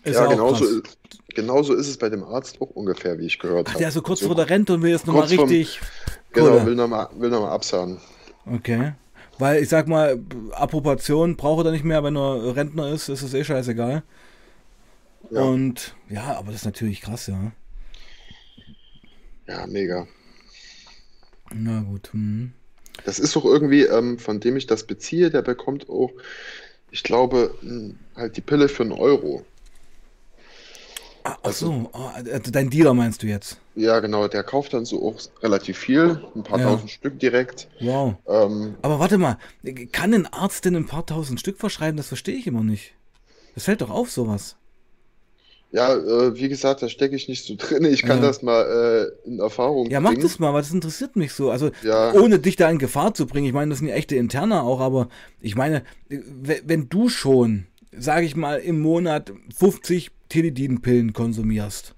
Ist 0.03 0.15
Ja, 0.15 0.25
auch 0.25 0.61
genauso 1.35 1.73
ist, 1.73 1.87
es 1.87 1.97
bei 1.97 2.09
dem 2.09 2.23
Arzt 2.23 2.61
auch 2.61 2.69
ungefähr, 2.71 3.17
wie 3.19 3.25
ich 3.25 3.39
gehört 3.39 3.67
Ach, 3.67 3.71
habe. 3.73 3.79
der 3.79 3.87
ist 3.89 3.93
so 3.95 4.01
kurz 4.01 4.19
So 4.21 4.27
vor 4.27 4.35
der 4.35 4.49
Rente 4.49 4.73
und 4.73 4.81
will 4.81 4.91
jetzt 4.91 5.05
nochmal 5.07 5.23
richtig 5.27 5.79
Genau, 6.33 6.49
Kohle. 6.49 6.65
will 6.65 6.75
nochmal 6.75 7.09
will 7.17 7.29
noch 7.29 7.41
mal 7.41 7.51
absahen. 7.51 7.99
Okay. 8.45 8.93
Weil 9.37 9.61
ich 9.61 9.69
sag 9.69 9.87
mal, 9.87 10.19
Approbation 10.51 11.35
braucht 11.35 11.65
er 11.65 11.71
nicht 11.71 11.83
mehr, 11.83 12.03
wenn 12.03 12.15
er 12.15 12.55
Rentner 12.55 12.89
ist, 12.89 13.09
ist 13.09 13.21
es 13.21 13.33
eh 13.33 13.43
scheißegal. 13.43 14.03
Ja. 15.31 15.41
Und 15.41 15.95
ja, 16.09 16.35
aber 16.37 16.47
das 16.51 16.61
ist 16.61 16.65
natürlich 16.65 17.01
krass, 17.01 17.27
ja. 17.27 17.51
Ja, 19.47 19.67
mega. 19.67 20.07
Na 21.53 21.81
gut. 21.81 22.11
Hm. 22.13 22.53
Das 23.03 23.19
ist 23.19 23.35
auch 23.37 23.45
irgendwie, 23.45 23.83
ähm, 23.83 24.17
von 24.19 24.39
dem 24.39 24.55
ich 24.57 24.67
das 24.67 24.85
beziehe, 24.87 25.29
der 25.29 25.41
bekommt 25.41 25.89
auch, 25.89 26.11
ich 26.91 27.03
glaube, 27.03 27.53
halt 28.15 28.37
die 28.37 28.41
Pille 28.41 28.69
für 28.69 28.83
einen 28.83 28.93
Euro. 28.93 29.45
Ah, 31.23 31.37
ach 31.41 31.51
so, 31.51 31.89
oh, 31.91 32.09
also 32.31 32.51
dein 32.51 32.69
Dealer 32.69 32.93
meinst 32.93 33.23
du 33.23 33.27
jetzt? 33.27 33.59
Ja, 33.75 33.99
genau, 33.99 34.27
der 34.27 34.43
kauft 34.43 34.73
dann 34.73 34.85
so 34.85 35.07
auch 35.07 35.19
relativ 35.41 35.77
viel, 35.77 36.23
ein 36.35 36.43
paar 36.43 36.59
Ja. 36.59 36.65
tausend 36.69 36.91
Stück 36.91 37.19
direkt. 37.19 37.67
Wow. 37.79 38.15
Ähm, 38.27 38.75
Aber 38.83 38.99
warte 38.99 39.17
mal, 39.17 39.39
kann 39.91 40.13
ein 40.13 40.27
Arzt 40.27 40.65
denn 40.65 40.75
ein 40.75 40.85
paar 40.85 41.05
tausend 41.05 41.39
Stück 41.39 41.57
verschreiben? 41.57 41.97
Das 41.97 42.07
verstehe 42.07 42.35
ich 42.35 42.45
immer 42.45 42.63
nicht. 42.63 42.93
Das 43.55 43.63
fällt 43.65 43.81
doch 43.81 43.89
auf, 43.89 44.11
sowas. 44.11 44.55
Ja, 45.75 45.93
äh, 45.93 46.35
wie 46.35 46.47
gesagt, 46.49 46.81
da 46.81 46.89
stecke 46.89 47.15
ich 47.15 47.27
nicht 47.27 47.45
so 47.45 47.55
drin. 47.57 47.83
Ich 47.85 48.03
kann 48.03 48.17
Ja. 48.21 48.27
das 48.27 48.41
mal 48.41 49.11
äh, 49.25 49.27
in 49.27 49.39
Erfahrung 49.39 49.89
Ja, 49.91 49.99
mach 49.99 50.11
bringen. 50.11 50.23
das 50.23 50.39
mal, 50.39 50.53
weil 50.53 50.61
das 50.61 50.71
interessiert 50.71 51.15
mich 51.15 51.33
so. 51.33 51.51
Also, 51.51 51.71
Ja. 51.83 52.13
ohne 52.13 52.39
dich 52.39 52.55
da 52.55 52.69
in 52.69 52.77
Gefahr 52.79 53.13
zu 53.13 53.25
bringen. 53.27 53.47
Ich 53.47 53.53
meine, 53.53 53.69
das 53.69 53.79
sind 53.79 53.87
ja 53.89 53.95
echte 53.95 54.15
Interner 54.15 54.63
auch, 54.63 54.79
aber 54.79 55.09
ich 55.41 55.55
meine, 55.55 55.83
w- 56.09 56.61
wenn 56.65 56.87
du 56.89 57.09
schon, 57.09 57.67
sage 57.97 58.25
ich 58.25 58.35
mal, 58.35 58.59
im 58.59 58.79
Monat 58.81 59.31
50 59.57 60.11
Teledin-Pillen 60.29 61.13
konsumierst, 61.13 61.93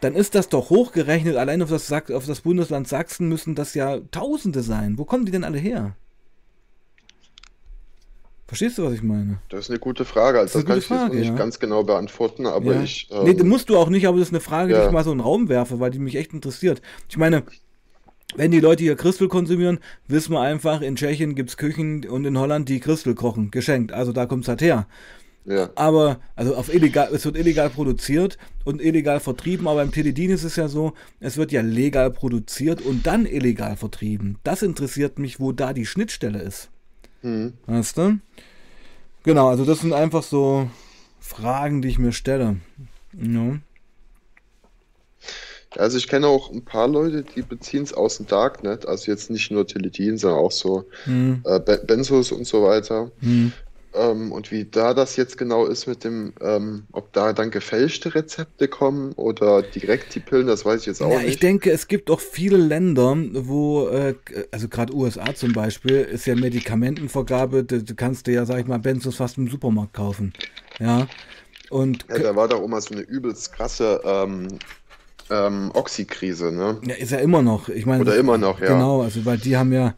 dann 0.00 0.14
ist 0.14 0.34
das 0.34 0.48
doch 0.48 0.70
hochgerechnet. 0.70 1.36
Allein 1.36 1.62
auf 1.62 1.70
das, 1.70 1.92
auf 1.92 2.26
das 2.26 2.40
Bundesland 2.40 2.88
Sachsen 2.88 3.28
müssen 3.28 3.54
das 3.54 3.74
ja 3.74 4.00
Tausende 4.10 4.62
sein. 4.62 4.98
Wo 4.98 5.04
kommen 5.04 5.26
die 5.26 5.32
denn 5.32 5.44
alle 5.44 5.58
her? 5.58 5.96
Verstehst 8.52 8.76
du, 8.76 8.84
was 8.84 8.92
ich 8.92 9.02
meine? 9.02 9.38
Das 9.48 9.60
ist 9.60 9.70
eine 9.70 9.78
gute 9.78 10.04
Frage. 10.04 10.38
Also 10.40 10.58
Das 10.58 10.64
das, 10.66 10.68
kann 10.68 10.78
ich 10.78 10.84
Frage, 10.84 11.16
nicht 11.16 11.28
ja. 11.28 11.34
ganz 11.34 11.58
genau 11.58 11.84
beantworten, 11.84 12.44
aber 12.46 12.74
Ja. 12.74 12.82
ich. 12.82 13.08
nee, 13.10 13.30
ähm, 13.30 13.38
das 13.38 13.46
musst 13.46 13.70
du 13.70 13.78
auch 13.78 13.88
nicht, 13.88 14.06
aber 14.06 14.18
das 14.18 14.28
ist 14.28 14.34
eine 14.34 14.40
Frage, 14.42 14.74
die 14.74 14.78
ja. 14.78 14.84
ich 14.84 14.92
mal 14.92 15.02
so 15.04 15.10
in 15.10 15.18
den 15.18 15.24
Raum 15.24 15.48
werfe, 15.48 15.80
weil 15.80 15.90
die 15.90 15.98
mich 15.98 16.16
echt 16.16 16.34
interessiert. 16.34 16.82
Ich 17.08 17.16
meine, 17.16 17.44
wenn 18.36 18.50
die 18.50 18.60
Leute 18.60 18.82
hier 18.82 18.94
Christel 18.96 19.28
konsumieren, 19.28 19.78
wissen 20.06 20.32
wir 20.34 20.40
einfach, 20.42 20.82
in 20.82 20.96
Tschechien 20.96 21.34
gibt 21.34 21.48
es 21.48 21.56
Küchen 21.56 22.04
und 22.06 22.26
in 22.26 22.38
Holland, 22.38 22.68
die 22.68 22.78
Christel 22.80 23.14
kochen, 23.14 23.50
geschenkt. 23.50 23.92
Also 23.92 24.12
da 24.12 24.26
kommt 24.26 24.44
es 24.44 24.48
halt 24.48 24.60
her. 24.60 24.86
ja. 25.46 25.70
Aber, 25.74 26.20
also 26.36 26.54
auf 26.54 26.72
illegal, 26.74 27.08
es 27.14 27.24
wird 27.24 27.38
illegal 27.38 27.70
produziert 27.70 28.36
und 28.64 28.82
illegal 28.82 29.18
vertrieben, 29.20 29.66
aber 29.66 29.76
beim 29.80 29.92
Teledin 29.92 30.30
ist 30.30 30.44
es 30.44 30.56
ja 30.56 30.68
so, 30.68 30.92
es 31.20 31.38
wird 31.38 31.52
ja 31.52 31.62
legal 31.62 32.10
produziert 32.10 32.82
und 32.82 33.06
dann 33.06 33.24
illegal 33.24 33.76
vertrieben. 33.76 34.36
Das 34.44 34.60
interessiert 34.62 35.18
mich, 35.18 35.40
wo 35.40 35.52
da 35.52 35.72
die 35.72 35.86
Schnittstelle 35.86 36.42
ist. 36.42 36.68
Hm. 37.22 37.54
Weißt 37.66 37.96
du? 37.96 38.18
Genau, 39.24 39.48
also 39.48 39.64
das 39.64 39.80
sind 39.80 39.92
einfach 39.92 40.22
so 40.22 40.68
Fragen, 41.20 41.80
die 41.82 41.88
ich 41.88 41.98
mir 41.98 42.12
stelle. 42.12 42.56
Ja. 43.12 43.58
Also 45.76 45.96
ich 45.96 46.06
kenne 46.06 46.26
auch 46.26 46.50
ein 46.50 46.64
paar 46.64 46.88
Leute, 46.88 47.22
die 47.22 47.40
beziehen 47.42 47.82
es 47.82 47.94
aus 47.94 48.18
dem 48.18 48.26
Darknet, 48.26 48.86
also 48.86 49.10
jetzt 49.10 49.30
nicht 49.30 49.50
nur 49.50 49.66
Teledin, 49.66 50.18
sondern 50.18 50.40
auch 50.40 50.52
so 50.52 50.84
Hm, 51.04 51.42
äh, 51.46 51.60
Be- 51.60 51.82
Benzos 51.86 52.30
und 52.32 52.46
so 52.46 52.62
weiter. 52.62 53.10
hm. 53.20 53.52
Ähm, 53.94 54.32
und 54.32 54.50
wie 54.50 54.64
da 54.64 54.94
das 54.94 55.16
jetzt 55.16 55.36
genau 55.36 55.66
ist 55.66 55.86
mit 55.86 56.04
dem, 56.04 56.32
ähm, 56.40 56.86
ob 56.92 57.12
da 57.12 57.32
dann 57.32 57.50
gefälschte 57.50 58.14
Rezepte 58.14 58.68
kommen 58.68 59.12
oder 59.14 59.62
direkt 59.62 60.14
die 60.14 60.20
Pillen, 60.20 60.46
das 60.46 60.64
weiß 60.64 60.80
ich 60.80 60.86
jetzt 60.86 61.02
auch 61.02 61.10
Ja, 61.10 61.20
ich 61.20 61.26
nicht. 61.26 61.42
denke, 61.42 61.70
es 61.70 61.88
gibt 61.88 62.10
auch 62.10 62.20
viele 62.20 62.56
Länder, 62.56 63.16
wo, 63.32 63.88
äh, 63.88 64.14
also 64.50 64.68
gerade 64.68 64.94
USA 64.94 65.34
zum 65.34 65.52
Beispiel, 65.52 65.96
ist 65.96 66.26
ja 66.26 66.34
Medikamentenvergabe, 66.36 67.64
du, 67.64 67.82
du 67.82 67.94
kannst 67.94 68.26
dir 68.26 68.32
ja, 68.34 68.46
sag 68.46 68.60
ich 68.60 68.66
mal, 68.66 68.78
Benzos 68.78 69.16
fast 69.16 69.36
im 69.36 69.48
Supermarkt 69.48 69.94
kaufen. 69.94 70.32
Ja. 70.78 71.06
Und 71.70 72.06
Ja, 72.08 72.18
da 72.18 72.36
war 72.36 72.48
doch 72.48 72.60
auch 72.60 72.68
mal 72.68 72.80
so 72.80 72.94
eine 72.94 73.02
übelst 73.02 73.52
krasse 73.52 74.00
ähm, 74.04 74.48
ähm, 75.30 75.70
Oxy-Krise, 75.74 76.52
ne? 76.52 76.78
Ja, 76.86 76.94
ist 76.94 77.12
ja 77.12 77.18
immer 77.18 77.42
noch. 77.42 77.68
Ich 77.68 77.86
meine, 77.86 78.02
Oder 78.02 78.16
immer 78.16 78.38
noch, 78.38 78.60
ja. 78.60 78.74
Genau, 78.74 79.02
also 79.02 79.24
weil 79.24 79.38
die 79.38 79.56
haben 79.56 79.72
ja, 79.72 79.94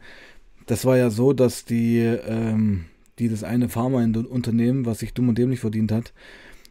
das 0.67 0.85
war 0.85 0.97
ja 0.97 1.09
so, 1.09 1.33
dass 1.33 1.65
die, 1.65 1.99
ähm, 1.99 2.85
die 3.19 3.29
das 3.29 3.43
eine 3.43 3.69
Pharmaunternehmen, 3.69 4.85
was 4.85 4.99
sich 4.99 5.13
dumm 5.13 5.29
und 5.29 5.37
dämlich 5.37 5.59
verdient 5.59 5.91
hat, 5.91 6.13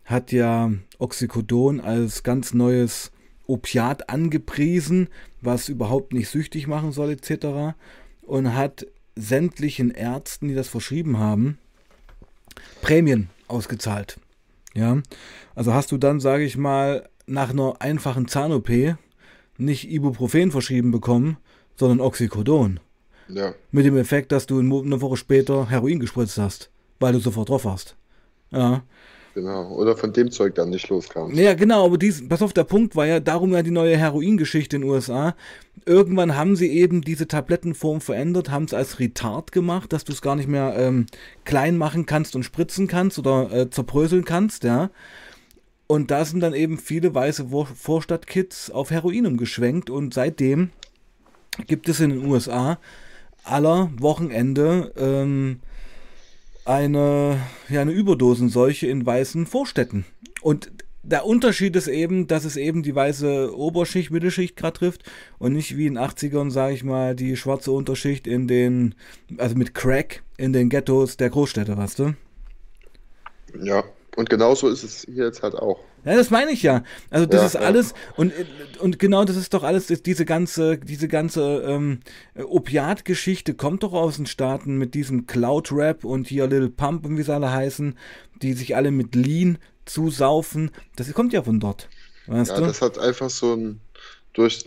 hat 0.05 0.33
ja 0.33 0.73
Oxycodon 0.99 1.81
als 1.81 2.23
ganz 2.23 2.53
neues 2.55 3.11
Opiat 3.47 4.09
angepriesen, 4.09 5.09
was 5.41 5.69
überhaupt 5.69 6.13
nicht 6.13 6.29
süchtig 6.29 6.67
machen 6.67 6.93
soll, 6.93 7.11
etc. 7.11 7.77
Und 8.23 8.55
hat 8.55 8.87
sämtlichen 9.17 9.91
Ärzten, 9.91 10.49
die 10.49 10.55
das 10.55 10.69
verschrieben 10.69 11.19
haben, 11.19 11.59
Prämien 12.83 13.29
ausgezahlt. 13.49 14.19
Ja, 14.75 15.01
also 15.55 15.73
hast 15.73 15.93
du 15.93 15.99
dann, 15.99 16.21
sage 16.21 16.45
ich 16.45 16.57
mal, 16.57 17.09
nach 17.27 17.51
einer 17.51 17.81
einfachen 17.81 18.29
Zahn-OP 18.29 18.97
nicht 19.57 19.91
Ibuprofen 19.91 20.51
verschrieben 20.51 20.91
bekommen, 20.91 21.37
sondern 21.77 22.01
Oxycodon. 22.01 22.81
Ja, 23.29 23.55
Mit 23.71 23.87
dem 23.87 23.97
Effekt, 23.97 24.33
dass 24.33 24.47
du 24.47 24.59
eine 24.59 25.01
Woche 25.01 25.17
später 25.17 25.69
Heroin 25.71 26.01
gespritzt 26.01 26.39
hast, 26.39 26.71
weil 27.01 27.13
du 27.13 27.19
sofort 27.19 27.49
drauf 27.49 27.65
warst. 27.65 27.97
Ja. 28.51 28.83
genau. 29.35 29.69
Oder 29.73 29.97
von 29.97 30.13
dem 30.13 30.31
Zeug 30.31 30.55
dann 30.55 30.71
nicht 30.71 30.89
loskam. 30.89 31.35
Ja, 31.35 31.55
genau, 31.55 31.87
aber 31.87 31.99
dies, 31.99 32.27
pass 32.29 32.43
auf, 32.43 32.53
der 32.53 32.65
Punkt 32.65 32.95
war 32.95 33.07
ja, 33.07 33.21
darum 33.21 33.53
ja 33.53 33.63
die 33.63 33.71
neue 33.71 33.97
Heroingeschichte 33.97 34.77
in 34.77 34.83
den 34.83 34.91
USA. 34.91 35.35
Irgendwann 35.87 36.37
haben 36.37 36.55
sie 36.57 36.69
eben 36.69 37.03
diese 37.03 37.27
Tablettenform 37.27 38.01
verändert, 38.01 38.51
haben 38.51 38.65
es 38.65 38.75
als 38.75 39.01
Retard 39.01 39.53
gemacht, 39.53 39.93
dass 39.93 40.05
du 40.05 40.13
es 40.13 40.23
gar 40.23 40.37
nicht 40.37 40.49
mehr 40.49 40.75
ähm, 40.77 41.07
klein 41.45 41.77
machen 41.77 42.07
kannst 42.07 42.37
und 42.37 42.45
spritzen 42.45 42.87
kannst 42.87 43.19
oder 43.19 43.51
äh, 43.53 43.71
zerbröseln 43.71 44.25
kannst, 44.25 44.65
ja. 44.65 44.91
Und 45.87 46.11
da 46.11 46.25
sind 46.25 46.41
dann 46.41 46.55
eben 46.55 46.79
viele 46.79 47.15
weiße 47.15 47.49
Vorstadtkids 47.75 48.71
auf 48.71 48.91
Heroin 48.91 49.27
umgeschwenkt 49.27 49.91
und 49.91 50.15
seitdem 50.15 50.71
gibt 51.67 51.89
es 51.89 52.01
in 52.01 52.11
den 52.11 52.27
USA 52.27 52.79
aller 53.45 53.91
Wochenende 53.99 54.93
ähm, 54.97 55.61
eine, 56.65 57.39
ja, 57.69 57.83
eine 57.83 57.93
Überdosenseuche 57.93 58.87
in 58.87 59.05
weißen 59.05 59.47
Vorstädten. 59.47 60.05
Und 60.43 60.71
der 61.03 61.27
Unterschied 61.27 61.77
ist 61.77 61.89
eben, 61.89 62.27
dass 62.27 62.45
es 62.45 62.57
eben 62.57 62.83
die 62.83 62.95
weiße 62.95 63.55
Oberschicht, 63.55 64.11
Mittelschicht 64.11 64.57
gerade 64.57 64.79
trifft 64.79 65.03
und 65.39 65.53
nicht 65.53 65.77
wie 65.77 65.87
in 65.87 65.95
den 65.95 66.03
80ern, 66.03 66.51
sage 66.51 66.75
ich 66.75 66.83
mal, 66.83 67.15
die 67.15 67.37
schwarze 67.37 67.73
Unterschicht 67.73 68.27
in 68.27 68.49
den, 68.49 68.95
also 69.37 69.55
mit 69.55 69.75
Crack 69.75 70.23
in 70.39 70.53
den 70.53 70.71
Ghettos 70.71 71.17
der 71.19 71.31
Großstädte, 71.31 71.77
weißt 71.77 71.99
du? 71.99 72.15
Ja, 73.61 73.85
und 74.17 74.31
genauso 74.31 74.69
ist 74.69 74.83
es 74.83 75.03
hier 75.03 75.27
jetzt 75.27 75.43
halt 75.43 75.55
auch. 75.55 75.79
Ja, 76.05 76.15
das 76.17 76.31
meine 76.31 76.51
ich 76.53 76.63
ja. 76.63 76.83
Also 77.11 77.27
das 77.27 77.41
Ja, 77.41 77.47
ist 77.47 77.55
ja. 77.55 77.61
alles 77.61 77.95
und, 78.17 78.33
und 78.79 78.99
genau 78.99 79.25
das 79.25 79.37
ist 79.37 79.55
doch 79.55 79.63
alles, 79.63 79.87
diese 79.87 80.25
ganze, 80.25 80.79
diese 80.79 81.09
ganze 81.09 81.63
ähm, 81.67 82.01
Opiatgeschichte 82.37 83.55
kommt 83.55 83.83
doch 83.83 83.93
aus 83.93 84.17
den 84.17 84.27
Staaten 84.27 84.77
mit 84.79 84.95
diesem 84.95 85.27
Cloud-Rap 85.27 86.05
und 86.05 86.29
hier 86.29 86.47
Little 86.47 86.71
Pump 86.71 87.07
und 87.07 87.17
wie 87.19 87.23
sie 87.23 87.33
alle 87.35 87.51
heißen, 87.51 87.97
die 88.43 88.53
sich 88.55 88.77
alle 88.77 88.91
mit 88.91 89.15
Lean 89.15 89.59
zusaufen. 89.87 90.71
Das 90.97 91.13
kommt 91.13 91.33
ja 91.33 91.43
von 91.43 91.61
dort. 91.61 91.89
Weißt 92.27 92.51
Ja, 92.51 92.57
du? 92.57 92.67
das 92.67 92.81
hat 92.81 92.99
einfach 92.99 93.31
so 93.31 93.55
ein, 93.55 93.81
durch, 94.33 94.65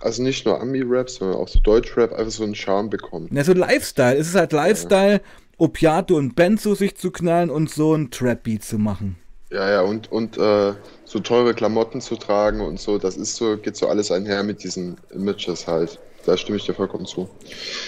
also 0.00 0.22
nicht 0.22 0.44
nur 0.46 0.60
Ami-Rap, 0.60 1.10
sondern 1.10 1.36
auch 1.38 1.48
so 1.48 1.58
Deutsch-Rap, 1.60 2.12
einfach 2.12 2.32
so 2.32 2.44
einen 2.44 2.54
Charme 2.54 2.90
bekommen. 2.90 3.30
Ja, 3.30 3.44
so 3.44 3.52
Lifestyle. 3.52 4.16
Es 4.16 4.28
ist 4.28 4.34
halt 4.34 4.52
Lifestyle, 4.52 5.20
Opiate 5.58 6.14
und 6.14 6.34
Benzo 6.36 6.74
sich 6.74 6.96
zu 6.96 7.10
knallen 7.10 7.50
und 7.50 7.70
so 7.70 7.94
ein 7.94 8.10
Trap-Beat 8.10 8.64
zu 8.64 8.78
machen. 8.78 9.16
Ja, 9.56 9.70
ja, 9.70 9.80
und, 9.80 10.12
und 10.12 10.36
äh, 10.36 10.74
so 11.06 11.18
teure 11.20 11.54
Klamotten 11.54 12.02
zu 12.02 12.16
tragen 12.16 12.60
und 12.60 12.78
so, 12.78 12.98
das 12.98 13.16
ist 13.16 13.36
so, 13.36 13.56
geht 13.56 13.74
so 13.74 13.88
alles 13.88 14.10
einher 14.10 14.42
mit 14.42 14.62
diesen 14.62 14.98
Images 15.14 15.66
halt. 15.66 15.98
Da 16.26 16.36
stimme 16.36 16.58
ich 16.58 16.66
dir 16.66 16.74
vollkommen 16.74 17.06
zu. 17.06 17.26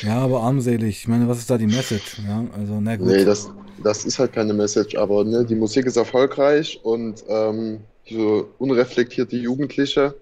Ja, 0.00 0.16
aber 0.20 0.40
armselig. 0.40 1.00
Ich 1.00 1.08
meine, 1.08 1.28
was 1.28 1.40
ist 1.40 1.50
da 1.50 1.58
die 1.58 1.66
Message? 1.66 2.22
Ja, 2.26 2.42
also, 2.58 2.80
na 2.80 2.96
gut. 2.96 3.08
Nee, 3.08 3.22
das, 3.22 3.50
das 3.84 4.06
ist 4.06 4.18
halt 4.18 4.32
keine 4.32 4.54
Message, 4.54 4.96
aber 4.96 5.24
ne, 5.24 5.44
die 5.44 5.56
Musik 5.56 5.84
ist 5.84 5.96
erfolgreich 5.96 6.80
und 6.84 7.22
ähm, 7.28 7.80
so 8.08 8.48
unreflektierte 8.56 9.36
Jugendliche 9.36 10.14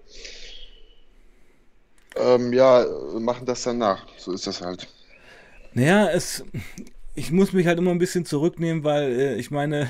ähm, 2.17 2.51
ja, 2.51 2.85
machen 3.19 3.45
das 3.45 3.63
dann 3.63 3.77
nach. 3.77 4.05
So 4.17 4.33
ist 4.33 4.47
das 4.47 4.61
halt. 4.61 4.85
Naja, 5.73 6.09
es. 6.09 6.43
Ich 7.19 7.31
muss 7.31 7.51
mich 7.51 7.65
halt 7.65 7.79
immer 7.79 7.89
ein 7.89 7.97
bisschen 7.97 8.25
zurücknehmen, 8.25 8.83
weil 8.83 9.11
äh, 9.11 9.35
ich 9.37 9.49
meine, 9.49 9.89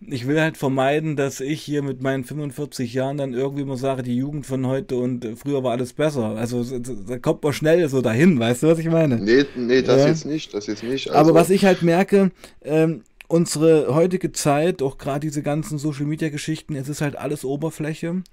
ich 0.00 0.26
will 0.26 0.40
halt 0.40 0.56
vermeiden, 0.56 1.14
dass 1.14 1.40
ich 1.40 1.62
hier 1.62 1.82
mit 1.82 2.02
meinen 2.02 2.24
45 2.24 2.92
Jahren 2.92 3.16
dann 3.16 3.32
irgendwie 3.32 3.62
immer 3.62 3.76
sage, 3.76 4.02
die 4.02 4.16
Jugend 4.16 4.44
von 4.44 4.66
heute 4.66 4.96
und 4.96 5.24
äh, 5.24 5.36
früher 5.36 5.62
war 5.62 5.70
alles 5.70 5.92
besser. 5.92 6.30
Also 6.36 6.64
da 6.80 7.18
kommt 7.20 7.44
man 7.44 7.52
schnell 7.52 7.88
so 7.88 8.02
dahin, 8.02 8.40
weißt 8.40 8.64
du, 8.64 8.66
was 8.66 8.80
ich 8.80 8.88
meine? 8.90 9.20
Nee, 9.20 9.44
nee, 9.54 9.82
das 9.82 10.00
Ja. 10.02 10.08
jetzt 10.08 10.26
nicht, 10.26 10.52
das 10.52 10.66
jetzt 10.66 10.82
nicht. 10.82 11.08
Aber 11.10 11.18
Also, 11.20 11.34
was 11.34 11.50
ich 11.50 11.64
halt 11.64 11.82
merke, 11.82 12.32
ähm, 12.62 13.02
unsere 13.28 13.94
heutige 13.94 14.32
Zeit, 14.32 14.82
auch 14.82 14.98
gerade 14.98 15.20
diese 15.20 15.42
ganzen 15.42 15.78
Social 15.78 16.06
Media 16.06 16.28
Geschichten, 16.28 16.74
es 16.74 16.88
ist 16.88 17.00
halt 17.00 17.14
alles 17.14 17.44
Oberfläche, 17.44 18.24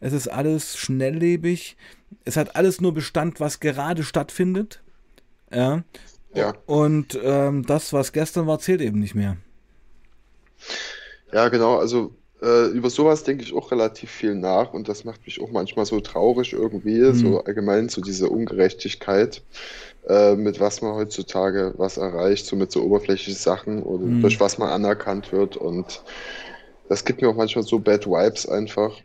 es 0.00 0.14
ist 0.14 0.26
alles 0.26 0.74
schnelllebig, 0.78 1.76
es 2.24 2.38
hat 2.38 2.56
alles 2.56 2.80
nur 2.80 2.94
Bestand, 2.94 3.40
was 3.40 3.60
gerade 3.60 4.04
stattfindet. 4.04 4.80
Ja. 5.52 5.82
Ja. 6.34 6.54
Und 6.66 7.18
ähm, 7.22 7.66
das, 7.66 7.92
was 7.92 8.12
gestern 8.12 8.46
war, 8.46 8.58
zählt 8.58 8.80
eben 8.80 9.00
nicht 9.00 9.14
mehr. 9.14 9.36
Ja, 11.32 11.48
genau, 11.48 11.76
also 11.78 12.16
äh, 12.42 12.66
über 12.68 12.90
sowas 12.90 13.22
denke 13.24 13.44
ich 13.44 13.54
auch 13.54 13.70
relativ 13.70 14.10
viel 14.10 14.34
nach 14.34 14.72
und 14.72 14.88
das 14.88 15.04
macht 15.04 15.24
mich 15.26 15.40
auch 15.40 15.50
manchmal 15.50 15.86
so 15.86 16.00
traurig 16.00 16.52
irgendwie, 16.52 17.00
Mhm. 17.04 17.12
so 17.14 17.44
allgemein 17.44 17.88
so 17.88 18.00
diese 18.00 18.28
Ungerechtigkeit, 18.30 19.42
äh, 20.08 20.36
mit 20.36 20.60
was 20.60 20.82
man 20.82 20.94
heutzutage 20.94 21.74
was 21.76 21.96
erreicht, 21.98 22.46
so 22.46 22.56
mit 22.56 22.72
so 22.72 22.82
oberflächlichen 22.82 23.34
Sachen 23.40 23.82
oder 23.82 24.04
Mhm. 24.04 24.20
durch 24.20 24.40
was 24.40 24.58
man 24.58 24.70
anerkannt 24.70 25.32
wird 25.32 25.56
und 25.56 26.02
das 26.88 27.04
gibt 27.04 27.22
mir 27.22 27.28
auch 27.30 27.36
manchmal 27.36 27.64
so 27.64 27.78
Bad 27.80 28.06
Vibes 28.06 28.48
einfach. 28.48 28.96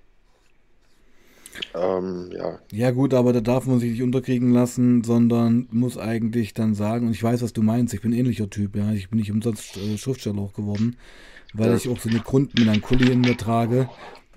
Ähm, 1.74 2.30
ja. 2.36 2.60
Ja 2.72 2.92
gut, 2.92 3.14
aber 3.14 3.34
da 3.34 3.42
darf 3.42 3.66
man 3.66 3.80
sich 3.80 3.92
nicht 3.92 4.04
unterkriegen 4.04 4.52
lassen, 4.52 5.04
sondern 5.04 5.68
muss 5.72 5.98
eigentlich 5.98 6.54
dann 6.54 6.74
sagen, 6.74 7.08
und 7.08 7.14
ich 7.14 7.24
weiß, 7.24 7.42
was 7.42 7.54
du 7.54 7.62
meinst, 7.62 7.94
ich 7.94 8.02
bin 8.02 8.12
ein 8.12 8.18
ähnlicher 8.18 8.50
Typ, 8.50 8.76
ja, 8.76 8.92
ich 8.92 9.10
bin 9.10 9.20
nicht 9.20 9.32
umsonst 9.32 9.78
äh, 9.78 9.98
Schriftsteller 9.98 10.40
auch 10.40 10.54
geworden, 10.54 10.98
weil 11.54 11.70
ja. 11.70 11.76
ich 11.76 11.90
auch 11.90 12.00
so 12.00 12.10
eine 12.10 12.20
Grundmelancholie 12.20 13.12
in 13.12 13.22
mir 13.22 13.38
trage 13.38 13.90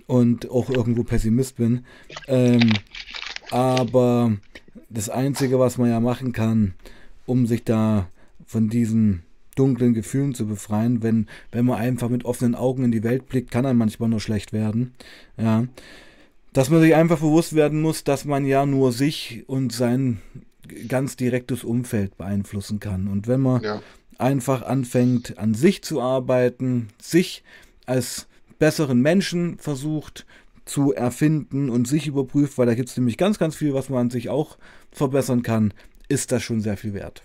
und 0.06 0.50
auch 0.50 0.70
irgendwo 0.70 1.04
Pessimist 1.04 1.56
bin. 1.56 1.84
Ähm, 2.26 2.72
aber 3.50 4.36
das 4.90 5.08
Einzige, 5.08 5.58
was 5.58 5.78
man 5.78 5.90
ja 5.90 6.00
machen 6.00 6.32
kann, 6.32 6.74
um 7.26 7.46
sich 7.46 7.64
da 7.64 8.08
von 8.46 8.68
diesen 8.68 9.22
dunklen 9.54 9.92
Gefühlen 9.92 10.34
zu 10.34 10.46
befreien, 10.46 11.02
wenn, 11.02 11.26
wenn 11.50 11.66
man 11.66 11.78
einfach 11.78 12.08
mit 12.08 12.24
offenen 12.24 12.54
Augen 12.54 12.84
in 12.84 12.92
die 12.92 13.02
Welt 13.02 13.28
blickt, 13.28 13.50
kann 13.50 13.66
einem 13.66 13.78
manchmal 13.78 14.08
nur 14.08 14.20
schlecht 14.20 14.52
werden. 14.52 14.94
Ja 15.36 15.64
dass 16.52 16.70
man 16.70 16.80
sich 16.80 16.94
einfach 16.94 17.18
bewusst 17.18 17.54
werden 17.54 17.80
muss, 17.80 18.04
dass 18.04 18.24
man 18.24 18.44
ja 18.44 18.66
nur 18.66 18.92
sich 18.92 19.44
und 19.46 19.72
sein 19.72 20.20
ganz 20.88 21.16
direktes 21.16 21.64
Umfeld 21.64 22.16
beeinflussen 22.16 22.80
kann. 22.80 23.08
Und 23.08 23.26
wenn 23.26 23.40
man 23.40 23.62
ja. 23.62 23.82
einfach 24.18 24.62
anfängt, 24.62 25.38
an 25.38 25.54
sich 25.54 25.82
zu 25.82 26.00
arbeiten, 26.00 26.88
sich 27.00 27.42
als 27.86 28.26
besseren 28.58 29.00
Menschen 29.00 29.58
versucht 29.58 30.26
zu 30.64 30.92
erfinden 30.92 31.70
und 31.70 31.88
sich 31.88 32.06
überprüft, 32.06 32.58
weil 32.58 32.66
da 32.66 32.74
gibt 32.74 32.90
es 32.90 32.96
nämlich 32.96 33.16
ganz, 33.16 33.38
ganz 33.38 33.56
viel, 33.56 33.72
was 33.72 33.88
man 33.88 34.00
an 34.00 34.10
sich 34.10 34.28
auch 34.28 34.58
verbessern 34.92 35.42
kann, 35.42 35.72
ist 36.08 36.32
das 36.32 36.42
schon 36.42 36.60
sehr 36.60 36.76
viel 36.76 36.92
wert. 36.92 37.22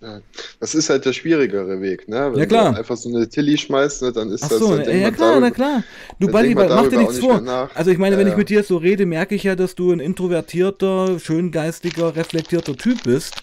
Ja, 0.00 0.20
das 0.60 0.76
ist 0.76 0.90
halt 0.90 1.04
der 1.06 1.12
schwierigere 1.12 1.80
Weg, 1.80 2.08
ne? 2.08 2.30
Wenn 2.30 2.38
ja, 2.38 2.46
klar. 2.46 2.72
du 2.72 2.78
einfach 2.78 2.96
so 2.96 3.08
eine 3.08 3.28
Tilly 3.28 3.58
schmeißt, 3.58 4.02
ne, 4.02 4.12
dann 4.12 4.30
ist 4.30 4.44
Ach 4.44 4.48
das 4.48 4.58
so, 4.60 4.76
ne, 4.76 5.00
ja, 5.00 5.10
klar, 5.10 5.40
na 5.40 5.50
klar. 5.50 5.82
Du, 6.20 6.28
Buddy, 6.28 6.54
mach 6.54 6.88
dir 6.88 6.98
nichts 6.98 7.18
vor. 7.18 7.42
Also, 7.74 7.90
ich 7.90 7.98
meine, 7.98 8.16
wenn 8.16 8.28
ich 8.28 8.36
mit 8.36 8.48
dir 8.48 8.62
so 8.62 8.76
rede, 8.76 9.06
merke 9.06 9.34
ich 9.34 9.42
ja, 9.42 9.56
dass 9.56 9.74
du 9.74 9.90
ein 9.90 9.98
introvertierter, 9.98 11.18
schöngeistiger, 11.18 12.14
reflektierter 12.14 12.76
Typ 12.76 13.02
bist, 13.02 13.42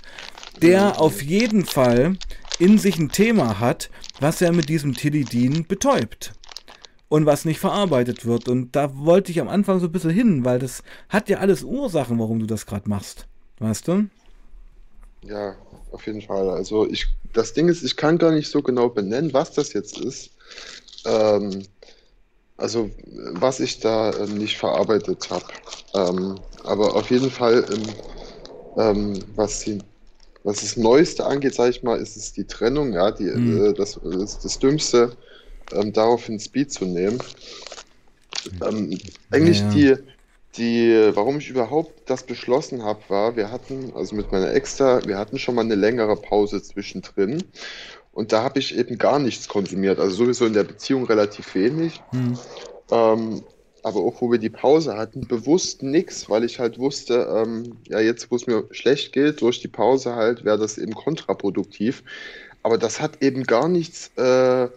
der 0.62 0.86
mhm. 0.86 0.92
auf 0.94 1.22
jeden 1.22 1.66
Fall 1.66 2.16
in 2.58 2.78
sich 2.78 3.00
ein 3.00 3.10
Thema 3.10 3.60
hat, 3.60 3.90
was 4.22 4.42
er 4.42 4.54
mit 4.54 4.70
diesem 4.70 4.94
Tilidin 4.94 5.68
betäubt. 5.68 6.32
Und 7.10 7.26
was 7.26 7.46
nicht 7.46 7.60
verarbeitet 7.60 8.26
wird. 8.26 8.48
Und 8.48 8.76
da 8.76 8.98
wollte 8.98 9.32
ich 9.32 9.40
am 9.40 9.48
Anfang 9.48 9.80
so 9.80 9.86
ein 9.86 9.92
bisschen 9.92 10.10
hin, 10.10 10.44
weil 10.44 10.58
das 10.58 10.84
hat 11.08 11.30
ja 11.30 11.38
alles 11.38 11.64
Ursachen, 11.64 12.18
warum 12.18 12.40
du 12.40 12.46
das 12.46 12.66
gerade 12.66 12.90
machst. 12.90 13.28
Weißt 13.60 13.88
du? 13.88 14.08
Ja, 15.22 15.56
auf 15.92 16.06
jeden 16.06 16.22
Fall. 16.22 16.50
Also 16.50 16.88
ich, 16.90 17.08
das 17.34 17.54
Ding 17.54 17.68
ist, 17.68 17.84
ich 17.84 17.96
kann 17.96 18.18
gar 18.18 18.32
nicht 18.32 18.50
so 18.50 18.62
genau 18.62 18.90
benennen, 18.90 19.34
was 19.34 19.52
das 19.52 19.74
jetzt 19.74 20.00
ist. 20.00 20.32
Ähm, 21.06 21.64
also 22.58 22.90
was 23.34 23.60
ich 23.60 23.80
da 23.80 24.12
äh, 24.12 24.28
nicht 24.28 24.58
verarbeitet 24.58 25.30
habe. 25.30 25.46
Ähm, 25.94 26.40
aber 26.64 26.96
auf 26.96 27.10
jeden 27.12 27.30
Fall, 27.30 27.66
ähm, 28.78 29.24
was, 29.36 29.60
die, 29.62 29.80
was 30.44 30.62
das 30.62 30.78
Neueste 30.78 31.26
angeht, 31.26 31.56
sage 31.56 31.72
ich 31.72 31.84
mal, 31.84 32.00
ist 32.00 32.16
es 32.16 32.34
die 32.34 32.46
Trennung, 32.46 32.94
ja, 32.94 33.12
die, 33.12 33.26
mhm. 33.26 33.66
äh, 33.66 33.74
das, 33.74 34.00
das, 34.02 34.40
das 34.40 34.60
Dümmste, 34.60 35.12
ähm, 35.74 35.92
daraufhin 35.92 36.40
Speed 36.40 36.72
zu 36.72 36.86
nehmen. 36.86 37.20
Ähm, 38.62 38.98
eigentlich 39.32 39.60
ja. 39.60 39.70
die 39.70 39.98
die, 40.58 41.12
warum 41.14 41.38
ich 41.38 41.50
überhaupt 41.50 42.10
das 42.10 42.24
beschlossen 42.24 42.84
habe, 42.84 43.02
war, 43.08 43.36
wir 43.36 43.52
hatten, 43.52 43.94
also 43.96 44.16
mit 44.16 44.32
meiner 44.32 44.54
Ex 44.54 44.78
da, 44.78 45.06
wir 45.06 45.18
hatten 45.18 45.40
schon 45.40 45.56
mal 45.56 45.66
eine 45.66 45.76
längere 45.76 46.16
Pause 46.16 46.62
zwischendrin 46.62 47.44
und 48.16 48.32
da 48.32 48.44
habe 48.44 48.60
ich 48.60 48.78
eben 48.78 48.98
gar 48.98 49.20
nichts 49.20 49.48
konsumiert. 49.48 50.00
Also 50.00 50.16
sowieso 50.16 50.46
in 50.46 50.54
der 50.54 50.64
Beziehung 50.64 51.06
relativ 51.06 51.54
wenig. 51.54 52.02
Hm. 52.12 52.38
Ähm, 52.92 53.44
aber 53.84 54.00
auch 54.00 54.20
wo 54.22 54.32
wir 54.32 54.40
die 54.40 54.50
Pause 54.50 54.98
hatten, 54.98 55.28
bewusst 55.28 55.84
nichts, 55.84 56.28
weil 56.30 56.44
ich 56.44 56.60
halt 56.60 56.80
wusste, 56.80 57.28
ähm, 57.36 57.78
ja, 57.88 58.00
jetzt 58.00 58.32
wo 58.32 58.36
es 58.36 58.48
mir 58.48 58.64
schlecht 58.72 59.14
geht, 59.14 59.42
durch 59.42 59.62
die 59.62 59.68
Pause 59.68 60.16
halt, 60.16 60.44
wäre 60.44 60.58
das 60.58 60.80
eben 60.80 60.96
kontraproduktiv. 60.96 62.04
Aber 62.64 62.80
das 62.80 63.00
hat 63.00 63.22
eben 63.22 63.44
gar 63.44 63.68
nichts 63.68 64.10
äh, 64.16 64.70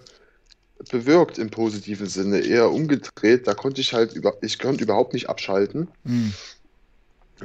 bewirkt 0.91 1.39
im 1.39 1.51
positiven 1.51 2.07
Sinne, 2.07 2.41
eher 2.41 2.71
umgedreht. 2.71 3.47
Da 3.47 3.55
konnte 3.55 3.81
ich 3.81 3.93
halt 3.93 4.13
über, 4.13 4.35
ich 4.43 4.59
konnte 4.59 4.85
überhaupt 4.85 5.13
nicht 5.13 5.29
abschalten. 5.29 5.89
Mhm. 6.05 6.33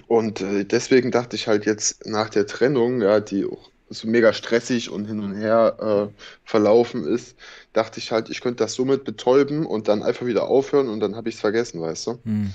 Und 0.07 0.41
äh, 0.41 0.65
deswegen 0.65 1.11
dachte 1.11 1.36
ich 1.36 1.47
halt 1.47 1.65
jetzt 1.65 2.05
nach 2.05 2.29
der 2.29 2.47
Trennung, 2.47 3.01
ja, 3.01 3.19
die 3.19 3.45
auch 3.45 3.69
so 3.89 4.07
mega 4.07 4.34
stressig 4.34 4.89
und 4.89 5.05
hin 5.05 5.19
und 5.19 5.36
her 5.36 6.09
äh, 6.11 6.23
verlaufen 6.45 7.05
ist, 7.05 7.36
dachte 7.73 7.99
ich 7.99 8.11
halt, 8.11 8.29
ich 8.29 8.41
könnte 8.41 8.63
das 8.63 8.73
somit 8.73 9.03
betäuben 9.03 9.65
und 9.65 9.88
dann 9.88 10.01
einfach 10.01 10.25
wieder 10.25 10.47
aufhören 10.47 10.89
und 10.89 10.99
dann 10.99 11.15
habe 11.15 11.29
ich 11.29 11.36
es 11.36 11.41
vergessen, 11.41 11.81
weißt 11.81 12.07
du? 12.07 12.19
Mhm. 12.23 12.53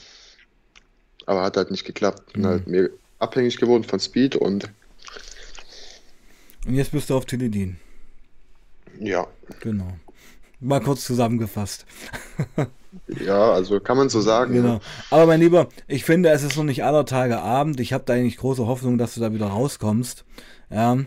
Aber 1.27 1.43
hat 1.43 1.57
halt 1.57 1.71
nicht 1.71 1.85
geklappt. 1.85 2.33
Bin 2.33 2.43
mhm. 2.43 2.47
halt 2.47 2.67
mehr 2.67 2.89
abhängig 3.19 3.59
geworden 3.59 3.85
von 3.85 4.01
Speed 4.01 4.37
und. 4.37 4.69
Und 6.67 6.75
jetzt 6.75 6.93
bist 6.93 7.11
du 7.11 7.17
auf 7.17 7.27
Teledin. 7.27 7.79
Ja. 8.99 9.27
Genau. 9.61 9.97
Mal 10.61 10.81
kurz 10.81 11.05
zusammengefasst. 11.05 11.87
ja, 13.25 13.53
also 13.53 13.79
kann 13.79 13.97
man 13.97 14.09
so 14.09 14.21
sagen. 14.21 14.55
Genau. 14.55 14.81
Aber 15.11 15.27
mein 15.27 15.41
Lieber, 15.41 15.69
ich 15.87 16.05
finde, 16.05 16.31
es 16.31 16.43
ist 16.43 16.57
noch 16.57 16.65
nicht 16.65 16.83
aller 16.83 17.07
Tage 17.07 17.39
Abend. 17.39 17.79
Ich 17.79 17.93
habe 17.93 18.05
da 18.05 18.15
eigentlich 18.15 18.39
große 18.39 18.67
Hoffnung, 18.67 18.99
dass 18.99 19.15
du 19.15 19.21
da 19.21 19.33
wieder 19.33 19.47
rauskommst. 19.47 20.25
Ja. 20.71 20.99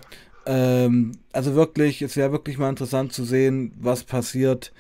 Ähm, 0.45 1.12
also 1.34 1.54
wirklich, 1.54 2.02
es 2.02 2.16
wäre 2.16 2.32
wirklich 2.32 2.58
mal 2.58 2.70
interessant 2.70 3.12
zu 3.12 3.26
sehen, 3.26 3.74
was 3.78 4.06
passiert, 4.06 4.72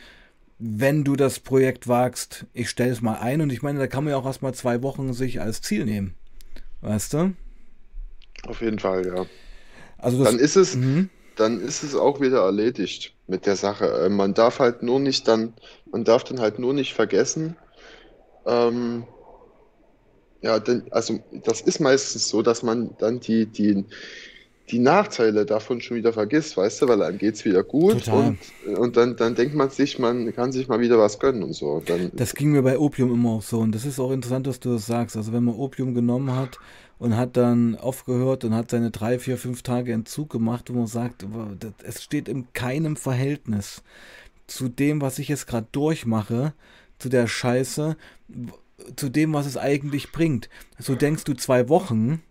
wenn 0.57 1.03
du 1.03 1.17
das 1.17 1.39
Projekt 1.39 1.89
wagst. 1.89 2.45
Ich 2.53 2.69
stelle 2.69 2.91
es 2.91 3.01
mal 3.01 3.19
ein 3.19 3.41
und 3.41 3.51
ich 3.51 3.61
meine, 3.61 3.77
da 3.77 3.87
kann 3.87 4.05
man 4.05 4.11
ja 4.11 4.17
auch 4.17 4.25
erstmal 4.25 4.53
zwei 4.53 4.81
Wochen 4.83 5.13
sich 5.13 5.41
als 5.41 5.61
Ziel 5.61 5.85
nehmen. 5.85 6.15
Weißt 6.79 7.13
du? 7.13 7.33
Auf 8.47 8.61
jeden 8.61 8.79
Fall, 8.79 9.05
ja. 9.05 9.25
Also 9.97 10.23
das, 10.23 10.31
Dann 10.31 10.39
ist 10.39 10.55
es. 10.55 10.75
Mhm 10.75 11.09
dann 11.35 11.61
ist 11.61 11.83
es 11.83 11.95
auch 11.95 12.19
wieder 12.19 12.43
erledigt 12.43 13.13
mit 13.27 13.45
der 13.45 13.55
Sache. 13.55 13.85
Äh, 13.85 14.09
man 14.09 14.33
darf 14.33 14.59
halt 14.59 14.83
nur 14.83 14.99
nicht 14.99 15.27
dann, 15.27 15.53
man 15.91 16.03
darf 16.03 16.23
dann 16.23 16.39
halt 16.39 16.59
nur 16.59 16.73
nicht 16.73 16.93
vergessen, 16.93 17.55
ähm, 18.45 19.05
ja, 20.41 20.59
denn, 20.59 20.83
also 20.91 21.19
das 21.43 21.61
ist 21.61 21.79
meistens 21.79 22.27
so, 22.27 22.41
dass 22.41 22.63
man 22.63 22.95
dann 22.97 23.19
die, 23.19 23.45
die, 23.45 23.85
die 24.71 24.79
Nachteile 24.79 25.45
davon 25.45 25.81
schon 25.81 25.97
wieder 25.97 26.13
vergisst, 26.13 26.57
weißt 26.57 26.81
du, 26.81 26.87
weil 26.87 26.97
dann 26.97 27.17
geht 27.17 27.35
es 27.35 27.45
wieder 27.45 27.63
gut 27.63 28.05
Total. 28.05 28.35
und, 28.65 28.77
und 28.77 28.97
dann, 28.97 29.15
dann 29.17 29.35
denkt 29.35 29.53
man 29.53 29.69
sich, 29.69 29.99
man 29.99 30.33
kann 30.33 30.51
sich 30.51 30.67
mal 30.67 30.79
wieder 30.79 30.97
was 30.97 31.19
gönnen 31.19 31.43
und 31.43 31.53
so. 31.53 31.81
Dann, 31.85 32.11
das 32.13 32.33
ging 32.33 32.51
mir 32.51 32.63
bei 32.63 32.79
Opium 32.79 33.13
immer 33.13 33.31
auch 33.31 33.41
so 33.43 33.59
und 33.59 33.75
das 33.75 33.85
ist 33.85 33.99
auch 33.99 34.11
interessant, 34.11 34.47
dass 34.47 34.59
du 34.59 34.73
das 34.73 34.85
sagst. 34.85 35.15
Also 35.15 35.31
wenn 35.33 35.43
man 35.43 35.55
Opium 35.55 35.93
genommen 35.93 36.35
hat 36.35 36.57
und 37.01 37.17
hat 37.17 37.35
dann 37.35 37.75
aufgehört 37.75 38.43
und 38.43 38.53
hat 38.53 38.69
seine 38.69 38.91
drei, 38.91 39.17
vier, 39.17 39.39
fünf 39.39 39.63
Tage 39.63 39.91
Entzug 39.91 40.29
gemacht, 40.29 40.69
wo 40.69 40.77
man 40.77 40.85
sagt, 40.85 41.25
es 41.83 42.03
steht 42.03 42.29
in 42.29 42.53
keinem 42.53 42.95
Verhältnis 42.95 43.81
zu 44.45 44.69
dem, 44.69 45.01
was 45.01 45.17
ich 45.17 45.27
jetzt 45.27 45.47
gerade 45.47 45.65
durchmache, 45.71 46.53
zu 46.99 47.09
der 47.09 47.25
Scheiße, 47.25 47.97
zu 48.95 49.09
dem, 49.09 49.33
was 49.33 49.47
es 49.47 49.57
eigentlich 49.57 50.11
bringt. 50.11 50.47
So 50.77 50.93
denkst 50.93 51.23
du 51.23 51.33
zwei 51.33 51.69
Wochen, 51.69 52.21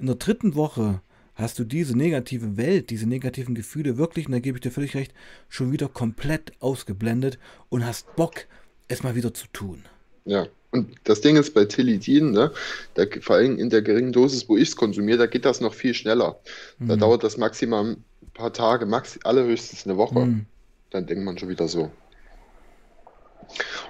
in 0.00 0.06
der 0.06 0.16
dritten 0.16 0.56
Woche 0.56 1.02
hast 1.36 1.60
du 1.60 1.64
diese 1.64 1.96
negative 1.96 2.56
Welt, 2.56 2.90
diese 2.90 3.06
negativen 3.08 3.54
Gefühle 3.54 3.96
wirklich, 3.96 4.26
und 4.26 4.32
da 4.32 4.40
gebe 4.40 4.58
ich 4.58 4.62
dir 4.62 4.72
völlig 4.72 4.96
recht, 4.96 5.14
schon 5.48 5.70
wieder 5.70 5.86
komplett 5.86 6.52
ausgeblendet 6.58 7.38
und 7.68 7.86
hast 7.86 8.16
Bock, 8.16 8.46
es 8.88 9.04
mal 9.04 9.14
wieder 9.14 9.32
zu 9.32 9.46
tun. 9.52 9.84
Ja. 10.24 10.48
Und 10.72 10.94
das 11.04 11.20
Ding 11.20 11.36
ist 11.36 11.52
bei 11.52 11.64
Tilidin, 11.64 12.30
ne, 12.30 12.52
da, 12.94 13.04
vor 13.20 13.36
allem 13.36 13.58
in 13.58 13.70
der 13.70 13.82
geringen 13.82 14.12
Dosis, 14.12 14.48
wo 14.48 14.56
ich 14.56 14.68
es 14.68 14.76
konsumiere, 14.76 15.18
da 15.18 15.26
geht 15.26 15.44
das 15.44 15.60
noch 15.60 15.74
viel 15.74 15.94
schneller. 15.94 16.38
Mhm. 16.78 16.88
Da 16.88 16.96
dauert 16.96 17.24
das 17.24 17.36
maximal 17.36 17.84
ein 17.84 18.04
paar 18.34 18.52
Tage, 18.52 18.86
max 18.86 19.18
allerhöchstens 19.24 19.86
eine 19.86 19.96
Woche. 19.96 20.20
Mhm. 20.20 20.46
Dann 20.90 21.06
denkt 21.06 21.24
man 21.24 21.38
schon 21.38 21.48
wieder 21.48 21.66
so. 21.66 21.90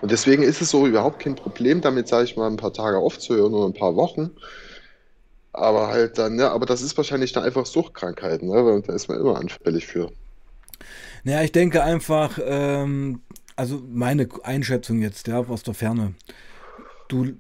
Und 0.01 0.11
deswegen 0.11 0.43
ist 0.43 0.63
es 0.63 0.71
so 0.71 0.87
überhaupt 0.87 1.21
kein 1.21 1.37
Problem, 1.37 1.83
damit, 1.83 2.09
sage 2.09 2.25
ich 2.25 2.37
mal, 2.37 2.49
ein 2.49 2.57
paar 2.57 2.73
Tage 2.73 2.97
aufzuhören 2.97 3.53
oder 3.53 3.67
ein 3.67 3.75
paar 3.75 3.95
Wochen. 3.97 4.31
Aber 5.53 5.89
halt 5.89 6.17
dann, 6.17 6.37
ne, 6.37 6.51
aber 6.51 6.65
das 6.65 6.81
ist 6.81 6.97
wahrscheinlich 6.97 7.33
dann 7.33 7.45
einfach 7.45 7.67
Suchtkrankheit, 7.67 8.43
ne? 8.43 8.53
Weil 8.53 8.81
da 8.83 8.95
ist 8.95 9.09
man 9.09 9.21
immer 9.21 9.37
anfällig 9.37 9.87
für. 9.87 10.11
Naja, 11.25 11.43
ich 11.43 11.53
denke 11.53 11.83
einfach, 11.83 12.39
ähm, 12.43 13.21
also 13.57 13.83
meine 13.87 14.29
Einschätzung 14.45 15.03
jetzt, 15.03 15.27
ja, 15.27 15.41
aus 15.41 15.63
der 15.63 15.75
Ferne 15.75 16.15
du, 17.13 17.33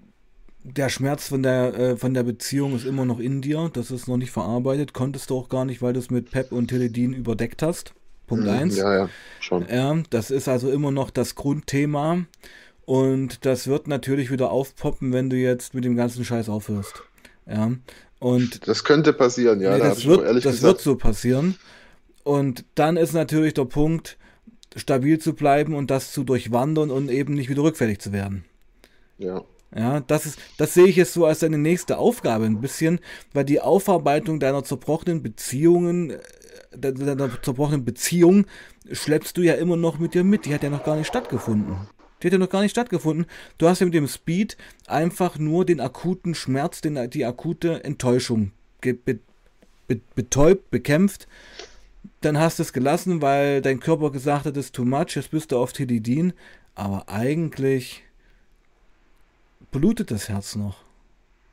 der 0.62 0.88
Schmerz 0.88 1.28
von 1.28 1.42
der, 1.42 1.74
äh, 1.74 1.96
von 1.96 2.14
der 2.14 2.22
Beziehung 2.22 2.74
ist 2.76 2.84
immer 2.84 3.04
noch 3.04 3.18
in 3.18 3.40
dir. 3.42 3.70
Das 3.72 3.90
ist 3.90 4.08
noch 4.08 4.16
nicht 4.16 4.30
verarbeitet. 4.30 4.92
Konntest 4.92 5.30
du 5.30 5.38
auch 5.38 5.48
gar 5.48 5.64
nicht, 5.64 5.82
weil 5.82 5.92
du 5.92 6.00
es 6.00 6.10
mit 6.10 6.30
Pep 6.30 6.52
und 6.52 6.68
Teledin 6.68 7.12
überdeckt 7.12 7.62
hast. 7.62 7.94
Punkt 8.26 8.46
1. 8.46 8.74
Mhm, 8.74 8.78
ja, 8.78 8.94
ja, 8.94 9.08
schon. 9.40 9.66
Ja, 9.68 9.96
das 10.10 10.30
ist 10.30 10.48
also 10.48 10.70
immer 10.70 10.90
noch 10.90 11.10
das 11.10 11.34
Grundthema. 11.34 12.24
Und 12.84 13.44
das 13.46 13.66
wird 13.66 13.88
natürlich 13.88 14.30
wieder 14.30 14.50
aufpoppen, 14.50 15.12
wenn 15.12 15.30
du 15.30 15.36
jetzt 15.36 15.74
mit 15.74 15.84
dem 15.84 15.96
ganzen 15.96 16.24
Scheiß 16.24 16.48
aufhörst. 16.48 17.02
Ja. 17.46 17.72
Und 18.18 18.68
das 18.68 18.84
könnte 18.84 19.12
passieren, 19.12 19.60
ja. 19.60 19.74
Nee, 19.74 19.80
das 19.80 20.04
wird, 20.04 20.26
das 20.26 20.42
gesagt. 20.42 20.62
wird 20.62 20.80
so 20.80 20.96
passieren. 20.96 21.56
Und 22.22 22.64
dann 22.74 22.96
ist 22.96 23.14
natürlich 23.14 23.54
der 23.54 23.64
Punkt, 23.64 24.18
stabil 24.76 25.18
zu 25.18 25.34
bleiben 25.34 25.74
und 25.74 25.90
das 25.90 26.12
zu 26.12 26.22
durchwandern 26.22 26.90
und 26.90 27.10
eben 27.10 27.34
nicht 27.34 27.48
wieder 27.48 27.62
rückfällig 27.62 27.98
zu 27.98 28.12
werden. 28.12 28.44
Ja. 29.18 29.42
Ja, 29.74 30.00
das 30.00 30.26
ist, 30.26 30.38
das 30.58 30.74
sehe 30.74 30.86
ich 30.86 30.96
jetzt 30.96 31.12
so 31.12 31.26
als 31.26 31.40
deine 31.40 31.58
nächste 31.58 31.98
Aufgabe 31.98 32.44
ein 32.44 32.60
bisschen, 32.60 32.98
weil 33.32 33.44
die 33.44 33.60
Aufarbeitung 33.60 34.40
deiner 34.40 34.64
zerbrochenen 34.64 35.22
Beziehungen, 35.22 36.10
äh, 36.10 36.92
deiner 36.92 37.40
zerbrochenen 37.40 37.84
Beziehung 37.84 38.46
schleppst 38.90 39.36
du 39.36 39.42
ja 39.42 39.54
immer 39.54 39.76
noch 39.76 39.98
mit 39.98 40.14
dir 40.14 40.24
mit. 40.24 40.46
Die 40.46 40.54
hat 40.54 40.64
ja 40.64 40.70
noch 40.70 40.84
gar 40.84 40.96
nicht 40.96 41.06
stattgefunden. 41.06 41.76
Die 42.20 42.26
hat 42.26 42.32
ja 42.32 42.38
noch 42.38 42.50
gar 42.50 42.62
nicht 42.62 42.72
stattgefunden. 42.72 43.26
Du 43.58 43.68
hast 43.68 43.78
ja 43.78 43.86
mit 43.86 43.94
dem 43.94 44.08
Speed 44.08 44.56
einfach 44.86 45.38
nur 45.38 45.64
den 45.64 45.80
akuten 45.80 46.34
Schmerz, 46.34 46.80
den, 46.80 47.08
die 47.10 47.24
akute 47.24 47.84
Enttäuschung 47.84 48.52
be, 48.80 48.94
be, 48.94 50.00
betäubt, 50.14 50.70
bekämpft. 50.70 51.28
Dann 52.20 52.38
hast 52.38 52.58
du 52.58 52.62
es 52.62 52.72
gelassen, 52.72 53.22
weil 53.22 53.62
dein 53.62 53.80
Körper 53.80 54.10
gesagt 54.10 54.46
hat, 54.46 54.56
es 54.56 54.66
ist 54.66 54.74
too 54.74 54.84
much, 54.84 55.16
jetzt 55.16 55.30
bist 55.30 55.52
du 55.52 55.58
auf 55.58 55.72
Tilidin. 55.72 56.32
Aber 56.74 57.08
eigentlich 57.08 58.04
blutet 59.70 60.10
das 60.10 60.28
Herz 60.28 60.56
noch. 60.56 60.76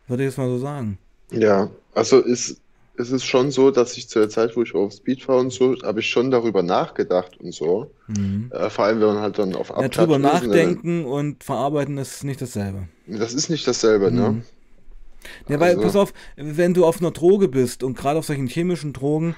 Würde 0.08 0.24
ich 0.24 0.30
jetzt 0.30 0.38
mal 0.38 0.48
so 0.48 0.58
sagen. 0.58 0.98
Ja, 1.32 1.70
also 1.94 2.20
ist, 2.20 2.62
es 2.98 3.12
ist 3.12 3.26
schon 3.26 3.52
so, 3.52 3.72
dass 3.72 3.98
ich 3.98 4.10
zu 4.10 4.20
der 4.20 4.30
Zeit, 4.30 4.56
wo 4.56 4.64
ich 4.64 4.74
auf 4.74 4.94
Speed 4.94 5.28
war 5.28 5.38
und 5.38 5.52
so, 5.52 5.76
habe 5.84 6.00
ich 6.00 6.10
schon 6.10 6.32
darüber 6.32 6.64
nachgedacht 6.64 7.40
und 7.40 7.54
so. 7.54 7.92
Mhm. 8.08 8.52
Äh, 8.52 8.70
vor 8.70 8.86
allem, 8.86 9.00
wenn 9.00 9.08
man 9.08 9.20
halt 9.20 9.38
dann 9.38 9.56
auf 9.56 9.72
Abklatsch 9.72 9.98
ja, 9.98 10.04
drüber 10.04 10.20
nachdenken 10.20 11.04
dann, 11.04 11.12
und 11.12 11.44
verarbeiten 11.44 11.98
ist 11.98 12.24
nicht 12.24 12.42
dasselbe. 12.42 12.88
Das 13.06 13.34
ist 13.34 13.50
nicht 13.50 13.68
dasselbe, 13.68 14.12
ne? 14.12 14.30
mhm. 14.30 14.38
ne? 14.38 14.44
Ja, 15.48 15.60
weil, 15.60 15.72
also. 15.72 15.82
pass 15.82 15.96
auf, 15.96 16.14
wenn 16.36 16.74
du 16.74 16.86
auf 16.86 17.00
einer 17.00 17.12
Droge 17.12 17.48
bist 17.48 17.84
und 17.84 17.98
gerade 17.98 18.20
auf 18.20 18.26
solchen 18.26 18.48
chemischen 18.48 18.94
Drogen, 18.94 19.36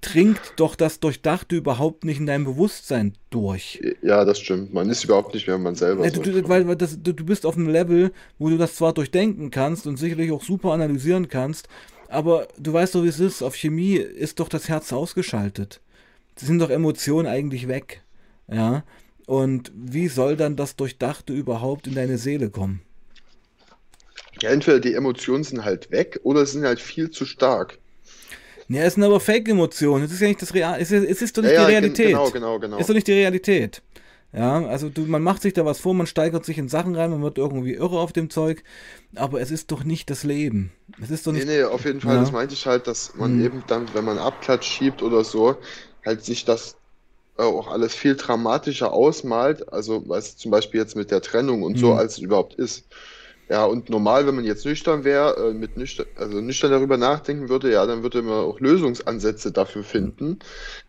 trinkt 0.00 0.54
doch 0.56 0.76
das 0.76 1.00
Durchdachte 1.00 1.56
überhaupt 1.56 2.04
nicht 2.04 2.18
in 2.18 2.26
deinem 2.26 2.44
Bewusstsein 2.44 3.14
durch. 3.30 3.82
Ja, 4.02 4.24
das 4.24 4.40
stimmt. 4.40 4.72
Man 4.72 4.88
ist 4.88 5.04
überhaupt 5.04 5.34
nicht 5.34 5.46
mehr 5.46 5.58
man 5.58 5.74
selber. 5.74 6.04
Ja, 6.04 6.10
du, 6.10 6.20
du, 6.20 6.48
weil, 6.48 6.66
weil 6.66 6.76
das, 6.76 6.98
du, 7.02 7.12
bist 7.12 7.44
auf 7.44 7.56
einem 7.56 7.68
Level, 7.68 8.12
wo 8.38 8.48
du 8.48 8.56
das 8.56 8.76
zwar 8.76 8.92
durchdenken 8.92 9.50
kannst 9.50 9.86
und 9.86 9.96
sicherlich 9.96 10.32
auch 10.32 10.42
super 10.42 10.72
analysieren 10.72 11.28
kannst, 11.28 11.68
aber 12.08 12.48
du 12.58 12.72
weißt 12.72 12.94
doch, 12.94 13.02
wie 13.02 13.08
es 13.08 13.20
ist. 13.20 13.42
Auf 13.42 13.56
Chemie 13.56 13.96
ist 13.96 14.40
doch 14.40 14.48
das 14.48 14.68
Herz 14.68 14.92
ausgeschaltet. 14.92 15.80
Das 16.36 16.46
sind 16.46 16.58
doch 16.58 16.70
Emotionen 16.70 17.26
eigentlich 17.26 17.68
weg. 17.68 18.02
Ja. 18.50 18.84
Und 19.26 19.72
wie 19.74 20.08
soll 20.08 20.36
dann 20.36 20.56
das 20.56 20.76
Durchdachte 20.76 21.32
überhaupt 21.32 21.86
in 21.86 21.94
deine 21.94 22.18
Seele 22.18 22.50
kommen? 22.50 22.82
Ja, 24.44 24.50
entweder 24.50 24.80
die 24.80 24.94
Emotionen 24.94 25.44
sind 25.44 25.64
halt 25.64 25.90
weg 25.90 26.20
oder 26.22 26.46
sind 26.46 26.64
halt 26.64 26.80
viel 26.80 27.10
zu 27.10 27.24
stark. 27.24 27.78
Ja, 28.68 28.82
es 28.82 28.94
sind 28.94 29.02
aber 29.02 29.20
Fake-Emotionen. 29.20 30.04
Es 30.04 30.12
ist 30.12 30.20
ja 30.20 30.28
nicht 30.28 30.40
das 30.40 30.54
Real. 30.54 30.80
Es 30.80 30.90
ist, 30.90 31.04
es 31.04 31.22
ist 31.22 31.36
doch 31.36 31.42
nicht 31.42 31.52
ja, 31.52 31.66
die 31.66 31.72
ja, 31.72 31.78
Realität. 31.78 32.08
Genau, 32.08 32.30
genau, 32.30 32.58
genau. 32.58 32.78
Ist 32.78 32.88
doch 32.88 32.94
nicht 32.94 33.06
die 33.06 33.12
Realität. 33.12 33.82
Ja, 34.32 34.66
also 34.66 34.88
du, 34.88 35.02
man 35.02 35.22
macht 35.22 35.42
sich 35.42 35.52
da 35.52 35.64
was 35.64 35.78
vor, 35.78 35.94
man 35.94 36.08
steigert 36.08 36.44
sich 36.44 36.58
in 36.58 36.68
Sachen 36.68 36.96
rein, 36.96 37.10
man 37.10 37.22
wird 37.22 37.38
irgendwie 37.38 37.74
irre 37.74 38.00
auf 38.00 38.12
dem 38.12 38.30
Zeug, 38.30 38.64
aber 39.14 39.40
es 39.40 39.52
ist 39.52 39.70
doch 39.70 39.84
nicht 39.84 40.10
das 40.10 40.24
Leben. 40.24 40.72
Es 41.00 41.10
ist 41.10 41.24
doch 41.26 41.32
nicht. 41.32 41.46
Nee, 41.46 41.58
nee, 41.58 41.62
auf 41.62 41.84
jeden 41.84 42.00
Fall, 42.00 42.16
ja. 42.16 42.20
das 42.20 42.32
meinte 42.32 42.54
ich 42.54 42.66
halt, 42.66 42.88
dass 42.88 43.14
man 43.14 43.34
hm. 43.34 43.44
eben 43.44 43.64
dann, 43.68 43.86
wenn 43.94 44.04
man 44.04 44.18
Abklatsch 44.18 44.66
schiebt 44.66 45.02
oder 45.02 45.22
so, 45.22 45.56
halt 46.04 46.24
sich 46.24 46.44
das 46.44 46.74
äh, 47.38 47.42
auch 47.42 47.68
alles 47.68 47.94
viel 47.94 48.16
dramatischer 48.16 48.92
ausmalt, 48.92 49.72
also 49.72 50.02
was 50.08 50.36
zum 50.36 50.50
Beispiel 50.50 50.80
jetzt 50.80 50.96
mit 50.96 51.12
der 51.12 51.22
Trennung 51.22 51.62
und 51.62 51.74
hm. 51.74 51.80
so, 51.80 51.92
als 51.92 52.14
es 52.14 52.18
überhaupt 52.18 52.54
ist. 52.54 52.86
Ja, 53.48 53.66
und 53.66 53.90
normal, 53.90 54.26
wenn 54.26 54.36
man 54.36 54.44
jetzt 54.44 54.64
nüchtern 54.64 55.04
wäre, 55.04 55.50
äh, 55.50 55.52
mit 55.52 55.76
nüchtern, 55.76 56.06
also 56.16 56.40
nüchtern 56.40 56.70
darüber 56.70 56.96
nachdenken 56.96 57.48
würde, 57.50 57.70
ja, 57.70 57.84
dann 57.84 58.02
würde 58.02 58.22
man 58.22 58.44
auch 58.44 58.58
Lösungsansätze 58.58 59.52
dafür 59.52 59.84
finden. 59.84 60.38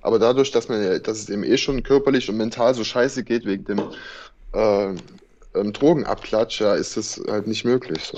Aber 0.01 0.20
dadurch, 0.20 0.51
dass 0.51 0.70
man 0.70 1.01
dass 1.03 1.20
es 1.20 1.30
eben 1.30 1.43
eh 1.43 1.58
schon 1.58 1.84
körperlich 1.84 2.30
und 2.30 2.38
mental 2.38 2.74
so 2.74 2.84
scheiße 2.84 3.24
geht 3.24 3.45
wegen 3.45 3.66
dem 3.66 3.82
äh, 4.53 4.88
ähm, 5.53 5.74
Drogenabklatsch, 5.74 6.62
ja, 6.62 6.76
ist 6.76 6.95
das 6.95 7.22
halt 7.28 7.47
nicht 7.47 7.66
möglich. 7.66 8.03
So. 8.03 8.18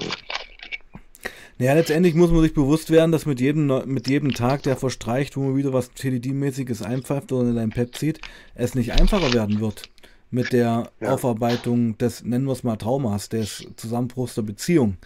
Naja, 1.58 1.74
letztendlich 1.74 2.14
muss 2.14 2.30
man 2.30 2.42
sich 2.44 2.54
bewusst 2.54 2.92
werden, 2.92 3.12
dass 3.12 3.26
mit 3.26 3.42
jedem, 3.42 3.66
mit 3.86 4.08
jedem 4.08 4.34
Tag, 4.36 4.62
der 4.62 4.78
verstreicht, 4.78 5.36
wo 5.36 5.42
man 5.42 5.58
wieder 5.58 5.74
was 5.74 5.90
TDD-mäßiges 5.96 6.84
einpfeift 6.84 7.32
oder 7.32 7.50
in 7.50 7.58
ein 7.58 7.72
Pep 7.72 7.96
zieht, 7.96 8.22
es 8.54 8.76
nicht 8.76 8.92
einfacher 8.92 9.34
werden 9.34 9.60
wird 9.62 9.90
mit 10.30 10.54
der 10.54 10.92
ja. 11.00 11.14
Aufarbeitung 11.14 11.98
des, 11.98 12.24
nennen 12.24 12.46
wir 12.46 12.54
es 12.54 12.64
mal, 12.64 12.78
Traumas, 12.78 13.30
des 13.30 13.68
Zusammenbruchs 13.76 14.36
der 14.36 14.44
Beziehung. 14.44 14.98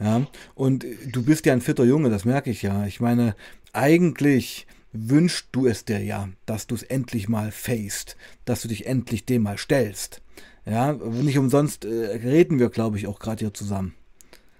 Ja, 0.00 0.26
und 0.54 0.84
du 1.12 1.22
bist 1.22 1.46
ja 1.46 1.52
ein 1.52 1.60
fitter 1.60 1.84
Junge, 1.84 2.10
das 2.10 2.24
merke 2.24 2.50
ich 2.50 2.62
ja. 2.62 2.84
Ich 2.84 3.00
meine, 3.00 3.36
eigentlich 3.72 4.66
wünschst 4.92 5.48
du 5.52 5.66
es 5.66 5.84
dir 5.84 6.02
ja, 6.02 6.28
dass 6.46 6.66
du 6.66 6.74
es 6.74 6.82
endlich 6.82 7.28
mal 7.28 7.52
faced, 7.52 8.16
dass 8.44 8.62
du 8.62 8.68
dich 8.68 8.86
endlich 8.86 9.24
dem 9.24 9.42
mal 9.42 9.58
stellst. 9.58 10.20
Ja, 10.66 10.92
nicht 10.92 11.38
umsonst 11.38 11.84
äh, 11.84 11.88
reden 11.88 12.58
wir, 12.58 12.70
glaube 12.70 12.96
ich, 12.96 13.06
auch 13.06 13.18
gerade 13.18 13.40
hier 13.40 13.54
zusammen. 13.54 13.94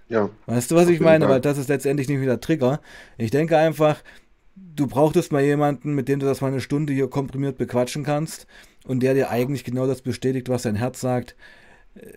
Ja. 0.07 0.29
Weißt 0.45 0.69
du, 0.69 0.75
was 0.75 0.87
ich 0.87 0.99
meine? 0.99 1.27
Weil 1.27 1.41
das 1.41 1.57
ist 1.57 1.67
letztendlich 1.67 2.07
nicht 2.07 2.21
wieder 2.21 2.39
Trigger. 2.39 2.79
Ich 3.17 3.31
denke 3.31 3.57
einfach, 3.57 4.03
du 4.55 4.87
brauchtest 4.87 5.31
mal 5.31 5.43
jemanden, 5.43 5.93
mit 5.95 6.07
dem 6.07 6.19
du 6.19 6.25
das 6.25 6.41
mal 6.41 6.47
eine 6.47 6.61
Stunde 6.61 6.93
hier 6.93 7.09
komprimiert 7.09 7.57
bequatschen 7.57 8.03
kannst 8.03 8.47
und 8.85 9.01
der 9.01 9.13
dir 9.13 9.29
eigentlich 9.29 9.63
genau 9.63 9.87
das 9.87 10.01
bestätigt, 10.01 10.49
was 10.49 10.63
dein 10.63 10.75
Herz 10.75 11.01
sagt. 11.01 11.35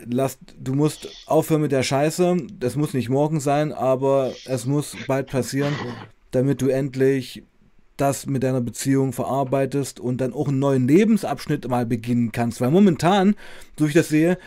Lass, 0.05 0.39
du 0.59 0.75
musst 0.75 1.09
aufhören 1.27 1.63
mit 1.63 1.73
der 1.73 1.85
Scheiße. 1.85 2.37
Das 2.59 2.77
muss 2.77 2.95
nicht 2.95 3.09
morgen 3.09 3.41
sein, 3.41 3.73
aber 3.73 4.33
es 4.47 4.67
muss 4.67 4.97
bald 5.07 5.29
passieren, 5.29 5.73
damit 6.33 6.61
du 6.63 6.69
endlich 6.69 7.45
das 7.97 8.27
mit 8.27 8.43
deiner 8.43 8.61
Beziehung 8.61 9.13
verarbeitest 9.13 9.99
und 10.01 10.21
dann 10.21 10.33
auch 10.33 10.49
einen 10.49 10.59
neuen 10.59 10.87
Lebensabschnitt 10.87 11.69
mal 11.69 11.87
beginnen 11.87 12.33
kannst. 12.33 12.61
Weil 12.61 12.71
momentan, 12.71 13.35
so 13.79 13.85
wie 13.85 13.89
ich 13.89 13.95
das 13.95 14.09
sehe, 14.09 14.39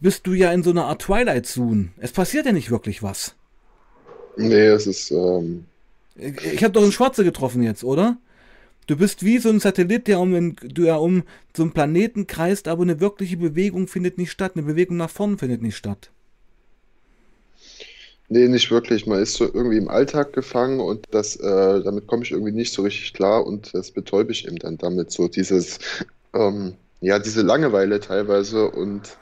bist 0.00 0.26
du 0.26 0.32
ja 0.32 0.52
in 0.52 0.62
so 0.62 0.70
einer 0.70 0.86
Art 0.86 1.02
Twilight 1.02 1.46
Zone. 1.46 1.90
Es 1.98 2.12
passiert 2.12 2.46
ja 2.46 2.52
nicht 2.52 2.70
wirklich 2.70 3.02
was. 3.02 3.34
Nee, 4.36 4.66
es 4.66 4.86
ist. 4.86 5.10
Ähm... 5.10 5.66
Ich, 6.16 6.62
habe 6.62 6.72
doch 6.72 6.82
einen 6.82 6.92
Schwarze 6.92 7.24
getroffen 7.24 7.62
jetzt, 7.62 7.84
oder? 7.84 8.18
Du 8.86 8.96
bist 8.96 9.24
wie 9.24 9.38
so 9.38 9.48
ein 9.48 9.60
Satellit, 9.60 10.06
der 10.06 10.20
um, 10.20 10.56
der 10.62 11.00
um 11.00 11.24
so 11.56 11.62
einen 11.62 11.72
Planeten 11.72 12.26
kreist, 12.26 12.68
aber 12.68 12.82
eine 12.82 13.00
wirkliche 13.00 13.36
Bewegung 13.36 13.88
findet 13.88 14.18
nicht 14.18 14.30
statt. 14.30 14.52
Eine 14.54 14.64
Bewegung 14.64 14.96
nach 14.98 15.10
vorn 15.10 15.38
findet 15.38 15.62
nicht 15.62 15.76
statt. 15.76 16.10
Nee, 18.28 18.48
nicht 18.48 18.70
wirklich. 18.70 19.06
Man 19.06 19.20
ist 19.20 19.34
so 19.34 19.44
irgendwie 19.44 19.76
im 19.76 19.88
Alltag 19.88 20.32
gefangen 20.32 20.80
und 20.80 21.06
das, 21.10 21.36
äh, 21.36 21.82
damit 21.82 22.06
komme 22.06 22.24
ich 22.24 22.32
irgendwie 22.32 22.52
nicht 22.52 22.72
so 22.72 22.82
richtig 22.82 23.12
klar 23.12 23.46
und 23.46 23.74
das 23.74 23.90
betäube 23.90 24.32
ich 24.32 24.46
eben 24.46 24.58
dann 24.58 24.78
damit. 24.78 25.10
So 25.10 25.28
dieses, 25.28 25.78
ähm, 26.34 26.74
ja, 27.00 27.18
diese 27.18 27.42
Langeweile 27.42 28.00
teilweise 28.00 28.70
und 28.70 29.16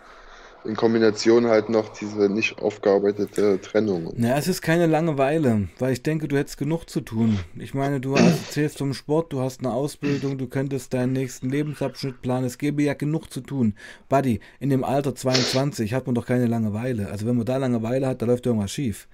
in 0.65 0.77
Kombination 0.77 1.47
halt 1.47 1.69
noch 1.69 1.89
diese 1.91 2.29
nicht 2.29 2.59
aufgearbeitete 2.59 3.61
Trennung. 3.61 4.13
Naja, 4.17 4.37
es 4.39 4.49
ist 4.49 4.63
keine 4.63 4.87
Langeweile, 4.87 5.69
weil 5.79 5.93
ich 5.93 6.03
denke, 6.03 6.29
du 6.29 6.37
hättest 6.37 6.59
genug 6.59 6.89
zu 6.89 7.01
tun. 7.01 7.39
Ich 7.59 7.75
meine, 7.75 8.01
du 8.01 8.15
erzählst 8.17 8.79
vom 8.79 8.95
Sport, 8.95 9.33
du 9.33 9.41
hast 9.41 9.61
eine 9.61 9.73
Ausbildung, 9.73 10.39
du 10.39 10.47
könntest 10.47 10.95
deinen 10.95 11.13
nächsten 11.13 11.51
Lebensabschnitt 11.51 12.23
planen. 12.23 12.47
Es 12.47 12.59
gäbe 12.59 12.83
ja 12.83 12.95
genug 12.95 13.33
zu 13.33 13.41
tun. 13.41 13.75
Buddy, 14.09 14.41
in 14.61 14.71
dem 14.71 14.85
Alter 14.85 15.15
22 15.15 15.95
hat 15.95 16.07
man 16.07 16.15
doch 16.15 16.27
keine 16.27 16.47
Langeweile. 16.47 17.09
Also 17.09 17.27
wenn 17.27 17.37
man 17.37 17.47
da 17.47 17.57
Langeweile 17.57 18.07
hat, 18.07 18.23
da 18.23 18.27
läuft 18.27 18.47
irgendwas 18.47 18.71
schief. 18.71 19.09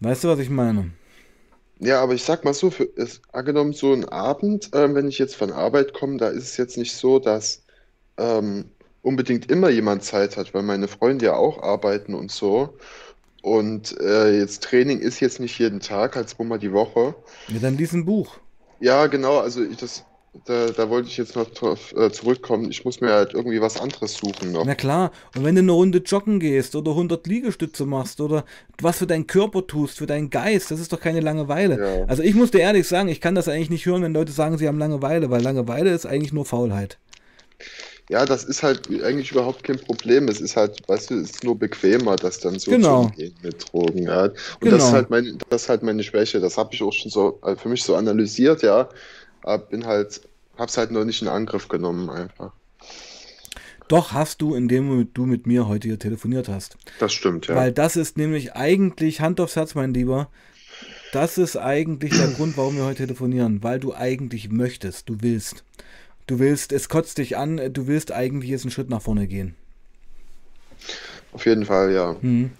Weißt 0.00 0.24
du, 0.24 0.28
was 0.28 0.38
ich 0.38 0.50
meine? 0.50 0.90
Ja, 1.80 2.00
aber 2.00 2.14
ich 2.14 2.22
sag 2.22 2.44
mal 2.44 2.54
so, 2.54 2.70
für, 2.70 2.84
ist, 2.84 3.22
angenommen 3.32 3.72
so 3.72 3.92
ein 3.92 4.04
Abend, 4.04 4.72
äh, 4.74 4.94
wenn 4.94 5.08
ich 5.08 5.18
jetzt 5.18 5.36
von 5.36 5.50
Arbeit 5.50 5.92
komme, 5.92 6.18
da 6.18 6.28
ist 6.28 6.44
es 6.44 6.56
jetzt 6.56 6.78
nicht 6.78 6.94
so, 6.94 7.18
dass 7.18 7.64
ähm, 8.16 8.66
unbedingt 9.04 9.50
immer 9.50 9.68
jemand 9.68 10.02
Zeit 10.02 10.36
hat, 10.36 10.54
weil 10.54 10.62
meine 10.62 10.88
Freunde 10.88 11.26
ja 11.26 11.34
auch 11.34 11.62
arbeiten 11.62 12.14
und 12.14 12.30
so. 12.30 12.74
Und 13.42 14.00
äh, 14.00 14.38
jetzt 14.38 14.64
Training 14.64 15.00
ist 15.00 15.20
jetzt 15.20 15.38
nicht 15.38 15.58
jeden 15.58 15.80
Tag, 15.80 16.16
halt 16.16 16.30
zweimal 16.30 16.58
die 16.58 16.72
Woche. 16.72 17.14
Ja, 17.48 17.58
dann 17.60 17.76
lies 17.76 17.92
ein 17.92 18.06
Buch. 18.06 18.38
Ja, 18.80 19.06
genau, 19.06 19.38
also 19.38 19.62
ich 19.62 19.76
das, 19.76 20.04
da, 20.46 20.68
da 20.70 20.88
wollte 20.88 21.08
ich 21.08 21.18
jetzt 21.18 21.36
noch 21.36 21.50
drauf 21.50 21.94
äh, 21.94 22.10
zurückkommen. 22.10 22.70
Ich 22.70 22.86
muss 22.86 23.02
mir 23.02 23.12
halt 23.12 23.34
irgendwie 23.34 23.60
was 23.60 23.78
anderes 23.78 24.14
suchen 24.14 24.52
noch. 24.52 24.64
Na 24.64 24.74
klar, 24.74 25.12
und 25.36 25.44
wenn 25.44 25.54
du 25.54 25.60
eine 25.60 25.72
Runde 25.72 25.98
joggen 25.98 26.40
gehst 26.40 26.74
oder 26.74 26.92
100 26.92 27.26
Liegestütze 27.26 27.84
machst 27.84 28.22
oder 28.22 28.46
was 28.80 28.98
für 28.98 29.06
deinen 29.06 29.26
Körper 29.26 29.66
tust, 29.66 29.98
für 29.98 30.06
deinen 30.06 30.30
Geist, 30.30 30.70
das 30.70 30.80
ist 30.80 30.94
doch 30.94 31.00
keine 31.00 31.20
Langeweile. 31.20 31.98
Ja. 31.98 32.04
Also 32.06 32.22
ich 32.22 32.34
muss 32.34 32.50
dir 32.50 32.60
ehrlich 32.60 32.88
sagen, 32.88 33.10
ich 33.10 33.20
kann 33.20 33.34
das 33.34 33.48
eigentlich 33.48 33.70
nicht 33.70 33.84
hören, 33.84 34.02
wenn 34.02 34.14
Leute 34.14 34.32
sagen, 34.32 34.56
sie 34.56 34.66
haben 34.66 34.78
Langeweile, 34.78 35.28
weil 35.28 35.42
Langeweile 35.42 35.90
ist 35.90 36.06
eigentlich 36.06 36.32
nur 36.32 36.46
Faulheit. 36.46 36.98
Ja, 38.10 38.26
das 38.26 38.44
ist 38.44 38.62
halt 38.62 38.88
eigentlich 39.02 39.30
überhaupt 39.30 39.64
kein 39.64 39.78
Problem. 39.78 40.28
Es 40.28 40.40
ist 40.40 40.56
halt, 40.56 40.86
weißt 40.86 41.10
du, 41.10 41.14
es 41.20 41.30
ist 41.30 41.44
nur 41.44 41.58
bequemer, 41.58 42.16
das 42.16 42.38
dann 42.38 42.58
so 42.58 42.70
genau. 42.70 43.04
zu 43.04 43.08
umgehen 43.08 43.34
mit 43.42 43.72
Drogen. 43.72 44.02
Ja. 44.02 44.24
Und 44.24 44.34
genau. 44.60 44.76
das 44.76 44.88
ist 44.88 44.92
halt 44.92 45.10
mein, 45.10 45.38
das 45.48 45.62
ist 45.62 45.68
halt 45.70 45.82
meine 45.82 46.02
Schwäche. 46.02 46.40
Das 46.40 46.58
habe 46.58 46.74
ich 46.74 46.82
auch 46.82 46.92
schon 46.92 47.10
so 47.10 47.38
äh, 47.44 47.56
für 47.56 47.70
mich 47.70 47.82
so 47.82 47.96
analysiert, 47.96 48.62
ja. 48.62 48.88
Aber 49.42 49.64
bin 49.64 49.86
halt, 49.86 50.20
hab's 50.58 50.76
halt 50.76 50.90
nur 50.90 51.04
nicht 51.06 51.22
in 51.22 51.28
Angriff 51.28 51.68
genommen 51.68 52.10
einfach. 52.10 52.52
Doch 53.88 54.12
hast 54.12 54.40
du, 54.42 54.54
indem 54.54 55.08
du 55.12 55.26
mit 55.26 55.46
mir 55.46 55.68
heute 55.68 55.88
hier 55.88 55.98
telefoniert 55.98 56.48
hast. 56.48 56.76
Das 56.98 57.12
stimmt, 57.12 57.46
ja. 57.46 57.54
Weil 57.54 57.72
das 57.72 57.96
ist 57.96 58.16
nämlich 58.16 58.54
eigentlich, 58.54 59.20
Hand 59.20 59.40
aufs 59.40 59.56
Herz, 59.56 59.74
mein 59.74 59.94
Lieber, 59.94 60.28
das 61.12 61.38
ist 61.38 61.56
eigentlich 61.56 62.12
der 62.16 62.28
Grund, 62.28 62.56
warum 62.56 62.76
wir 62.76 62.84
heute 62.84 63.06
telefonieren. 63.06 63.62
Weil 63.62 63.80
du 63.80 63.94
eigentlich 63.94 64.50
möchtest, 64.50 65.08
du 65.08 65.18
willst. 65.20 65.64
Du 66.26 66.38
willst, 66.38 66.72
es 66.72 66.88
kotzt 66.88 67.18
dich 67.18 67.36
an, 67.36 67.60
du 67.72 67.86
willst 67.86 68.10
eigentlich 68.12 68.50
jetzt 68.50 68.64
einen 68.64 68.70
Schritt 68.70 68.88
nach 68.88 69.02
vorne 69.02 69.26
gehen. 69.26 69.54
Auf 71.32 71.44
jeden 71.46 71.64
Fall, 71.66 71.92
ja. 71.92 72.16
Hm. 72.20 72.50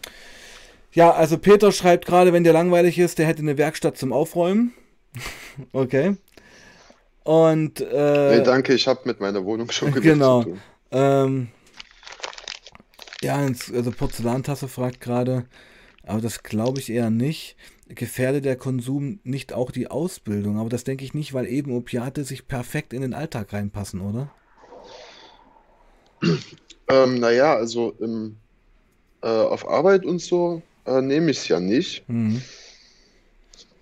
Ja, 0.92 1.12
also 1.12 1.38
Peter 1.38 1.72
schreibt 1.72 2.06
gerade, 2.06 2.32
wenn 2.32 2.44
der 2.44 2.52
langweilig 2.52 2.98
ist, 2.98 3.18
der 3.18 3.26
hätte 3.26 3.42
eine 3.42 3.56
Werkstatt 3.58 3.96
zum 3.96 4.12
Aufräumen. 4.12 4.72
okay. 5.72 6.16
Und 7.24 7.80
äh, 7.80 8.38
Nee, 8.38 8.44
danke, 8.44 8.74
ich 8.74 8.86
habe 8.86 9.00
mit 9.04 9.18
meiner 9.20 9.44
Wohnung 9.44 9.70
schon 9.70 9.88
genug 9.92 10.02
Genau. 10.04 10.42
zu 10.42 10.48
tun. 10.50 10.60
ähm, 10.92 11.48
ja, 13.22 13.36
also 13.36 13.90
Porzellantasse 13.90 14.68
fragt 14.68 15.00
gerade, 15.00 15.46
aber 16.02 16.20
das 16.20 16.42
glaube 16.42 16.80
ich 16.80 16.90
eher 16.90 17.08
nicht. 17.08 17.56
Gefährdet 17.89 18.45
der 18.45 18.57
Konsum 18.57 19.20
nicht 19.24 19.53
auch 19.53 19.70
die 19.70 19.89
Ausbildung? 19.89 20.59
Aber 20.59 20.68
das 20.68 20.85
denke 20.85 21.05
ich 21.05 21.14
nicht, 21.14 21.35
weil 21.35 21.47
eben 21.47 21.72
Opiate 21.76 22.24
sich 22.24 22.49
perfekt 22.49 22.93
in 22.93 23.03
den 23.03 23.14
Alltag 23.14 23.53
reinpassen, 23.53 24.01
oder? 24.01 24.30
Ähm, 26.89 27.18
naja, 27.20 27.55
also 27.55 27.93
im, 28.01 28.37
äh, 29.22 29.28
auf 29.28 29.68
Arbeit 29.68 30.05
und 30.05 30.20
so 30.20 30.62
äh, 30.87 31.01
nehme 31.01 31.30
ich 31.30 31.39
es 31.39 31.49
ja 31.49 31.61
nicht. 31.61 32.09
Mhm. 32.09 32.43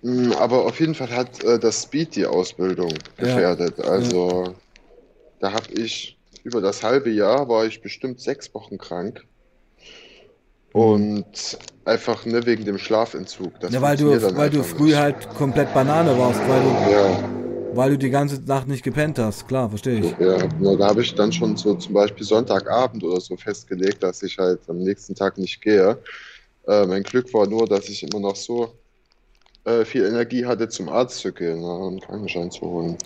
Mm, 0.03 0.33
Aber 0.33 0.67
auf 0.67 0.81
jeden 0.81 0.95
Fall 0.95 1.11
hat 1.11 1.43
äh, 1.45 1.59
das 1.59 1.83
Speed 1.83 2.17
die 2.17 2.27
Ausbildung 2.27 2.93
gefährdet. 3.17 3.81
Also 3.81 4.55
da 5.41 5.53
habe 5.53 5.73
ich 5.75 6.19
über 6.45 6.61
das 6.61 6.83
halbe 6.83 7.11
Jahr 7.11 7.49
war 7.49 7.67
ich 7.67 7.83
bestimmt 7.83 8.21
sechs 8.21 8.53
Wochen 8.55 8.79
krank. 8.79 9.25
Und 10.73 11.59
einfach 11.85 12.25
ne, 12.25 12.45
wegen 12.47 12.65
dem 12.65 12.79
Schlafentzug. 12.79 13.61
Das 13.61 13.73
Ja, 13.73 13.83
weil 13.83 13.97
du, 13.97 14.11
weil 14.37 14.51
du 14.51 14.63
früh 14.63 14.87
nicht. 14.87 14.97
halt 14.97 15.29
komplett 15.31 15.73
Banane 15.75 16.17
warst, 16.19 16.41
weil 16.49 16.63
du, 16.63 16.91
Ja, 16.93 17.77
weil 17.77 17.91
du 17.91 17.99
die 17.99 18.11
ganze 18.11 18.41
Nacht 18.43 18.69
nicht 18.69 18.83
gepennt 18.83 19.19
hast. 19.19 19.47
Klar, 19.49 19.69
verstehe 19.69 20.01
ich. 20.01 20.11
ja, 20.19 20.39
na, 20.61 20.77
da 20.77 20.89
habe 20.89 21.03
ich 21.03 21.15
dann 21.15 21.33
schon 21.33 21.57
so 21.57 21.75
zum 21.75 21.95
Beispiel 21.95 22.25
Sonntagabend 22.25 23.03
oder 23.05 23.21
so 23.21 23.37
festgelegt, 23.37 24.03
dass 24.03 24.23
ich 24.23 24.39
halt 24.39 24.61
am 24.69 24.79
nächsten 24.79 25.15
Tag 25.15 25.39
nicht 25.39 25.61
gehe. 25.61 25.99
Äh, 26.67 26.87
mein 26.87 27.03
Glück 27.03 27.33
war 27.35 27.47
nur, 27.47 27.67
dass 27.67 27.89
ich 27.89 28.03
immer 28.03 28.21
noch 28.21 28.37
so 28.37 28.73
äh, 29.65 29.85
viel 29.85 30.05
Energie 30.07 30.47
hatte, 30.47 30.69
zum 30.69 30.89
Arzt 30.89 31.19
zu 31.19 31.33
gehen 31.33 31.61
ne, 31.61 31.67
und 31.67 31.89
einen 31.93 32.01
Krankenschein 32.01 32.51
zu 32.51 32.63
holen. 32.63 32.97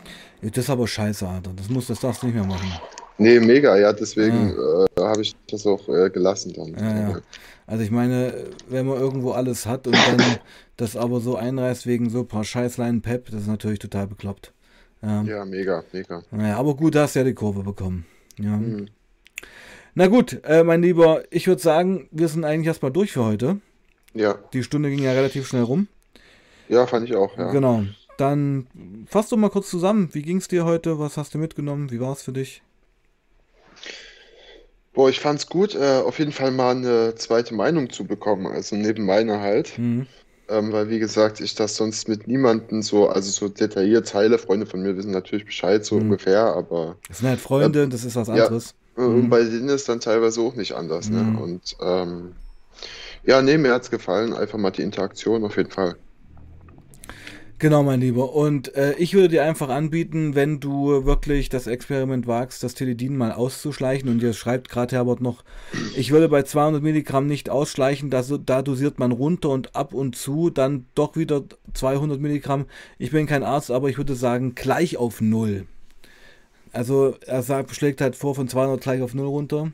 Das 0.42 0.56
ist 0.64 0.70
aber 0.70 0.86
scheiße, 0.86 1.26
Alter. 1.26 1.52
Das 1.56 1.68
muss, 1.68 1.86
das 1.86 2.00
darfst 2.00 2.22
du 2.22 2.26
nicht 2.26 2.36
mehr 2.36 2.44
machen. 2.44 2.70
Nee, 3.18 3.40
mega, 3.40 3.76
ja, 3.78 3.92
deswegen 3.92 4.50
äh, 4.50 5.00
habe 5.00 5.22
ich 5.22 5.34
das 5.50 5.66
auch 5.66 5.88
äh, 5.88 6.10
gelassen 6.10 6.52
dann. 6.54 6.74
Ja, 6.74 7.10
ja. 7.10 7.20
Also 7.66 7.82
ich 7.82 7.90
meine, 7.90 8.44
wenn 8.68 8.86
man 8.86 8.98
irgendwo 8.98 9.32
alles 9.32 9.66
hat 9.66 9.86
und 9.86 9.94
dann 9.94 10.22
das 10.76 10.96
aber 10.96 11.20
so 11.20 11.36
einreißt 11.36 11.86
wegen 11.86 12.10
so 12.10 12.20
ein 12.20 12.28
paar 12.28 12.44
Scheißleinen 12.44 13.00
Pep, 13.02 13.30
das 13.30 13.42
ist 13.42 13.46
natürlich 13.48 13.78
total 13.78 14.06
bekloppt. 14.06 14.52
Ja. 15.02 15.22
Ja, 15.22 15.44
mega, 15.44 15.82
mega. 15.92 16.22
Naja, 16.30 16.56
aber 16.56 16.74
gut, 16.76 16.94
da 16.94 17.02
hast 17.02 17.14
du 17.14 17.20
ja 17.20 17.24
die 17.24 17.34
Kurve 17.34 17.62
bekommen. 17.62 18.06
Ja. 18.38 18.56
Mhm. 18.56 18.88
Na 19.94 20.08
gut, 20.08 20.40
äh, 20.44 20.62
mein 20.62 20.82
Lieber, 20.82 21.22
ich 21.30 21.46
würde 21.46 21.62
sagen, 21.62 22.08
wir 22.10 22.28
sind 22.28 22.44
eigentlich 22.44 22.66
erstmal 22.66 22.92
durch 22.92 23.12
für 23.12 23.24
heute. 23.24 23.60
Ja, 24.12 24.38
Die 24.52 24.62
Stunde 24.62 24.90
ging 24.90 25.02
ja 25.02 25.12
relativ 25.12 25.46
schnell 25.48 25.62
rum. 25.62 25.88
ja, 26.68 26.86
fand 26.86 27.08
ich 27.08 27.16
auch, 27.16 27.36
ja. 27.38 27.50
Genau. 27.50 27.84
Dann 28.18 28.66
fass 29.06 29.28
doch 29.28 29.36
mal 29.36 29.50
kurz 29.50 29.68
zusammen. 29.70 30.10
Wie 30.12 30.22
ging 30.22 30.38
es 30.38 30.48
dir 30.48 30.64
heute? 30.64 30.98
Was 30.98 31.16
hast 31.16 31.34
du 31.34 31.38
mitgenommen? 31.38 31.90
Wie 31.90 32.00
war 32.00 32.12
es 32.12 32.22
für 32.22 32.32
dich? 32.32 32.62
Boah, 34.96 35.10
ich 35.10 35.20
fand's 35.20 35.46
gut, 35.46 35.74
äh, 35.74 36.00
auf 36.00 36.18
jeden 36.18 36.32
Fall 36.32 36.50
mal 36.50 36.74
eine 36.74 37.14
zweite 37.16 37.54
Meinung 37.54 37.90
zu 37.90 38.04
bekommen, 38.06 38.46
also 38.46 38.76
neben 38.76 39.04
meiner 39.04 39.40
halt. 39.40 39.78
Mhm. 39.78 40.06
Ähm, 40.48 40.72
weil, 40.72 40.88
wie 40.88 40.98
gesagt, 40.98 41.40
ich 41.40 41.54
das 41.54 41.76
sonst 41.76 42.08
mit 42.08 42.26
niemandem 42.28 42.80
so, 42.82 43.08
also 43.08 43.30
so 43.30 43.48
detailliert 43.48 44.08
teile. 44.08 44.38
Freunde 44.38 44.64
von 44.66 44.80
mir 44.80 44.96
wissen 44.96 45.10
natürlich 45.10 45.44
Bescheid, 45.44 45.84
so 45.84 45.96
Mhm. 45.96 46.02
ungefähr, 46.02 46.46
aber 46.46 46.96
Das 47.08 47.18
sind 47.18 47.28
halt 47.28 47.40
Freunde, 47.40 47.88
das 47.88 48.04
ist 48.04 48.16
was 48.16 48.28
Ja. 48.28 48.44
anderes. 48.46 48.74
äh, 48.96 49.02
und 49.02 49.28
bei 49.28 49.42
denen 49.44 49.68
ist 49.68 49.88
dann 49.88 50.00
teilweise 50.00 50.40
auch 50.40 50.54
nicht 50.54 50.72
anders, 50.72 51.10
ne? 51.10 51.24
Mhm. 51.24 51.38
Und 51.38 51.76
ähm, 51.80 52.36
ja, 53.24 53.42
nee, 53.42 53.58
mir 53.58 53.72
hat's 53.74 53.90
gefallen, 53.90 54.34
einfach 54.34 54.58
mal 54.58 54.70
die 54.70 54.82
Interaktion 54.82 55.44
auf 55.44 55.56
jeden 55.56 55.70
Fall. 55.70 55.96
Genau, 57.58 57.82
mein 57.82 58.02
Lieber. 58.02 58.34
Und 58.34 58.74
äh, 58.74 58.94
ich 58.98 59.14
würde 59.14 59.28
dir 59.28 59.44
einfach 59.44 59.70
anbieten, 59.70 60.34
wenn 60.34 60.60
du 60.60 61.06
wirklich 61.06 61.48
das 61.48 61.66
Experiment 61.66 62.26
wagst, 62.26 62.62
das 62.62 62.74
Teledin 62.74 63.16
mal 63.16 63.32
auszuschleichen. 63.32 64.10
Und 64.10 64.20
jetzt 64.20 64.36
schreibt 64.36 64.68
gerade 64.68 64.94
Herbert 64.94 65.22
noch, 65.22 65.42
ich 65.96 66.10
würde 66.10 66.28
bei 66.28 66.42
200 66.42 66.82
Milligramm 66.82 67.26
nicht 67.26 67.48
ausschleichen, 67.48 68.10
da, 68.10 68.22
da 68.22 68.60
dosiert 68.60 68.98
man 68.98 69.10
runter 69.10 69.48
und 69.48 69.74
ab 69.74 69.94
und 69.94 70.16
zu, 70.16 70.50
dann 70.50 70.84
doch 70.94 71.16
wieder 71.16 71.44
200 71.72 72.20
Milligramm. 72.20 72.66
Ich 72.98 73.10
bin 73.10 73.26
kein 73.26 73.42
Arzt, 73.42 73.70
aber 73.70 73.88
ich 73.88 73.96
würde 73.96 74.16
sagen, 74.16 74.54
gleich 74.54 74.98
auf 74.98 75.22
Null. 75.22 75.66
Also 76.72 77.14
er 77.26 77.42
sagt, 77.42 77.74
schlägt 77.74 78.02
halt 78.02 78.16
vor, 78.16 78.34
von 78.34 78.48
200 78.48 78.82
gleich 78.82 79.00
auf 79.00 79.14
Null 79.14 79.28
runter. 79.28 79.72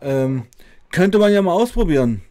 Ähm, 0.00 0.44
könnte 0.90 1.18
man 1.18 1.30
ja 1.30 1.42
mal 1.42 1.52
ausprobieren. 1.52 2.22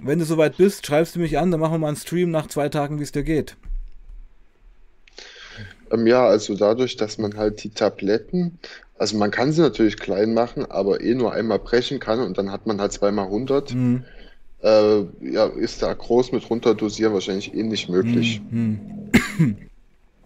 Wenn 0.00 0.20
du 0.20 0.24
soweit 0.24 0.58
bist, 0.58 0.86
schreibst 0.86 1.16
du 1.16 1.18
mich 1.18 1.38
an, 1.38 1.50
dann 1.50 1.58
machen 1.58 1.72
wir 1.72 1.78
mal 1.78 1.88
einen 1.88 1.96
Stream 1.96 2.30
nach 2.30 2.46
zwei 2.46 2.68
Tagen, 2.68 3.00
wie 3.00 3.02
es 3.02 3.10
dir 3.10 3.24
geht. 3.24 3.56
Ähm, 5.90 6.06
ja, 6.06 6.26
also 6.26 6.54
dadurch, 6.54 6.96
dass 6.96 7.18
man 7.18 7.36
halt 7.36 7.62
die 7.64 7.70
Tabletten, 7.70 8.58
also 8.98 9.16
man 9.16 9.30
kann 9.30 9.52
sie 9.52 9.62
natürlich 9.62 9.96
klein 9.96 10.34
machen, 10.34 10.66
aber 10.66 11.00
eh 11.00 11.14
nur 11.14 11.32
einmal 11.32 11.58
brechen 11.58 12.00
kann 12.00 12.20
und 12.20 12.38
dann 12.38 12.50
hat 12.50 12.66
man 12.66 12.80
halt 12.80 12.92
zweimal 12.92 13.26
100. 13.26 13.74
Mhm. 13.74 14.04
Äh, 14.62 15.00
ja, 15.20 15.46
ist 15.46 15.82
da 15.82 15.92
groß 15.94 16.32
mit 16.32 16.48
runterdosieren 16.50 17.12
wahrscheinlich 17.12 17.54
eh 17.54 17.62
nicht 17.62 17.88
möglich. 17.88 18.40
Hm. 18.50 18.80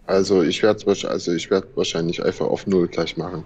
Also 0.05 0.43
ich 0.43 0.61
werde 0.61 0.85
also 1.07 1.31
ich 1.31 1.49
werde 1.49 1.67
wahrscheinlich 1.75 2.21
einfach 2.21 2.45
auf 2.45 2.67
Null 2.67 2.89
gleich 2.89 3.15
machen. 3.15 3.45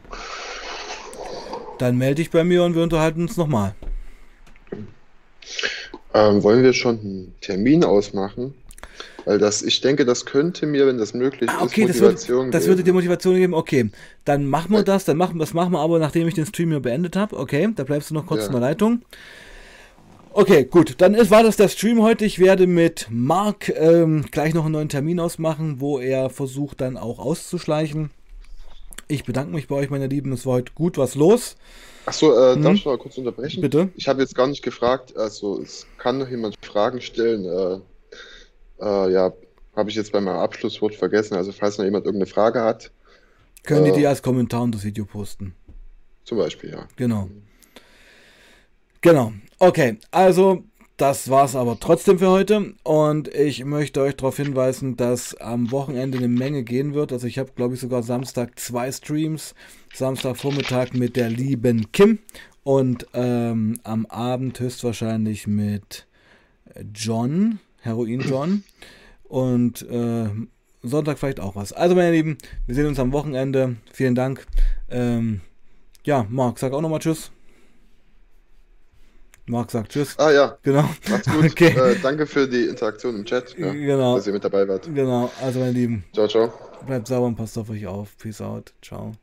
Dann 1.78 2.00
melde 2.00 2.16
dich 2.16 2.32
bei 2.32 2.44
mir 2.44 2.64
und 2.64 2.74
wir 2.74 2.82
unterhalten 2.82 3.22
uns 3.22 3.38
nochmal. 3.38 3.76
Ähm, 6.16 6.42
wollen 6.42 6.64
wir 6.64 6.74
schon 6.74 7.00
einen 7.00 7.36
Termin 7.42 7.84
ausmachen? 7.84 8.56
Weil 9.26 9.38
das, 9.40 9.62
ich 9.62 9.82
denke, 9.82 10.06
das 10.06 10.26
könnte 10.26 10.66
mir, 10.66 10.88
wenn 10.88 10.98
das 10.98 11.14
möglich 11.14 11.50
Ah, 11.50 11.58
ist, 11.58 11.64
okay, 11.72 11.86
das, 11.86 11.96
würde, 12.00 12.14
Motivation 12.14 12.52
das 12.52 12.66
würde 12.68 12.84
dir. 12.84 12.94
Motivation 12.94 13.36
geben. 13.36 13.54
Okay, 13.54 13.90
dann 14.26 14.46
machen 14.46 14.72
wir 14.72 14.84
das. 14.84 15.06
Dann 15.06 15.18
machen, 15.18 15.38
das 15.40 15.54
machen 15.54 15.74
wir 15.74 15.80
aber, 15.80 16.00
nachdem 16.00 16.28
ich 16.28 16.34
den 16.34 16.46
Stream 16.46 16.70
hier 16.70 16.80
beendet 16.80 17.16
habe. 17.16 17.38
Okay, 17.38 17.68
da 17.76 17.84
bleibst 17.84 18.10
du 18.10 18.14
noch 18.14 18.26
kurz 18.26 18.42
Ja. 18.42 18.46
in 18.48 18.52
der 18.54 18.62
Leitung. 18.62 19.02
Okay, 20.32 20.66
gut. 20.66 20.96
Dann 21.00 21.14
ist, 21.16 21.32
war 21.32 21.44
das 21.44 21.58
der 21.58 21.68
Stream 21.68 22.02
heute. 22.02 22.24
Ich 22.26 22.38
werde 22.40 22.68
mit 22.68 23.08
Marc 23.10 23.70
ähm, 23.70 24.26
gleich 24.32 24.54
noch 24.54 24.66
einen 24.66 24.74
neuen 24.74 24.90
Termin 24.90 25.20
ausmachen, 25.20 25.80
wo 25.82 26.00
er 26.00 26.30
versucht 26.30 26.80
dann 26.82 26.96
auch 26.96 27.18
auszuschleichen. 27.20 28.12
Ich 29.08 29.24
bedanke 29.24 29.54
mich 29.54 29.68
bei 29.68 29.76
euch, 29.76 29.90
meine 29.90 30.08
Lieben. 30.08 30.32
Es 30.34 30.46
war 30.46 30.54
heute 30.54 30.74
gut 30.76 30.98
was 30.98 31.16
los. 31.16 31.56
Achso, 32.06 32.32
äh, 32.38 32.56
Mhm. 32.56 32.62
darf 32.64 32.74
ich 32.76 32.86
mal 32.86 32.98
kurz 32.98 33.18
unterbrechen? 33.18 33.62
Bitte. 33.62 33.90
Ich 33.96 34.08
habe 34.08 34.22
jetzt 34.22 34.36
gar 34.36 34.48
nicht 34.48 34.62
gefragt, 34.64 35.18
also 35.18 35.60
es 35.62 35.88
kann 35.98 36.20
noch 36.20 36.30
jemand 36.30 36.56
Fragen 36.64 37.02
stellen. 37.02 37.46
Äh, 37.46 37.80
äh, 38.82 39.12
ja, 39.12 39.34
habe 39.76 39.90
ich 39.90 39.96
jetzt 39.96 40.12
bei 40.12 40.20
meinem 40.22 40.38
Abschlusswort 40.40 40.96
vergessen. 40.96 41.36
Also 41.36 41.52
falls 41.52 41.78
noch 41.78 41.86
jemand 41.86 42.06
irgendeine 42.06 42.30
Frage 42.32 42.62
hat, 42.64 42.92
Können 43.64 43.84
die 43.86 43.92
Äh. 43.92 43.96
die 43.96 44.08
als 44.08 44.22
Kommentar 44.22 44.62
unter 44.64 44.78
das 44.78 44.86
Video 44.86 45.06
posten? 45.06 45.54
zum 46.24 46.38
Beispiel, 46.40 46.72
ja. 46.72 46.88
Genau. 46.98 47.30
Genau. 49.02 49.32
Okay, 49.60 49.98
also 50.12 50.64
das 50.98 51.30
war's 51.30 51.56
aber 51.56 51.80
trotzdem 51.80 52.20
für 52.20 52.30
heute 52.30 52.74
und 52.84 53.28
ich 53.30 53.64
möchte 53.64 54.02
euch 54.02 54.16
darauf 54.18 54.38
hinweisen, 54.38 54.98
dass 54.98 55.36
am 55.36 55.72
Wochenende 55.72 56.18
eine 56.18 56.28
Menge 56.28 56.64
gehen 56.64 56.94
wird. 56.96 57.14
Also 57.14 57.28
ich 57.28 57.38
habe, 57.40 57.52
glaube 57.56 57.76
ich, 57.76 57.80
sogar 57.80 58.04
Samstag 58.04 58.60
zwei 58.60 58.92
Streams. 58.92 59.54
Samstagvormittag 59.94 60.94
mit 60.94 61.16
der 61.16 61.30
lieben 61.30 61.92
Kim 61.92 62.20
und 62.64 63.08
ähm, 63.14 63.80
am 63.84 64.06
Abend 64.08 64.60
höchstwahrscheinlich 64.60 65.48
mit 65.48 66.08
John, 66.94 67.60
Heroin 67.82 68.20
John 68.22 68.64
und 69.24 69.82
äh, 69.90 70.30
Sonntag 70.84 71.18
vielleicht 71.20 71.40
auch 71.40 71.56
was. 71.56 71.74
Also 71.74 71.96
meine 71.96 72.12
Lieben, 72.12 72.38
wir 72.66 72.76
sehen 72.76 72.86
uns 72.88 73.00
am 73.00 73.12
Wochenende. 73.12 73.76
Vielen 73.92 74.16
Dank. 74.16 74.46
Ähm, 74.90 75.42
ja, 76.06 76.26
Marc, 76.30 76.60
sag 76.60 76.74
auch 76.74 76.82
nochmal 76.82 77.00
Tschüss. 77.00 77.32
Marc 79.48 79.72
sagt 79.72 79.92
Tschüss. 79.94 80.18
Ah 80.20 80.32
ja, 80.32 80.58
Genau. 80.62 80.84
macht's 81.10 81.28
gut. 81.30 81.46
Okay. 81.52 81.68
Äh, 81.70 81.96
danke 82.02 82.26
für 82.28 82.48
die 82.48 82.66
Interaktion 82.66 83.16
im 83.16 83.26
Chat, 83.26 83.58
ja, 83.58 83.72
Genau. 83.74 84.16
dass 84.18 84.28
ihr 84.28 84.34
mit 84.34 84.44
dabei 84.44 84.68
wart. 84.68 84.90
Genau. 84.94 85.32
Also 85.42 85.60
meine 85.60 85.72
Lieben, 85.72 86.04
Ciao, 86.14 86.28
ciao. 86.28 86.52
bleibt 86.86 87.08
sauber 87.08 87.28
und 87.28 87.36
passt 87.36 87.58
auf 87.58 87.70
euch 87.70 87.86
auf. 87.88 88.18
Peace 88.18 88.42
out. 88.42 88.74
Ciao. 88.82 89.14